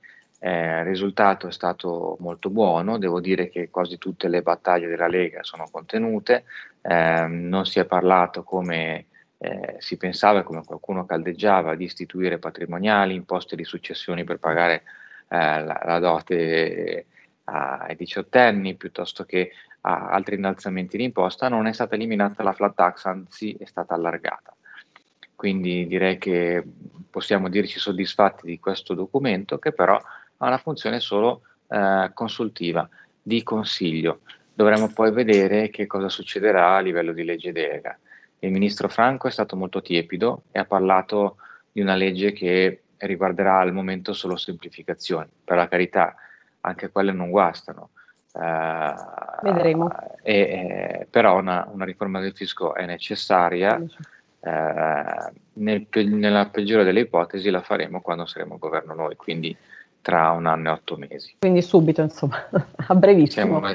Eh, 0.46 0.80
il 0.80 0.84
risultato 0.84 1.46
è 1.46 1.50
stato 1.50 2.18
molto 2.20 2.50
buono, 2.50 2.98
devo 2.98 3.18
dire 3.18 3.48
che 3.48 3.70
quasi 3.70 3.96
tutte 3.96 4.28
le 4.28 4.42
battaglie 4.42 4.88
della 4.88 5.06
Lega 5.06 5.42
sono 5.42 5.66
contenute, 5.70 6.44
eh, 6.82 7.26
non 7.26 7.64
si 7.64 7.78
è 7.78 7.86
parlato 7.86 8.42
come 8.42 9.06
eh, 9.38 9.76
si 9.78 9.96
pensava 9.96 10.42
come 10.42 10.62
qualcuno 10.62 11.06
caldeggiava 11.06 11.74
di 11.74 11.84
istituire 11.84 12.36
patrimoniali, 12.38 13.14
imposte 13.14 13.56
di 13.56 13.64
successioni 13.64 14.24
per 14.24 14.38
pagare 14.38 14.82
eh, 15.30 15.64
la, 15.64 15.80
la, 15.82 15.98
dote 15.98 17.06
ai 17.44 17.96
diciottenni 17.96 18.74
piuttosto 18.74 19.24
che 19.24 19.50
a 19.80 20.08
altri 20.08 20.34
innalzamenti 20.34 20.98
di 20.98 21.04
imposta, 21.04 21.48
non 21.48 21.66
è 21.66 21.72
stata 21.72 21.94
eliminata 21.94 22.42
la 22.42 22.52
flat 22.52 22.74
tax, 22.74 23.06
anzi 23.06 23.56
è 23.58 23.64
stata 23.64 23.94
allargata. 23.94 24.54
Quindi 25.34 25.86
direi 25.86 26.18
che 26.18 26.62
possiamo 27.08 27.48
dirci 27.48 27.78
soddisfatti 27.78 28.44
di 28.44 28.60
questo 28.60 28.92
documento 28.92 29.58
che 29.58 29.72
però 29.72 29.98
ha 30.44 30.48
una 30.48 30.58
funzione 30.58 31.00
solo 31.00 31.42
eh, 31.68 32.10
consultiva, 32.12 32.88
di 33.20 33.42
consiglio. 33.42 34.20
Dovremo 34.52 34.92
poi 34.92 35.10
vedere 35.10 35.70
che 35.70 35.86
cosa 35.86 36.08
succederà 36.08 36.76
a 36.76 36.80
livello 36.80 37.12
di 37.12 37.24
legge 37.24 37.52
delega. 37.52 37.98
Il 38.38 38.52
ministro 38.52 38.88
Franco 38.88 39.26
è 39.26 39.30
stato 39.30 39.56
molto 39.56 39.80
tiepido 39.80 40.42
e 40.52 40.58
ha 40.58 40.64
parlato 40.64 41.36
di 41.72 41.80
una 41.80 41.94
legge 41.94 42.32
che 42.32 42.82
riguarderà 42.98 43.58
al 43.58 43.72
momento 43.72 44.12
solo 44.12 44.36
semplificazioni. 44.36 45.28
Per 45.42 45.56
la 45.56 45.66
carità, 45.66 46.14
anche 46.60 46.90
quelle 46.90 47.12
non 47.12 47.30
guastano. 47.30 47.90
Uh, 48.32 49.42
Vedremo. 49.42 49.90
E, 50.22 50.34
eh, 50.34 51.06
però 51.08 51.38
una, 51.38 51.68
una, 51.72 51.84
riforma 51.84 52.20
del 52.20 52.32
fisco 52.34 52.74
è 52.74 52.84
necessaria. 52.84 53.82
Uh, 54.40 55.32
nel, 55.54 55.86
nella 55.90 56.46
peggiore 56.46 56.84
delle 56.84 57.00
ipotesi 57.00 57.48
la 57.48 57.62
faremo 57.62 58.02
quando 58.02 58.26
saremo 58.26 58.54
al 58.54 58.60
governo 58.60 58.94
noi. 58.94 59.16
Quindi 59.16 59.56
tra 60.04 60.32
un 60.32 60.44
anno 60.44 60.68
e 60.68 60.72
otto 60.72 60.96
mesi. 60.96 61.36
Quindi 61.38 61.62
subito, 61.62 62.02
insomma, 62.02 62.36
a 62.76 62.94
brevissimo. 62.94 63.58
Siamo, 63.58 63.74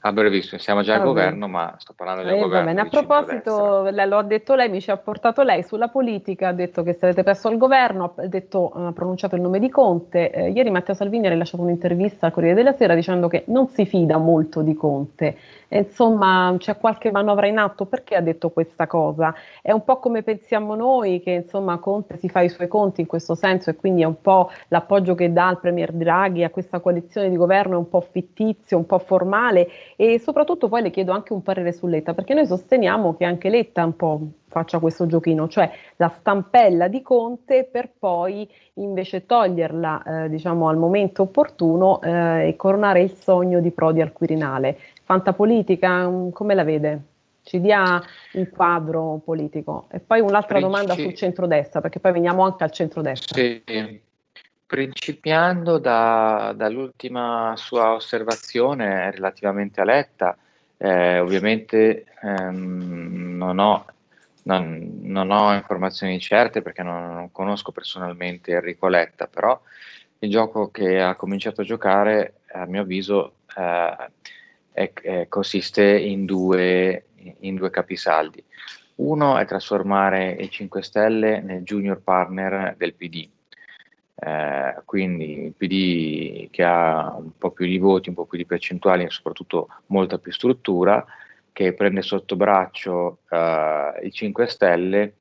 a 0.00 0.12
brevissimo, 0.12 0.60
siamo 0.60 0.82
già 0.82 0.94
al 0.94 1.02
governo, 1.02 1.48
ma 1.48 1.74
sto 1.78 1.92
parlando 1.92 2.22
del 2.22 2.34
eh, 2.34 2.38
governo. 2.38 2.80
A 2.80 2.86
proposito, 2.86 3.82
lei, 3.90 4.06
lo 4.06 4.18
ha 4.18 4.22
detto 4.22 4.54
lei, 4.54 4.68
mi 4.68 4.80
ci 4.80 4.92
ha 4.92 4.96
portato 4.96 5.42
lei 5.42 5.64
sulla 5.64 5.88
politica, 5.88 6.48
ha 6.48 6.52
detto 6.52 6.84
che 6.84 6.92
sarete 6.92 7.24
presso 7.24 7.48
al 7.48 7.56
governo, 7.56 8.14
ha, 8.16 8.26
detto, 8.28 8.70
ha 8.72 8.92
pronunciato 8.92 9.34
il 9.34 9.40
nome 9.40 9.58
di 9.58 9.68
Conte. 9.68 10.30
Eh, 10.30 10.50
ieri 10.50 10.70
Matteo 10.70 10.94
Salvini 10.94 11.26
ha 11.26 11.30
rilasciato 11.30 11.64
un'intervista 11.64 12.26
al 12.26 12.32
Corriere 12.32 12.54
della 12.54 12.74
Sera 12.74 12.94
dicendo 12.94 13.26
che 13.26 13.42
non 13.48 13.66
si 13.68 13.86
fida 13.86 14.18
molto 14.18 14.62
di 14.62 14.74
Conte. 14.76 15.36
E, 15.66 15.78
insomma, 15.78 16.54
c'è 16.58 16.78
qualche 16.78 17.10
manovra 17.10 17.48
in 17.48 17.58
atto, 17.58 17.84
perché 17.84 18.14
ha 18.14 18.20
detto 18.20 18.50
questa 18.50 18.86
cosa? 18.86 19.34
È 19.60 19.72
un 19.72 19.82
po' 19.82 19.98
come 19.98 20.22
pensiamo 20.22 20.76
noi, 20.76 21.20
che 21.20 21.30
insomma 21.32 21.76
Conte 21.78 22.18
si 22.18 22.28
fa 22.28 22.40
i 22.40 22.48
suoi 22.48 22.68
conti 22.68 23.00
in 23.00 23.08
questo 23.08 23.34
senso 23.34 23.70
e 23.70 23.74
quindi 23.74 24.02
è 24.02 24.06
un 24.06 24.20
po' 24.20 24.50
l'appoggio 24.68 25.16
che 25.16 25.32
dà 25.32 25.50
il 25.50 25.58
Premier 25.58 25.92
Draghi 25.92 26.44
a 26.44 26.50
questa 26.50 26.78
coalizione 26.78 27.28
di 27.28 27.36
governo 27.36 27.74
è 27.74 27.78
un 27.78 27.88
po' 27.88 28.00
fittizio, 28.00 28.78
un 28.78 28.86
po' 28.86 28.98
formale 28.98 29.68
e 30.00 30.20
soprattutto 30.20 30.68
poi 30.68 30.82
le 30.82 30.90
chiedo 30.90 31.10
anche 31.10 31.32
un 31.32 31.42
parere 31.42 31.72
su 31.72 31.88
Letta, 31.88 32.14
perché 32.14 32.32
noi 32.32 32.46
sosteniamo 32.46 33.16
che 33.16 33.24
anche 33.24 33.48
Letta 33.48 33.84
un 33.84 33.96
po' 33.96 34.20
faccia 34.46 34.78
questo 34.78 35.06
giochino, 35.06 35.48
cioè 35.48 35.68
la 35.96 36.08
stampella 36.20 36.86
di 36.86 37.02
Conte 37.02 37.68
per 37.68 37.90
poi 37.98 38.48
invece 38.74 39.26
toglierla 39.26 40.02
eh, 40.02 40.28
diciamo 40.28 40.68
al 40.68 40.76
momento 40.76 41.22
opportuno 41.22 42.00
eh, 42.00 42.46
e 42.46 42.54
coronare 42.54 43.02
il 43.02 43.10
sogno 43.10 43.58
di 43.58 43.72
Prodi 43.72 44.00
al 44.00 44.12
Quirinale. 44.12 44.78
Fantapolitica, 45.02 46.08
mm, 46.08 46.30
come 46.30 46.54
la 46.54 46.62
vede? 46.62 47.00
Ci 47.42 47.60
dia 47.60 48.00
un 48.34 48.50
quadro 48.50 49.20
politico. 49.24 49.88
E 49.90 49.98
poi 49.98 50.20
un'altra 50.20 50.60
domanda 50.60 50.94
sul 50.94 51.14
centrodestra, 51.14 51.80
perché 51.80 51.98
poi 51.98 52.12
veniamo 52.12 52.44
anche 52.44 52.62
al 52.62 52.70
centrodestra. 52.70 53.34
Sì. 53.34 54.06
Principiando 54.68 55.78
da, 55.78 56.52
dall'ultima 56.54 57.54
sua 57.56 57.94
osservazione 57.94 59.10
relativamente 59.10 59.80
a 59.80 59.84
Letta, 59.84 60.36
eh, 60.76 61.20
ovviamente 61.20 62.04
ehm, 62.20 63.34
non, 63.38 63.60
ho, 63.60 63.86
non, 64.42 64.98
non, 65.04 65.30
ho, 65.30 65.54
informazioni 65.54 66.20
certe 66.20 66.60
perché 66.60 66.82
non, 66.82 67.14
non, 67.14 67.32
conosco 67.32 67.72
personalmente 67.72 68.52
Enrico 68.52 68.88
Letta, 68.88 69.26
però 69.26 69.58
il 70.18 70.28
gioco 70.30 70.70
che 70.70 71.00
ha 71.00 71.14
cominciato 71.14 71.62
a 71.62 71.64
giocare, 71.64 72.40
a 72.52 72.66
mio 72.66 72.82
avviso, 72.82 73.36
eh, 73.56 74.10
è, 74.70 74.92
è, 74.92 75.28
consiste 75.28 75.82
in 75.82 76.26
due, 76.26 77.06
in 77.40 77.54
due 77.54 77.70
capisaldi. 77.70 78.44
Uno 78.96 79.38
è 79.38 79.46
trasformare 79.46 80.30
i 80.32 80.50
5 80.50 80.82
Stelle 80.82 81.40
nel 81.40 81.62
junior 81.62 82.02
partner 82.02 82.74
del 82.76 82.92
PD 82.92 83.30
eh, 84.20 84.76
quindi 84.84 85.44
il 85.44 85.52
PD 85.56 86.50
che 86.50 86.64
ha 86.64 87.14
un 87.16 87.30
po' 87.38 87.50
più 87.50 87.66
di 87.66 87.78
voti, 87.78 88.08
un 88.08 88.16
po' 88.16 88.24
più 88.24 88.36
di 88.36 88.46
percentuali 88.46 89.04
e 89.04 89.10
soprattutto 89.10 89.68
molta 89.86 90.18
più 90.18 90.32
struttura, 90.32 91.04
che 91.52 91.72
prende 91.72 92.02
sotto 92.02 92.36
braccio 92.36 93.18
eh, 93.28 94.00
i 94.02 94.12
5 94.12 94.46
Stelle 94.46 95.12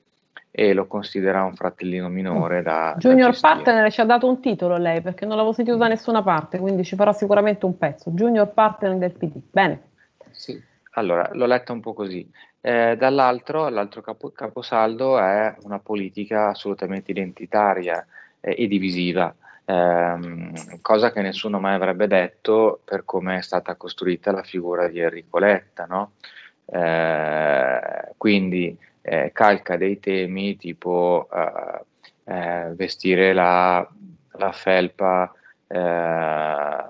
e 0.50 0.74
lo 0.74 0.88
considera 0.88 1.44
un 1.44 1.54
fratellino 1.54 2.10
minore 2.10 2.64
da 2.64 2.96
Junior 2.98 3.32
da 3.32 3.38
Partner 3.40 3.92
ci 3.92 4.02
ha 4.02 4.06
dato 4.06 4.28
un 4.28 4.40
titolo 4.40 4.78
lei 4.78 5.02
perché 5.02 5.26
non 5.26 5.36
l'avevo 5.36 5.54
sentito 5.54 5.78
da 5.78 5.88
nessuna 5.88 6.24
parte, 6.24 6.58
quindi 6.58 6.84
ci 6.84 6.96
farà 6.96 7.14
sicuramente 7.14 7.66
un 7.66 7.78
pezzo. 7.78 8.10
Junior 8.10 8.52
Partner 8.52 8.96
del 8.98 9.12
PD. 9.12 9.40
Bene. 9.52 9.82
Sì. 10.32 10.60
Allora, 10.94 11.30
l'ho 11.34 11.46
letta 11.46 11.74
un 11.74 11.80
po' 11.80 11.94
così. 11.94 12.28
Eh, 12.60 12.96
dall'altro, 12.98 13.70
l'altro 13.70 14.02
capo, 14.02 14.32
caposaldo 14.32 15.20
è 15.20 15.56
una 15.62 15.78
politica 15.78 16.50
assolutamente 16.50 17.12
identitaria, 17.12 18.04
e 18.56 18.68
divisiva, 18.68 19.34
ehm, 19.66 20.82
cosa 20.82 21.12
che 21.12 21.22
nessuno 21.22 21.60
mai 21.60 21.76
avrebbe 21.76 22.08
detto 22.08 22.82
per 22.84 23.04
come 23.06 23.38
è 23.38 23.42
stata 23.42 23.76
costruita 23.76 24.32
la 24.32 24.44
figura 24.44 24.88
di 24.88 25.00
Enrico 25.00 25.40
Letta. 25.40 25.86
No? 25.86 26.14
Eh, 26.66 28.14
quindi 28.18 28.78
eh, 29.02 29.32
calca 29.34 29.78
dei 29.78 30.00
temi 30.00 30.58
tipo 30.58 31.30
eh, 31.34 31.86
eh, 32.26 32.74
vestire 32.76 33.34
la, 33.34 33.88
la 34.32 34.52
felpa 34.52 35.32
eh, 35.68 36.86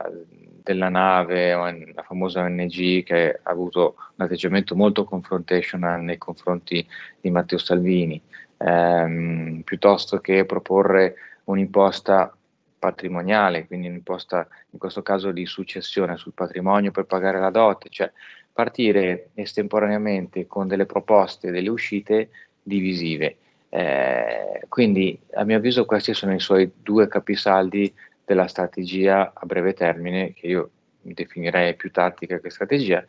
della 0.64 0.90
nave, 0.90 1.54
la 1.94 2.04
famosa 2.04 2.42
ONG 2.42 3.04
che 3.04 3.40
ha 3.42 3.50
avuto 3.52 3.96
un 4.16 4.26
atteggiamento 4.26 4.76
molto 4.76 5.06
confrontational 5.06 6.02
nei 6.02 6.18
confronti 6.18 6.86
di 7.22 7.30
Matteo 7.30 7.58
Salvini, 7.58 8.22
ehm, 8.58 9.62
piuttosto 9.64 10.20
che 10.20 10.46
proporre 10.46 11.16
un'imposta 11.48 12.36
patrimoniale, 12.80 13.66
quindi 13.66 13.88
un'imposta 13.88 14.48
in 14.72 14.80
questo 14.80 15.02
caso 15.02 15.32
di 15.32 15.46
successione 15.46 16.18
sul 16.18 16.34
patrimonio 16.34 16.92
per 16.92 17.06
pagare 17.06 17.40
la 17.40 17.50
dote, 17.50 17.90
cioè 17.90 18.12
partire 18.52 19.30
estemporaneamente 19.34 20.48
con 20.48 20.68
delle 20.68 20.86
proposte, 20.86 21.52
delle 21.52 21.70
uscite 21.70 22.30
divisive. 22.62 23.38
Eh, 23.70 24.66
quindi 24.68 25.20
a 25.34 25.44
mio 25.44 25.58
avviso 25.58 25.86
questi 25.86 26.14
sono 26.14 26.34
i 26.34 26.40
suoi 26.40 26.72
due 26.82 27.08
capisaldi 27.08 27.94
della 28.26 28.48
strategia 28.48 29.32
a 29.34 29.46
breve 29.46 29.74
termine, 29.74 30.34
che 30.34 30.48
io 30.48 30.70
definirei 31.02 31.76
più 31.76 31.92
tattica 31.92 32.40
che 32.40 32.50
strategia, 32.50 33.04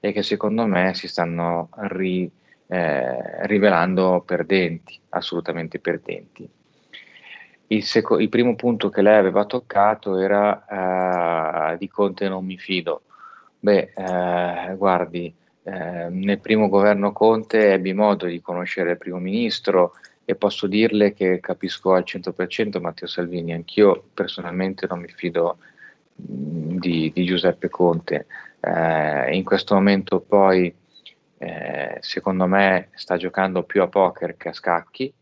e 0.00 0.12
che 0.12 0.22
secondo 0.22 0.66
me 0.66 0.94
si 0.94 1.08
stanno 1.08 1.68
ri, 1.88 2.30
eh, 2.66 3.46
rivelando 3.46 4.22
perdenti, 4.24 4.98
assolutamente 5.10 5.78
perdenti. 5.78 6.48
Il, 7.72 7.84
seco- 7.84 8.18
il, 8.18 8.28
primo 8.28 8.54
punto 8.54 8.90
che 8.90 9.00
lei 9.00 9.16
aveva 9.16 9.46
toccato 9.46 10.18
era 10.18 11.72
uh, 11.72 11.78
di 11.78 11.88
Conte 11.88 12.28
non 12.28 12.44
mi 12.44 12.58
fido. 12.58 13.04
Beh, 13.60 13.92
uh, 13.96 14.76
guardi, 14.76 15.34
uh, 15.62 15.70
nel 16.10 16.38
primo 16.40 16.68
governo 16.68 17.12
Conte 17.12 17.72
ebbi 17.72 17.94
modo 17.94 18.26
di 18.26 18.42
conoscere 18.42 18.90
il 18.90 18.98
primo 18.98 19.16
ministro 19.18 19.94
e 20.26 20.34
posso 20.34 20.66
dirle 20.66 21.14
che 21.14 21.40
capisco 21.40 21.94
al 21.94 22.04
100% 22.06 22.78
Matteo 22.78 23.08
Salvini, 23.08 23.54
anch'io 23.54 24.04
personalmente 24.12 24.86
non 24.86 25.00
mi 25.00 25.08
fido 25.08 25.56
mh, 26.14 26.76
di, 26.76 27.10
di, 27.14 27.24
Giuseppe 27.24 27.70
Conte. 27.70 28.26
in 29.30 29.44
questo 29.44 29.74
momento 29.74 30.20
poi, 30.20 30.74
secondo 32.00 32.46
me, 32.46 32.90
sta 32.94 33.16
giocando 33.16 33.62
più 33.62 33.80
a 33.82 33.88
poker 33.88 34.36
che 34.36 34.50
a 34.50 34.52
scacchi 34.52 35.12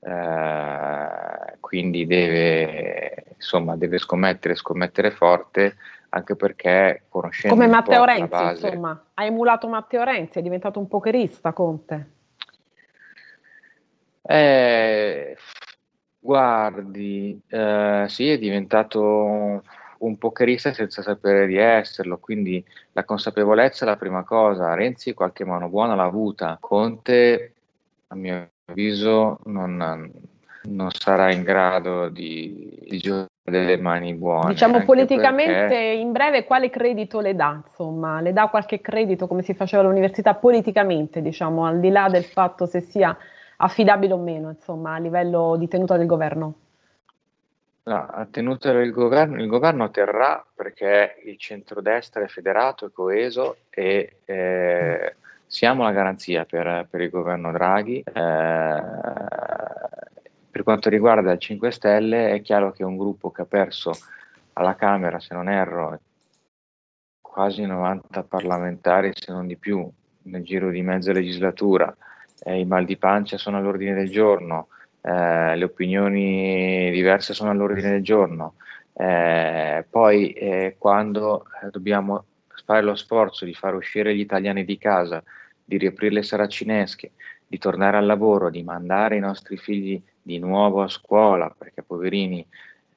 eh, 0.00 1.56
quindi 1.60 2.06
deve, 2.06 3.24
insomma, 3.34 3.76
deve 3.76 3.98
scommettere, 3.98 4.54
scommettere 4.54 5.10
forte 5.10 5.76
anche 6.10 6.34
perché 6.34 7.02
conoscendo 7.08 7.54
come 7.54 7.68
Matteo 7.68 8.04
Renzi, 8.04 8.28
base, 8.28 8.66
insomma, 8.66 9.04
ha 9.14 9.24
emulato 9.24 9.68
Matteo 9.68 10.02
Renzi, 10.02 10.38
è 10.38 10.42
diventato 10.42 10.78
un 10.78 10.88
pokerista 10.88 11.52
Conte. 11.52 12.10
Eh, 14.22 15.36
guardi, 16.18 17.40
eh, 17.48 18.04
sì, 18.08 18.28
è 18.28 18.38
diventato 18.38 19.62
un 19.98 20.18
pokerista 20.18 20.72
senza 20.72 21.02
sapere 21.02 21.46
di 21.46 21.56
esserlo, 21.56 22.18
quindi 22.18 22.64
la 22.92 23.04
consapevolezza 23.04 23.84
è 23.84 23.88
la 23.88 23.96
prima 23.96 24.24
cosa. 24.24 24.74
Renzi 24.74 25.14
qualche 25.14 25.44
mano 25.44 25.68
buona 25.68 25.94
l'ha 25.94 26.04
avuta, 26.04 26.56
Conte, 26.60 27.54
a 28.08 28.14
mio 28.14 28.50
avviso 28.70 29.38
non, 29.44 30.10
non 30.62 30.90
sarà 30.90 31.32
in 31.32 31.42
grado 31.42 32.08
di, 32.08 32.78
di 32.88 32.98
giocare 32.98 33.28
delle 33.44 33.76
mani 33.76 34.14
buone. 34.14 34.52
Diciamo 34.52 34.84
politicamente, 34.84 35.52
perché... 35.52 35.76
in 35.76 36.12
breve, 36.12 36.44
quale 36.44 36.70
credito 36.70 37.20
le 37.20 37.34
dà? 37.34 37.60
Insomma, 37.64 38.20
le 38.20 38.32
dà 38.32 38.48
qualche 38.48 38.80
credito 38.80 39.26
come 39.26 39.42
si 39.42 39.54
faceva 39.54 39.82
all'università 39.82 40.34
politicamente, 40.34 41.20
diciamo, 41.20 41.66
al 41.66 41.80
di 41.80 41.90
là 41.90 42.08
del 42.08 42.24
fatto 42.24 42.66
se 42.66 42.80
sia 42.80 43.16
affidabile 43.56 44.12
o 44.12 44.18
meno, 44.18 44.50
insomma, 44.50 44.94
a 44.94 44.98
livello 44.98 45.56
di 45.56 45.68
tenuta 45.68 45.96
del 45.96 46.06
governo? 46.06 46.54
No, 47.82 48.06
a 48.06 48.26
tenuta 48.30 48.72
del 48.72 48.92
governo, 48.92 49.40
il 49.40 49.48
governo 49.48 49.90
terrà 49.90 50.44
perché 50.54 51.16
il 51.24 51.36
centrodestra 51.38 52.22
è 52.22 52.28
federato 52.28 52.86
e 52.86 52.92
coeso 52.92 53.56
e 53.70 54.18
eh, 54.26 55.16
siamo 55.50 55.82
la 55.82 55.90
garanzia 55.90 56.44
per, 56.44 56.86
per 56.88 57.00
il 57.00 57.10
governo 57.10 57.50
Draghi. 57.50 57.98
Eh, 58.06 58.82
per 60.48 60.62
quanto 60.62 60.88
riguarda 60.88 61.32
il 61.32 61.40
5 61.40 61.72
Stelle, 61.72 62.30
è 62.30 62.40
chiaro 62.40 62.70
che 62.70 62.84
è 62.84 62.86
un 62.86 62.96
gruppo 62.96 63.32
che 63.32 63.42
ha 63.42 63.46
perso 63.46 63.90
alla 64.52 64.76
Camera, 64.76 65.18
se 65.18 65.34
non 65.34 65.48
erro, 65.48 65.98
quasi 67.20 67.66
90 67.66 68.22
parlamentari, 68.22 69.10
se 69.12 69.32
non 69.32 69.48
di 69.48 69.56
più, 69.56 69.90
nel 70.22 70.44
giro 70.44 70.70
di 70.70 70.82
mezza 70.82 71.10
legislatura. 71.10 71.96
Eh, 72.44 72.60
I 72.60 72.64
mal 72.64 72.84
di 72.84 72.96
pancia 72.96 73.36
sono 73.36 73.56
all'ordine 73.56 73.94
del 73.94 74.08
giorno, 74.08 74.68
eh, 75.00 75.56
le 75.56 75.64
opinioni 75.64 76.92
diverse 76.92 77.34
sono 77.34 77.50
all'ordine 77.50 77.90
del 77.90 78.04
giorno. 78.04 78.54
Eh, 78.92 79.84
poi, 79.90 80.30
eh, 80.30 80.76
quando 80.78 81.46
dobbiamo 81.72 82.24
fare 82.64 82.82
lo 82.82 82.94
sforzo 82.94 83.44
di 83.44 83.54
far 83.54 83.74
uscire 83.74 84.14
gli 84.14 84.20
italiani 84.20 84.64
di 84.64 84.78
casa 84.78 85.20
di 85.70 85.78
riaprire 85.78 86.14
le 86.14 86.22
saracinesche, 86.24 87.12
di 87.46 87.56
tornare 87.56 87.96
al 87.96 88.04
lavoro, 88.04 88.50
di 88.50 88.64
mandare 88.64 89.14
i 89.16 89.20
nostri 89.20 89.56
figli 89.56 90.02
di 90.20 90.38
nuovo 90.40 90.82
a 90.82 90.88
scuola, 90.88 91.54
perché 91.56 91.84
poverini 91.84 92.44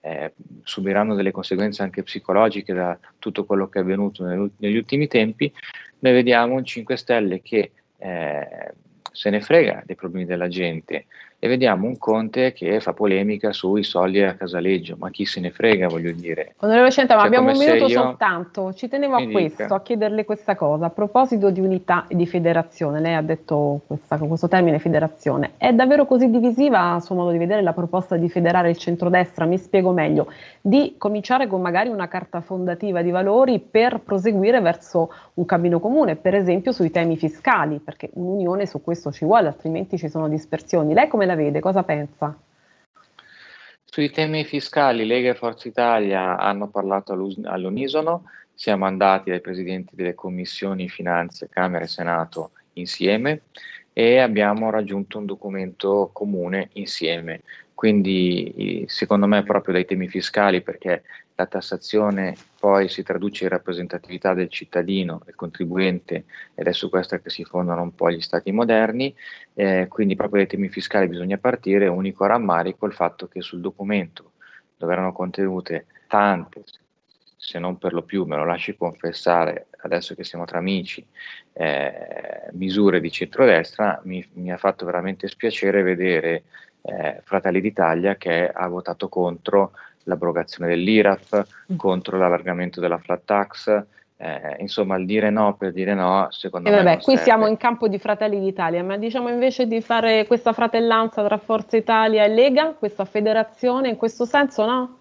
eh, 0.01 0.34
subiranno 0.63 1.13
delle 1.13 1.30
conseguenze 1.30 1.84
anche 1.84 2.01
psicologiche 2.01 2.74
da 2.74 2.97
tutto 3.19 3.45
quello 3.45 3.69
che 3.69 3.78
è 3.78 3.82
avvenuto 3.84 4.26
negli 4.26 4.76
ultimi 4.76 5.07
tempi, 5.07 5.53
noi 5.99 6.13
vediamo 6.13 6.55
un 6.55 6.65
5 6.65 6.97
Stelle 6.97 7.41
che 7.43 7.71
eh, 7.97 8.74
se 9.11 9.30
ne 9.30 9.39
frega 9.39 9.84
dei 9.86 9.95
problemi 9.95 10.26
della 10.26 10.47
gente 10.47 11.05
e 11.44 11.50
vediamo 11.50 11.88
un 11.88 11.98
Conte 11.98 12.54
che 12.54 12.80
fa 12.80 12.94
polemica 12.94 13.52
sui 13.52 13.84
soldi 13.84 14.22
a 14.22 14.34
Casaleggio, 14.34 14.96
ma 14.98 15.10
chi 15.10 15.26
se 15.26 15.41
ne 15.41 15.52
frega, 15.52 15.89
voglio 15.89 16.14
dire. 16.14 16.54
Onorevole 16.60 16.89
Centa, 16.89 17.16
ma 17.16 17.20
cioè, 17.20 17.28
abbiamo 17.28 17.52
un 17.52 17.58
minuto 17.58 17.86
io... 17.88 18.02
soltanto, 18.02 18.74
ci 18.74 18.88
tenevo 18.88 19.16
a 19.16 19.26
questo, 19.26 19.64
dica. 19.64 19.76
a 19.76 19.82
chiederle 19.82 20.24
questa 20.24 20.56
cosa. 20.56 20.86
A 20.86 20.89
proposito 20.89 21.50
di 21.50 21.60
unità 21.60 22.06
e 22.08 22.16
di 22.16 22.26
federazione, 22.26 23.02
lei 23.02 23.16
ha 23.16 23.22
detto 23.22 23.82
questa, 23.88 24.18
questo 24.20 24.48
termine 24.48 24.80
federazione, 24.80 25.56
è 25.58 25.74
davvero 25.74 26.06
così 26.06 26.30
divisiva 26.30 26.94
a 26.94 27.02
suo 27.02 27.16
modo 27.16 27.32
di 27.32 27.38
vedere 27.38 27.62
la 27.62 27.74
proposta 27.74 28.16
di 28.16 28.30
federare 28.30 28.70
il 28.70 28.78
centrodestra? 28.78 29.44
Mi 29.44 29.58
spiego 29.58 29.91
meglio, 29.91 30.32
di 30.62 30.96
cominciare 30.98 31.48
con 31.48 31.60
magari 31.60 31.89
una 31.89 32.08
carta 32.08 32.39
fondativa 32.39 33.02
di 33.02 33.12
valori 33.12 33.60
per 33.60 34.00
proseguire 34.00 34.62
verso 34.62 35.10
un 35.34 35.44
cammino 35.44 35.82
comune, 35.82 36.16
per 36.16 36.36
esempio 36.36 36.72
sui 36.72 36.89
temi 36.89 37.18
fiscali, 37.18 37.82
perché 37.84 38.12
un'unione 38.14 38.66
su 38.66 38.82
questo 38.82 39.12
ci 39.12 39.26
vuole, 39.26 39.50
altrimenti 39.50 39.98
ci 39.98 40.08
sono 40.08 40.30
dispersioni. 40.30 40.94
Lei 40.94 41.10
come 41.10 41.26
la 41.26 41.32
vede? 41.36 41.60
Cosa 41.60 41.84
pensa? 41.84 42.38
Sui 43.84 44.10
temi 44.10 44.44
fiscali 44.44 45.06
Lega 45.06 45.30
e 45.30 45.36
Forza 45.36 45.68
Italia 45.68 46.38
hanno 46.38 46.68
parlato 46.68 47.14
all'unisono, 47.14 48.24
siamo 48.54 48.86
andati 48.86 49.30
dai 49.30 49.42
presidenti 49.42 49.96
delle 49.96 50.16
commissioni 50.16 50.90
finanze, 50.90 51.48
Camera 51.50 51.84
e 51.84 51.88
Senato 51.88 52.52
insieme 52.74 53.42
e 53.94 54.18
abbiamo 54.18 54.72
raggiunto 54.72 55.20
un 55.20 55.26
documento 55.28 56.10
comune 56.12 56.70
insieme. 56.74 57.42
Quindi 57.76 58.86
secondo 58.88 59.28
me 59.28 59.44
proprio 59.44 59.74
dai 59.74 59.86
temi 59.86 60.08
fiscali, 60.08 60.62
perché 60.62 61.04
la 61.36 61.46
tassazione 61.48 62.36
poi 62.60 62.90
si 62.90 63.04
traduce 63.04 63.44
in 63.44 63.50
rappresentatività 63.50 64.34
del 64.34 64.50
cittadino, 64.50 65.22
del 65.26 65.36
contribuente, 65.36 66.26
ed 66.54 66.68
è 66.68 66.74
su 66.74 66.90
questo 66.90 67.20
che 67.20 67.30
si 67.30 67.44
fondano 67.44 67.82
un 67.82 67.96
po' 67.96 68.12
gli 68.12 68.22
stati 68.22 68.52
moderni, 68.52 69.14
eh, 69.54 69.88
quindi 69.90 70.16
proprio 70.16 70.42
dai 70.42 70.50
temi 70.50 70.70
fiscali 70.70 71.08
bisogna 71.08 71.38
partire, 71.38 71.88
unico 71.88 72.26
rammarico 72.26 72.86
il 72.86 72.94
fatto 72.94 73.28
che 73.28 73.42
sul 73.42 73.62
documento 73.62 74.32
dove 74.78 74.94
erano 74.94 75.14
contenute 75.14 75.86
tante, 76.08 76.64
se 77.38 77.60
non 77.60 77.78
per 77.78 77.94
lo 77.94 78.04
più, 78.04 78.26
me 78.26 78.36
lo 78.36 78.46
lasci 78.46 78.76
confessare, 78.76 79.68
adesso 79.82 80.16
che 80.16 80.24
siamo 80.24 80.46
tra 80.46 80.60
amici, 80.60 81.06
eh, 81.54 82.48
misure 82.52 83.02
di 83.02 83.12
centrodestra, 83.12 84.02
mi, 84.06 84.26
mi 84.34 84.52
ha 84.52 84.58
fatto 84.58 84.86
veramente 84.86 85.28
spiacere 85.28 85.84
vedere 85.84 86.44
eh, 86.82 87.22
Fratelli 87.24 87.62
d'Italia 87.62 88.16
che 88.16 88.50
ha 88.50 88.68
votato 88.68 89.08
contro 89.10 89.72
l'abrogazione 90.04 90.70
dell'IRAF, 90.70 91.72
mm. 91.74 91.76
contro 91.76 92.18
l'allargamento 92.18 92.80
della 92.80 92.97
flat 92.97 93.22
tax. 93.26 93.84
Eh, 94.16 94.58
insomma, 94.60 94.95
il 94.95 95.06
dire 95.06 95.30
no 95.30 95.56
per 95.56 95.74
dire 95.74 95.93
no, 95.93 96.28
secondo 96.30 96.70
e 96.70 96.72
me. 96.72 96.78
Vabbè, 96.78 96.95
qui 96.95 97.16
serve. 97.16 97.24
siamo 97.24 97.47
in 97.47 97.58
campo 97.58 97.88
di 97.88 97.99
Fratelli 97.99 98.39
d'Italia, 98.39 98.84
ma 98.84 98.95
diciamo 98.97 99.30
invece 99.30 99.68
di 99.68 99.82
fare 99.82 100.26
questa 100.28 100.54
fratellanza 100.54 101.26
tra 101.26 101.38
Forza 101.38 101.76
Italia 101.76 102.24
e 102.24 102.30
Lega, 102.30 102.74
questa 102.74 103.06
federazione, 103.06 103.89
in 103.89 103.97
questo 103.97 104.26
senso 104.26 104.66
no? 104.66 104.97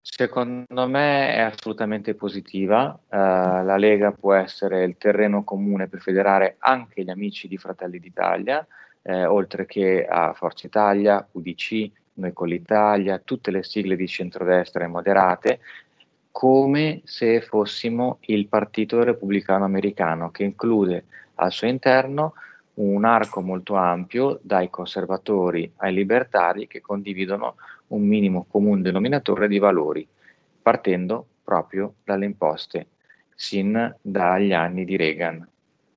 Secondo 0.00 0.86
me 0.86 1.34
è 1.34 1.40
assolutamente 1.40 2.14
positiva. 2.14 2.98
Uh, 3.08 3.16
la 3.16 3.76
Lega 3.76 4.12
può 4.12 4.34
essere 4.34 4.84
il 4.84 4.96
terreno 4.98 5.44
comune 5.44 5.88
per 5.88 6.00
federare 6.00 6.56
anche 6.58 7.02
gli 7.02 7.10
amici 7.10 7.48
di 7.48 7.56
Fratelli 7.56 7.98
d'Italia 7.98 8.66
eh, 9.04 9.26
oltre 9.26 9.66
che 9.66 10.06
a 10.06 10.32
Forza 10.32 10.66
Italia, 10.66 11.26
UDC, 11.32 11.90
Noi 12.14 12.32
con 12.32 12.48
l'Italia, 12.48 13.18
tutte 13.18 13.50
le 13.50 13.62
sigle 13.62 13.96
di 13.96 14.06
centrodestra 14.06 14.84
e 14.84 14.88
moderate, 14.88 15.60
come 16.30 17.00
se 17.04 17.40
fossimo 17.40 18.18
il 18.22 18.46
Partito 18.48 19.02
Repubblicano 19.02 19.64
Americano, 19.64 20.30
che 20.30 20.44
include 20.44 21.04
al 21.36 21.52
suo 21.52 21.66
interno 21.66 22.34
un 22.74 23.04
arco 23.04 23.40
molto 23.40 23.74
ampio 23.74 24.40
dai 24.42 24.68
conservatori 24.68 25.70
ai 25.76 25.92
libertari 25.92 26.66
che 26.66 26.80
condividono 26.80 27.56
un 27.88 28.02
minimo 28.02 28.46
comune 28.48 28.82
denominatore 28.82 29.46
di 29.46 29.58
valori, 29.58 30.06
partendo 30.60 31.26
proprio 31.44 31.94
dalle 32.02 32.24
imposte, 32.24 32.86
sin 33.34 33.94
dagli 34.00 34.52
anni 34.52 34.84
di 34.84 34.96
Reagan. 34.96 35.46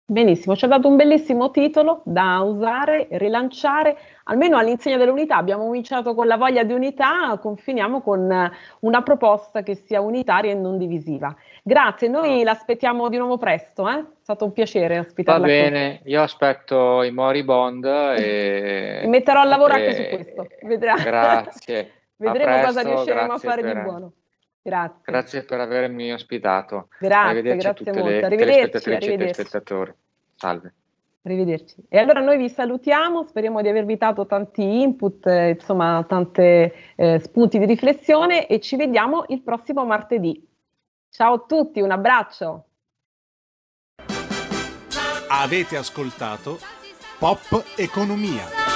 Benissimo, 0.09 0.55
ci 0.55 0.63
ha 0.63 0.69
dato 0.69 0.87
un 0.87 0.95
bellissimo 0.95 1.51
titolo 1.51 2.01
da 2.05 2.39
usare, 2.39 3.09
rilanciare, 3.11 3.97
almeno 4.23 4.57
all'insegna 4.57 4.95
dell'unità. 4.95 5.35
Abbiamo 5.35 5.65
cominciato 5.65 6.15
con 6.15 6.27
la 6.27 6.37
voglia 6.37 6.63
di 6.63 6.71
unità, 6.71 7.37
confiniamo 7.41 7.99
con 7.99 8.51
una 8.79 9.03
proposta 9.03 9.63
che 9.63 9.75
sia 9.75 9.99
unitaria 9.99 10.51
e 10.51 10.55
non 10.55 10.77
divisiva. 10.77 11.35
Grazie, 11.61 12.07
noi 12.07 12.41
l'aspettiamo 12.43 13.09
di 13.09 13.17
nuovo 13.17 13.37
presto, 13.37 13.89
eh? 13.89 13.99
è 13.99 14.03
stato 14.21 14.45
un 14.45 14.53
piacere 14.53 14.99
ospitarla. 14.99 15.41
Va 15.41 15.45
bene, 15.45 15.99
qui. 16.03 16.11
io 16.11 16.21
aspetto 16.21 17.03
i 17.03 17.11
Mori 17.11 17.43
Bond 17.43 17.83
e... 17.83 19.01
e 19.03 19.07
metterò 19.07 19.41
al 19.41 19.49
lavoro 19.49 19.73
e... 19.73 19.75
anche 19.75 19.93
su 19.93 20.07
questo. 20.07 20.47
Vedrà. 20.61 20.95
Grazie. 20.95 21.91
Vedremo 22.15 22.61
presto, 22.61 22.67
cosa 22.67 22.81
riusciremo 22.81 23.33
a 23.33 23.37
fare 23.39 23.61
per... 23.61 23.75
di 23.75 23.81
buono. 23.81 24.13
Grazie. 24.67 25.01
Grazie 25.05 25.43
per 25.43 25.61
avermi 25.61 26.11
ospitato. 26.11 26.89
Grazie, 26.99 27.41
grazie 27.41 27.69
a 27.69 27.73
tutte 27.73 27.93
molto. 27.93 28.09
le 28.09 28.25
arrivederci, 28.25 28.91
arrivederci. 28.91 29.33
spettatori. 29.33 29.93
Salve. 30.35 30.73
Arrivederci. 31.21 31.85
E 31.87 31.97
allora 31.97 32.19
noi 32.19 32.37
vi 32.37 32.49
salutiamo, 32.49 33.23
speriamo 33.23 33.61
di 33.61 33.69
avervi 33.69 33.95
dato 33.95 34.25
tanti 34.25 34.81
input, 34.81 35.25
eh, 35.25 35.51
insomma, 35.51 36.03
tanti 36.05 36.41
eh, 36.41 37.19
spunti 37.19 37.59
di 37.59 37.65
riflessione 37.65 38.47
e 38.47 38.59
ci 38.59 38.75
vediamo 38.75 39.23
il 39.29 39.41
prossimo 39.41 39.85
martedì. 39.85 40.45
Ciao 41.09 41.33
a 41.35 41.43
tutti, 41.47 41.79
un 41.79 41.91
abbraccio. 41.91 42.65
Avete 45.29 45.77
ascoltato 45.77 46.57
Pop 47.19 47.63
Economia. 47.77 48.66